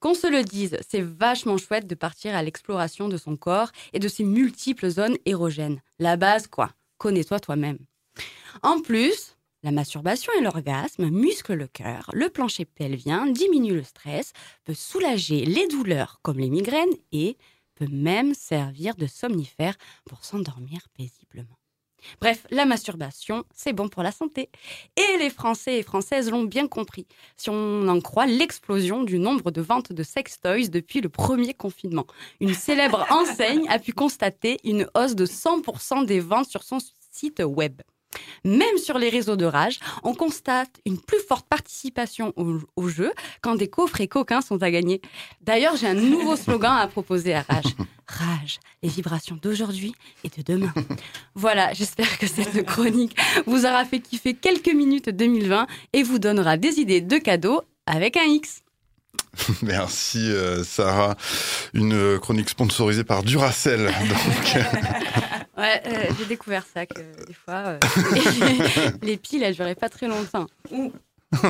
Qu'on 0.00 0.14
se 0.14 0.26
le 0.26 0.42
dise, 0.42 0.78
c'est 0.88 1.00
vachement 1.00 1.56
chouette 1.56 1.86
de 1.86 1.94
partir 1.94 2.34
à 2.34 2.42
l'exploration 2.42 3.08
de 3.08 3.16
son 3.16 3.36
corps 3.36 3.70
et 3.92 3.98
de 3.98 4.08
ses 4.08 4.24
multiples 4.24 4.88
zones 4.88 5.16
érogènes. 5.24 5.80
La 5.98 6.16
base, 6.16 6.46
quoi. 6.46 6.70
Connais-toi 6.98 7.40
toi-même. 7.40 7.78
En 8.62 8.80
plus, 8.80 9.36
la 9.62 9.72
masturbation 9.72 10.32
et 10.38 10.42
l'orgasme 10.42 11.08
musclent 11.10 11.54
le 11.54 11.66
cœur, 11.66 12.10
le 12.12 12.28
plancher 12.28 12.64
pelvien, 12.64 13.26
diminue 13.26 13.74
le 13.74 13.82
stress, 13.82 14.32
peut 14.64 14.74
soulager 14.74 15.44
les 15.44 15.66
douleurs 15.66 16.20
comme 16.22 16.38
les 16.38 16.50
migraines 16.50 16.94
et 17.12 17.36
peut 17.74 17.88
même 17.90 18.34
servir 18.34 18.94
de 18.94 19.06
somnifère 19.06 19.76
pour 20.04 20.24
s'endormir 20.24 20.88
paisiblement. 20.94 21.58
Bref, 22.20 22.46
la 22.50 22.64
masturbation, 22.64 23.44
c'est 23.54 23.72
bon 23.72 23.88
pour 23.88 24.02
la 24.02 24.12
santé. 24.12 24.50
Et 24.96 25.18
les 25.18 25.30
Français 25.30 25.78
et 25.78 25.82
Françaises 25.82 26.30
l'ont 26.30 26.44
bien 26.44 26.68
compris, 26.68 27.06
si 27.36 27.50
on 27.50 27.88
en 27.88 28.00
croit 28.00 28.26
l'explosion 28.26 29.02
du 29.02 29.18
nombre 29.18 29.50
de 29.50 29.60
ventes 29.60 29.92
de 29.92 30.02
sextoys 30.02 30.68
depuis 30.68 31.00
le 31.00 31.08
premier 31.08 31.54
confinement. 31.54 32.06
Une 32.40 32.54
célèbre 32.54 33.06
enseigne 33.10 33.68
a 33.68 33.78
pu 33.78 33.92
constater 33.92 34.58
une 34.64 34.88
hausse 34.94 35.14
de 35.14 35.26
100% 35.26 36.06
des 36.06 36.20
ventes 36.20 36.48
sur 36.48 36.62
son 36.62 36.78
site 37.10 37.42
web. 37.44 37.80
Même 38.44 38.78
sur 38.78 38.98
les 38.98 39.08
réseaux 39.08 39.36
de 39.36 39.44
rage, 39.44 39.78
on 40.02 40.14
constate 40.14 40.70
une 40.84 41.00
plus 41.00 41.20
forte 41.20 41.46
participation 41.48 42.32
au, 42.36 42.58
au 42.76 42.88
jeu 42.88 43.12
quand 43.42 43.54
des 43.54 43.68
coffrets 43.68 44.08
coquins 44.08 44.40
sont 44.40 44.62
à 44.62 44.70
gagner. 44.70 45.00
D'ailleurs, 45.40 45.76
j'ai 45.76 45.88
un 45.88 45.94
nouveau 45.94 46.36
slogan 46.36 46.78
à 46.78 46.86
proposer 46.86 47.34
à 47.34 47.42
Rage. 47.42 47.74
Rage, 48.06 48.60
les 48.82 48.88
vibrations 48.88 49.38
d'aujourd'hui 49.40 49.94
et 50.22 50.28
de 50.28 50.42
demain. 50.42 50.72
Voilà, 51.34 51.72
j'espère 51.72 52.18
que 52.18 52.26
cette 52.26 52.64
chronique 52.64 53.16
vous 53.46 53.66
aura 53.66 53.84
fait 53.84 54.00
kiffer 54.00 54.34
quelques 54.34 54.72
minutes 54.72 55.10
2020 55.10 55.66
et 55.92 56.02
vous 56.02 56.18
donnera 56.18 56.56
des 56.56 56.78
idées 56.78 57.00
de 57.00 57.18
cadeaux 57.18 57.62
avec 57.86 58.16
un 58.16 58.24
X. 58.24 58.62
Merci 59.62 60.30
euh, 60.30 60.62
Sarah. 60.64 61.16
Une 61.74 62.18
chronique 62.18 62.48
sponsorisée 62.48 63.04
par 63.04 63.22
Duracell. 63.22 63.86
Donc, 63.86 64.64
Ouais, 65.56 65.82
euh, 65.86 66.12
j'ai 66.18 66.26
découvert 66.26 66.64
ça 66.72 66.84
que 66.86 67.00
des 67.26 67.32
fois, 67.32 67.54
euh, 67.54 67.78
les, 68.12 69.06
les 69.06 69.16
piles, 69.16 69.42
elles 69.42 69.54
duraient 69.54 69.74
pas 69.74 69.88
très 69.88 70.06
longtemps. 70.06 70.46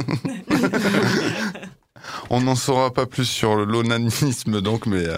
on 2.30 2.40
n'en 2.40 2.54
saura 2.54 2.92
pas 2.92 3.06
plus 3.06 3.24
sur 3.24 3.56
l'onanisme, 3.56 4.60
donc, 4.60 4.86
mais 4.86 5.06
euh, 5.06 5.16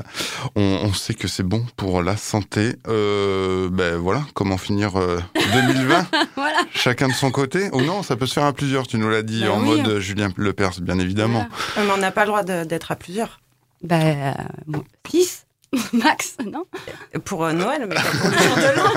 on, 0.57 0.63
on 0.85 0.93
sait 0.93 1.15
que 1.15 1.29
c'est 1.29 1.43
bon 1.43 1.67
pour 1.77 2.03
la 2.03 2.17
santé. 2.17 2.77
Euh, 2.89 3.69
ben 3.71 3.97
voilà, 3.97 4.23
comment 4.35 4.57
finir 4.59 4.97
euh, 4.97 5.19
2020 5.53 6.07
voilà. 6.37 6.59
Chacun 6.73 7.09
de 7.09 7.13
son 7.15 7.31
côté? 7.31 7.69
Ou 7.73 7.83
non, 7.83 8.03
ça 8.03 8.17
peut 8.17 8.27
se 8.27 8.35
faire 8.35 8.45
à 8.45 8.53
plusieurs, 8.53 8.87
tu 8.87 8.97
nous 8.99 9.09
l'as 9.11 9.23
dit, 9.23 9.43
Ben 9.43 9.51
en 9.51 9.61
oui. 9.61 9.83
mode 9.83 9.99
Julien 9.99 10.31
Lepers, 10.37 10.81
bien 10.81 10.99
évidemment. 10.99 11.47
Mais 11.77 11.91
on 11.91 11.99
n'a 11.99 12.11
pas 12.11 12.23
le 12.25 12.29
droit 12.29 12.43
d'être 12.43 12.91
à 12.93 12.97
plusieurs. 12.97 13.41
Bah, 13.83 13.97
euh, 14.01 14.33
bon, 14.67 14.83
6 15.09 15.47
max, 15.93 16.37
non 16.45 16.65
Pour 17.25 17.45
euh, 17.45 17.53
Noël, 17.53 17.87
mais 17.89 17.95
pas 17.95 18.01
pour 18.03 18.31
le 18.31 18.37
jour 18.37 18.57
de 18.57 18.77
l'an. 18.77 18.93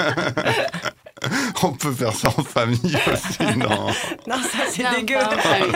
On 1.64 1.74
peut 1.74 1.92
faire 1.92 2.14
ça 2.14 2.30
en 2.30 2.44
famille 2.44 2.98
aussi, 3.12 3.58
non 3.58 3.88
Non, 4.28 4.42
ça 4.42 4.66
c'est 4.70 4.84
dégueu. 4.96 5.16
pas 5.20 5.36
en 5.36 5.40
famille, 5.40 5.72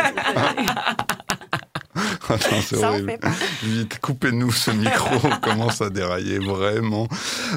c'est 1.95 1.95
Attends, 2.30 2.62
c'est 2.62 2.84
horrible. 2.84 3.18
Vite, 3.64 4.00
coupez-nous 4.00 4.52
ce 4.52 4.72
micro, 4.72 5.16
on 5.24 5.40
commence 5.40 5.82
à 5.82 5.90
dérailler 5.90 6.40
vraiment. 6.40 7.08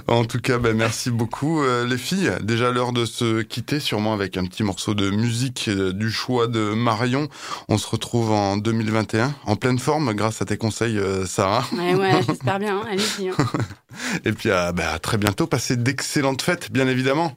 En 0.06 0.24
tout 0.24 0.40
cas, 0.40 0.58
ben, 0.58 0.76
merci 0.76 1.10
beaucoup 1.10 1.62
euh, 1.62 1.86
les 1.86 1.98
filles. 1.98 2.32
Déjà 2.42 2.70
l'heure 2.70 2.92
de 2.92 3.04
se 3.04 3.42
quitter, 3.42 3.80
sûrement 3.80 4.12
avec 4.14 4.36
un 4.36 4.44
petit 4.44 4.62
morceau 4.62 4.94
de 4.94 5.10
musique 5.10 5.66
euh, 5.68 5.92
du 5.92 6.10
choix 6.10 6.46
de 6.46 6.74
Marion. 6.74 7.28
On 7.68 7.78
se 7.78 7.86
retrouve 7.86 8.30
en 8.32 8.56
2021, 8.56 9.34
en 9.46 9.56
pleine 9.56 9.78
forme, 9.78 10.12
grâce 10.14 10.42
à 10.42 10.44
tes 10.44 10.56
conseils, 10.56 10.98
euh, 10.98 11.26
Sarah. 11.26 11.64
Ouais, 11.72 11.94
ouais, 11.94 12.20
j'espère 12.26 12.58
bien, 12.58 12.78
hein, 12.78 12.84
allez-y. 12.90 13.28
hein. 13.28 13.34
Et 14.24 14.32
puis 14.32 14.50
à, 14.50 14.72
ben, 14.72 14.88
à 14.88 14.98
très 14.98 15.16
bientôt, 15.18 15.46
passez 15.46 15.76
d'excellentes 15.76 16.42
fêtes, 16.42 16.70
bien 16.72 16.86
évidemment. 16.88 17.32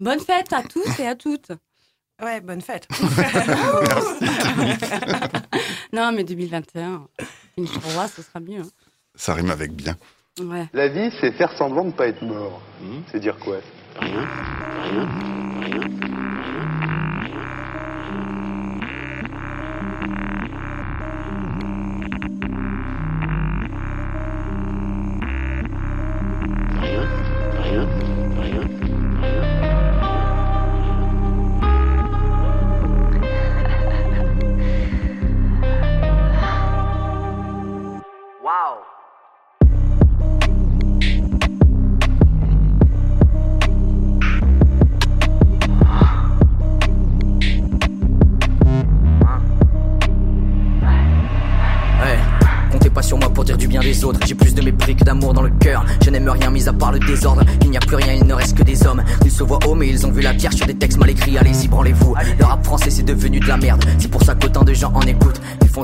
Bonne 0.00 0.20
fête 0.20 0.52
à 0.52 0.62
tous 0.62 0.98
et 1.00 1.06
à 1.06 1.14
toutes. 1.14 1.50
Ouais, 2.22 2.40
bonne 2.40 2.60
fête. 2.60 2.86
Non, 5.92 6.12
mais 6.12 6.22
2021, 6.22 7.06
une 7.56 7.66
roi, 7.94 8.08
ce 8.08 8.20
sera 8.22 8.40
mieux. 8.40 8.60
hein. 8.60 8.68
Ça 9.14 9.32
rime 9.34 9.50
avec 9.50 9.72
bien. 9.72 9.96
Ouais. 10.40 10.66
La 10.74 10.88
vie, 10.88 11.10
c'est 11.20 11.32
faire 11.32 11.50
semblant 11.56 11.82
de 11.82 11.88
ne 11.88 11.92
pas 11.92 12.06
être 12.08 12.22
mort. 12.22 12.60
C'est 13.10 13.20
dire 13.20 13.36
quoi? 13.38 13.56
Wow. 14.00 14.08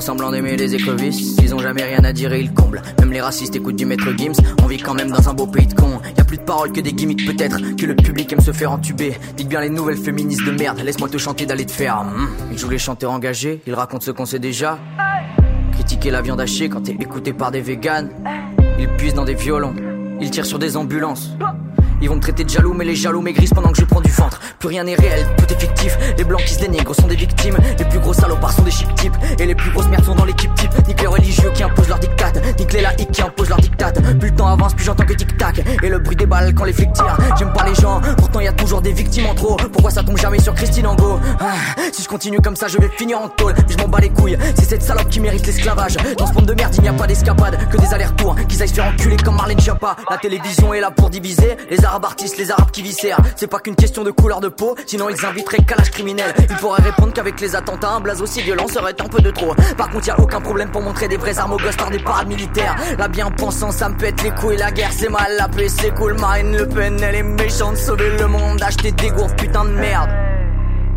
Semblant 0.05 0.29
d'aimer 0.29 0.55
les 0.55 0.75
écrevisses. 0.75 1.35
Ils 1.41 1.55
ont 1.55 1.57
jamais 1.57 1.81
rien 1.81 2.03
à 2.03 2.13
dire 2.13 2.31
et 2.31 2.39
ils 2.39 2.53
comblent. 2.53 2.83
Même 2.99 3.11
les 3.11 3.21
racistes 3.21 3.55
écoutent 3.55 3.75
du 3.75 3.87
maître 3.87 4.07
Gims. 4.15 4.35
On 4.61 4.67
vit 4.67 4.77
quand 4.77 4.93
même 4.93 5.09
dans 5.09 5.27
un 5.27 5.33
beau 5.33 5.47
pays 5.47 5.65
de 5.65 5.73
cons. 5.73 5.99
Y 6.15 6.21
a 6.21 6.23
plus 6.23 6.37
de 6.37 6.43
paroles 6.43 6.71
que 6.71 6.79
des 6.79 6.93
gimmicks 6.93 7.25
peut-être. 7.25 7.57
Que 7.75 7.87
le 7.87 7.95
public 7.95 8.31
aime 8.31 8.39
se 8.39 8.51
faire 8.51 8.71
entuber. 8.71 9.17
Dites 9.35 9.47
bien 9.47 9.61
les 9.61 9.69
nouvelles 9.69 9.97
féministes 9.97 10.45
de 10.45 10.51
merde. 10.51 10.79
Laisse-moi 10.85 11.09
te 11.09 11.17
chanter 11.17 11.47
d'aller 11.47 11.65
te 11.65 11.71
faire. 11.71 12.01
Hum. 12.01 12.29
Ils 12.51 12.57
jouent 12.59 12.69
les 12.69 12.77
chanteurs 12.77 13.11
engagés. 13.11 13.63
Ils 13.65 13.73
racontent 13.73 14.05
ce 14.05 14.11
qu'on 14.11 14.27
sait 14.27 14.37
déjà. 14.37 14.77
Critiquer 15.71 16.11
la 16.11 16.21
viande 16.21 16.39
hachée 16.39 16.69
quand 16.69 16.81
t'es 16.81 16.91
écouté 16.91 17.33
par 17.33 17.49
des 17.49 17.61
véganes. 17.61 18.11
Ils 18.77 18.89
puisent 18.89 19.15
dans 19.15 19.25
des 19.25 19.33
violons. 19.33 19.73
Ils 20.21 20.29
tirent 20.29 20.45
sur 20.45 20.59
des 20.59 20.77
ambulances. 20.77 21.31
Ils 22.01 22.09
vont 22.09 22.15
me 22.15 22.21
traiter 22.21 22.43
de 22.43 22.49
jaloux, 22.49 22.73
mais 22.73 22.85
les 22.85 22.95
jaloux 22.95 23.21
maigrissent 23.21 23.53
pendant 23.53 23.71
que 23.71 23.77
je 23.77 23.85
prends 23.85 24.01
du 24.01 24.11
ventre. 24.11 24.39
Plus 24.59 24.69
rien 24.69 24.83
n'est 24.83 24.95
réel, 24.95 25.25
tout 25.37 25.45
est 25.53 25.59
fictif. 25.59 25.97
Les 26.17 26.23
blancs 26.23 26.43
qui 26.43 26.53
se 26.53 26.59
dénigrent 26.59 26.95
sont 26.95 27.07
des 27.07 27.15
victimes. 27.15 27.57
Les 27.77 27.85
plus 27.85 27.99
gros 27.99 28.13
salopards 28.13 28.53
sont 28.53 28.63
des 28.63 28.71
chic 28.71 28.93
types. 28.95 29.15
Et 29.39 29.45
les 29.45 29.55
plus 29.55 29.71
grosses 29.71 29.87
merdes 29.87 30.05
sont 30.05 30.15
dans 30.15 30.25
l'équipe 30.25 30.53
type. 30.55 30.71
Nique 30.87 31.01
les 31.01 31.07
religieux 31.07 31.51
qui 31.53 31.63
imposent 31.63 31.89
leur 31.89 31.99
dictat. 31.99 32.31
Nique 32.59 32.73
les 32.73 32.81
laïcs 32.81 33.11
qui 33.11 33.21
imposent 33.21 33.49
leur 33.49 33.59
dictat. 33.59 33.74
Plus 33.91 34.29
le 34.29 34.35
temps 34.35 34.47
avance, 34.47 34.73
plus 34.73 34.85
j'entends 34.85 35.05
que 35.05 35.13
tic-tac. 35.13 35.61
Et 35.83 35.89
le 35.89 35.99
bruit 35.99 36.15
des 36.15 36.25
balles 36.25 36.53
quand 36.53 36.63
les 36.63 36.73
flics 36.73 36.93
tirent. 36.93 37.17
J'aime 37.37 37.53
pas 37.53 37.65
les 37.65 37.75
gens, 37.75 38.01
pourtant 38.17 38.39
y 38.39 38.47
a 38.47 38.53
toujours 38.53 38.81
des 38.81 38.93
victimes 38.93 39.25
en 39.27 39.35
trop. 39.35 39.57
Pourquoi 39.71 39.91
ça 39.91 40.03
tombe 40.03 40.17
jamais 40.17 40.39
sur 40.39 40.53
Christine 40.53 40.87
Angot? 40.87 41.19
Ah, 41.39 41.53
Si 41.91 42.03
je 42.03 42.07
continue 42.07 42.39
comme 42.39 42.55
ça, 42.55 42.67
je 42.67 42.77
vais 42.77 42.89
finir 42.97 43.19
en 43.21 43.29
tôle. 43.29 43.53
Mais 43.67 43.73
je 43.73 43.77
m'en 43.77 43.87
bats 43.87 43.99
les 43.99 44.09
couilles. 44.09 44.37
C'est 44.55 44.65
cette 44.65 44.81
salope 44.83 45.09
qui 45.09 45.19
mérite 45.19 45.45
l'esclavage. 45.45 45.97
Dans 46.17 46.27
ce 46.27 46.33
monde 46.33 46.45
de 46.45 46.53
merde, 46.53 46.73
il 46.75 46.81
n'y 46.81 46.89
a 46.89 46.93
pas 46.93 47.07
d'escapade. 47.07 47.57
Que 47.69 47.77
des 47.77 47.93
allers-retours. 47.93 48.35
Qu'ils 48.47 48.61
aillent 48.61 48.69
se 48.69 48.73
faire 48.73 48.85
enculer 48.85 49.17
comme 49.17 49.35
Marlène 49.35 49.59
Schiappa. 49.59 49.95
La 50.09 50.17
télévision 50.17 50.73
est 50.73 50.79
là 50.81 50.91
pour 50.91 51.09
diviser. 51.09 51.57
Les 51.69 51.83
arabes 51.83 52.05
artistes, 52.05 52.37
les 52.37 52.51
arabes 52.51 52.71
qui 52.71 52.81
viscèrent. 52.81 53.19
C'est 53.35 53.47
pas 53.47 53.59
qu'une 53.59 53.75
question 53.75 54.03
de 54.03 54.11
couleur 54.11 54.39
de 54.41 54.47
peau. 54.49 54.75
Sinon, 54.85 55.09
ils 55.09 55.25
inviteraient 55.25 55.63
calage 55.63 55.91
criminel. 55.91 56.33
Ils 56.39 56.55
pourraient 56.57 56.81
répondre 56.81 57.13
qu'avec 57.13 57.39
les 57.41 57.55
attentats, 57.55 57.91
un 57.91 57.99
blaze 57.99 58.21
aussi 58.21 58.41
violent 58.41 58.67
serait 58.67 58.95
un 58.99 59.07
peu 59.07 59.21
de 59.21 59.31
trop. 59.31 59.53
Par 59.77 59.89
contre, 59.89 60.07
y 60.07 60.11
a 60.11 60.19
aucun 60.19 60.41
problème 60.41 60.69
pour 60.69 60.81
montrer 60.81 61.07
des 61.07 61.17
vraies 61.17 61.37
armes 61.39 61.53
aux 61.53 61.57
gosses 61.57 61.75
par 61.75 61.89
des 61.89 61.99
parades 61.99 62.27
militaires. 62.27 62.75
La 62.97 63.07
bien-pensant, 63.07 63.71
ça 63.75 63.89
me 63.89 63.97
pète 63.97 64.23
les 64.23 64.31
couilles. 64.31 64.57
La 64.57 64.71
guerre, 64.71 64.91
c'est 64.91 65.09
mal. 65.09 65.35
La 65.37 65.49
paix, 65.49 65.67
c'est 65.67 65.93
cool. 65.93 66.13
Marine 66.19 66.55
Le 66.55 66.67
Pen, 66.67 66.97
elle 67.01 67.15
est 67.15 67.23
méchante. 67.23 67.77
Sauver 67.77 68.17
le 68.17 68.27
monde, 68.27 68.61
acheter 68.61 68.91
des 68.91 69.09
gourdes, 69.09 69.35
putain 69.35 69.65
de 69.65 69.71
merde. 69.71 70.09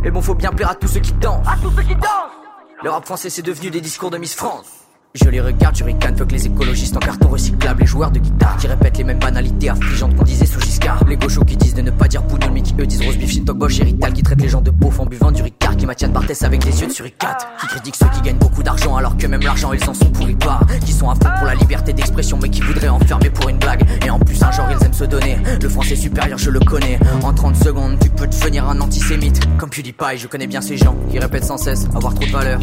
Mais 0.02 0.10
bon, 0.10 0.22
faut 0.22 0.34
bien 0.34 0.50
plaire 0.50 0.70
à 0.70 0.74
tous 0.74 0.88
ceux 0.88 1.00
qui 1.00 1.12
dansent. 1.12 1.46
À 1.46 1.56
tous 1.60 1.70
ceux 1.72 1.82
qui 1.82 1.96
dansent. 1.96 2.38
Le 2.82 2.90
rap 2.90 3.04
français, 3.04 3.30
c'est 3.30 3.42
devenu 3.42 3.70
des 3.70 3.80
discours 3.80 4.10
de 4.10 4.18
Miss 4.18 4.34
France. 4.34 4.88
Je 5.14 5.30
les 5.30 5.40
regarde, 5.40 5.74
je 5.74 5.84
ricane, 5.84 6.16
fuck 6.16 6.30
les 6.32 6.46
écologistes 6.46 6.96
en 6.96 7.00
carton 7.00 7.28
recyclable, 7.28 7.80
les 7.80 7.86
joueurs 7.86 8.11
de 8.11 8.18
guitare 8.18 8.56
qui 8.59 8.66
répètent 8.66 8.98
les 8.98 9.04
mêmes 9.04 9.18
banalités 9.18 9.70
affligeantes 9.70 10.14
qu'on 10.14 10.22
disait 10.22 10.44
sous 10.44 10.61
Giscard. 10.61 11.02
Les 11.09 11.16
gauchos 11.16 11.44
qui 11.44 11.56
disent 11.56 11.74
de 11.74 11.80
ne 11.80 11.90
pas 11.90 12.09
dire 12.09 12.22
bougnoule, 12.22 12.52
mais 12.52 12.61
qui 12.61 12.74
eux 12.78 12.86
disent 12.86 13.02
rose 13.02 13.16
beef, 13.16 13.30
Shintok 13.32 13.56
Bosch 13.56 13.80
Rital, 13.80 14.12
qui 14.12 14.22
traitent 14.22 14.42
les 14.42 14.48
gens 14.48 14.61
de 14.61 14.70
pauvres 14.70 15.00
en 15.00 15.06
buvant 15.06 15.32
du 15.32 15.42
Ricard, 15.42 15.76
qui 15.76 15.86
maintiennent 15.86 16.12
Barthès 16.12 16.42
avec 16.42 16.62
les 16.64 16.80
yeux 16.80 16.88
de 16.88 16.92
suricat, 16.92 17.38
qui 17.59 17.66
critiquent 17.68 17.96
ceux 17.96 18.09
qui 18.14 18.20
gagnent 18.20 18.38
beaucoup 18.38 18.62
d'argent 18.62 18.96
alors 18.96 19.16
que 19.16 19.26
même 19.26 19.40
l'argent 19.40 19.72
ils 19.72 19.88
en 19.88 19.94
sont 19.94 20.11
pourris 20.11 20.34
pas, 20.34 20.61
qui 20.84 20.92
sont 20.92 21.09
à 21.09 21.14
fond 21.14 21.30
pour 21.38 21.46
la 21.46 21.54
liberté 21.54 21.94
d'expression 21.94 22.38
mais 22.42 22.50
qui 22.50 22.61
voudraient 22.61 22.88
enfermer 22.88 23.30
pour 23.30 23.48
une 23.48 23.59
blague. 23.59 23.84
Et 24.04 24.11
en 24.11 24.18
plus 24.18 24.42
un 24.42 24.52
genre 24.52 24.68
ils 24.70 24.84
aiment 24.84 24.92
se 24.92 25.04
donner, 25.04 25.38
le 25.61 25.68
français 25.70 25.96
supérieur 25.96 26.38
je 26.38 26.50
le 26.50 26.61
connais. 26.61 26.98
En 27.22 27.32
30 27.32 27.56
secondes 27.56 27.98
tu 28.00 28.11
peux 28.11 28.26
devenir 28.26 28.68
un 28.68 28.78
antisémite, 28.80 29.40
comme 29.56 29.70
PewDiePie, 29.70 30.18
je 30.18 30.26
connais 30.26 30.46
bien 30.46 30.61
ces 30.61 30.76
gens 30.76 30.96
qui 31.11 31.18
répètent 31.18 31.44
sans 31.46 31.59
cesse 31.59 31.86
avoir 31.94 32.14
trop 32.14 32.26
de 32.26 32.30
valeur 32.30 32.61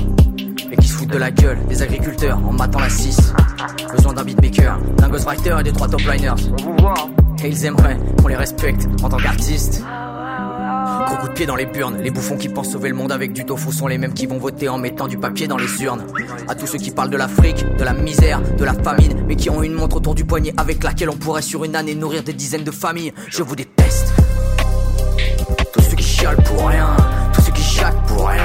qui 0.76 0.88
se 0.88 0.94
foutent 0.94 1.12
de 1.12 1.18
la 1.18 1.32
gueule 1.32 1.58
des 1.68 1.82
agriculteurs 1.82 2.38
en 2.38 2.54
matant 2.54 2.80
la 2.80 2.90
6. 2.90 3.34
Besoin 3.96 4.14
d'un 4.14 4.24
beatmaker, 4.24 4.80
d'un 4.98 5.10
ghostwriter 5.10 5.56
et 5.60 5.64
des 5.64 5.72
trois 5.72 5.88
top 5.88 6.02
liners. 6.02 6.34
On 6.52 6.64
vous 6.64 6.78
voit. 6.80 7.10
Et 7.44 7.48
ils 7.48 7.66
aimeraient 7.66 7.98
qu'on 8.22 8.28
les 8.28 8.36
respecte 8.36 8.88
en 9.04 9.10
tant 9.10 9.18
qu'artistes. 9.18 9.84
Gros 11.06 11.18
coup 11.18 11.28
de 11.28 11.34
pied 11.34 11.46
dans 11.46 11.56
les 11.56 11.66
burnes, 11.66 11.98
les 12.02 12.10
bouffons 12.10 12.38
qui 12.38 12.50
pensent 12.50 12.72
sauver 12.72 12.90
le 12.90 12.96
monde 12.96 13.12
avec 13.12 13.32
du 13.34 13.46
tofu 13.46 13.72
sont 13.72 13.88
les 13.88 13.98
mêmes 13.98 14.14
qui 14.14 14.26
vont 14.26 14.40
voter 14.40 14.70
en 14.70 14.78
mettant 14.78 15.08
du 15.08 15.18
papier 15.18 15.48
dans 15.48 15.58
les 15.58 15.84
urnes. 15.84 16.04
À 16.48 16.56
tous 16.56 16.66
ceux 16.66 16.80
qui 16.80 16.92
parlent 16.92 17.10
de 17.10 17.18
l'Afrique, 17.18 17.66
de 17.78 17.84
la 17.84 17.94
misère, 17.94 18.42
de 18.58 18.64
la 18.64 18.74
famine, 18.74 19.24
mais 19.28 19.36
qui 19.36 19.50
ont 19.50 19.62
une 19.62 19.74
montre 19.74 19.98
autour 19.98 20.16
du 20.16 20.26
poignet 20.26 20.54
avec 20.58 20.84
laquelle 20.84 21.10
on 21.10 21.18
pourrait 21.18 21.42
sur 21.44 21.64
une 21.64 21.76
année 21.76 21.96
nourrir 21.96 22.24
des 22.24 22.34
dizaines 22.34 22.64
de 22.64 22.72
familles, 22.72 23.14
je 23.30 23.44
vous 23.44 23.56
déteste. 23.56 24.14
Tous 25.74 25.82
ceux 25.82 25.96
qui 25.96 26.04
chialent 26.04 26.44
pour 26.44 26.68
rien, 26.68 26.88
tous 27.34 27.42
ceux 27.42 27.52
qui 27.52 27.64
jactent 27.64 28.08
pour 28.08 28.28
rien, 28.28 28.42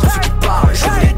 tous 0.00 0.10
ceux 0.10 0.20
qui 0.20 0.30
parlent, 0.40 0.74
je 0.74 0.84
vous 0.84 0.94
déteste. 0.94 1.09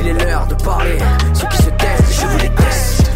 Il 0.00 0.08
est 0.08 0.24
l'heure 0.24 0.46
de 0.46 0.54
parler, 0.54 0.98
ceux 1.32 1.46
qui 1.48 1.56
se 1.58 1.70
taisent, 1.70 2.20
je 2.20 2.26
vous 2.26 2.38
déteste. 2.38 3.10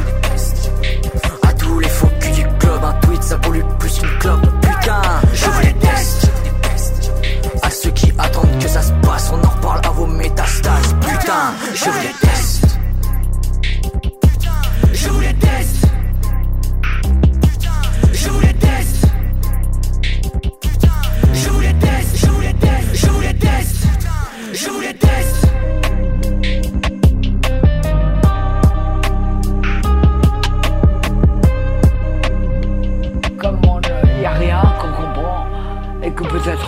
À 1.42 1.52
tous 1.52 1.78
les 1.78 1.88
faux 1.88 2.08
culs 2.20 2.32
du 2.32 2.46
club, 2.58 2.84
un 2.84 2.92
tweet 3.00 3.22
ça 3.22 3.38
pollue 3.38 3.60
plus 3.78 3.98
qu'une 3.98 4.18
clope. 4.18 4.46
Putain, 4.62 5.02
je 5.32 5.46
vous 5.46 5.62
déteste. 5.62 6.30
À 7.62 7.70
ceux 7.70 7.90
qui 7.90 8.12
attendent 8.18 8.58
que 8.60 8.68
ça 8.68 8.82
se 8.82 8.92
passe, 9.02 9.30
on 9.32 9.44
en 9.46 9.50
reparle 9.50 9.80
à 9.86 9.90
vos 9.90 10.06
métastases. 10.06 10.94
Putain, 11.00 11.54
je 11.74 11.84
vous 11.84 11.98
déteste. 12.00 12.19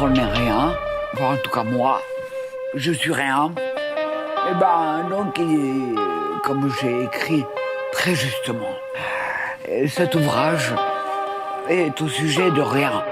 On 0.03 0.09
n'est 0.09 0.24
rien, 0.24 0.74
enfin 1.14 1.34
en 1.34 1.36
tout 1.36 1.50
cas 1.50 1.62
moi, 1.62 2.03
je 2.74 2.90
suis 2.90 3.12
rien, 3.12 3.53
et 4.50 4.55
ben 4.59 5.07
donc, 5.09 5.38
comme 6.42 6.68
j'ai 6.80 7.05
écrit 7.05 7.44
très 7.92 8.14
justement, 8.14 8.74
et 9.68 9.86
cet 9.86 10.16
ouvrage 10.16 10.74
est 11.68 12.00
au 12.00 12.09
sujet 12.09 12.50
de 12.50 12.61
rien. 12.61 13.05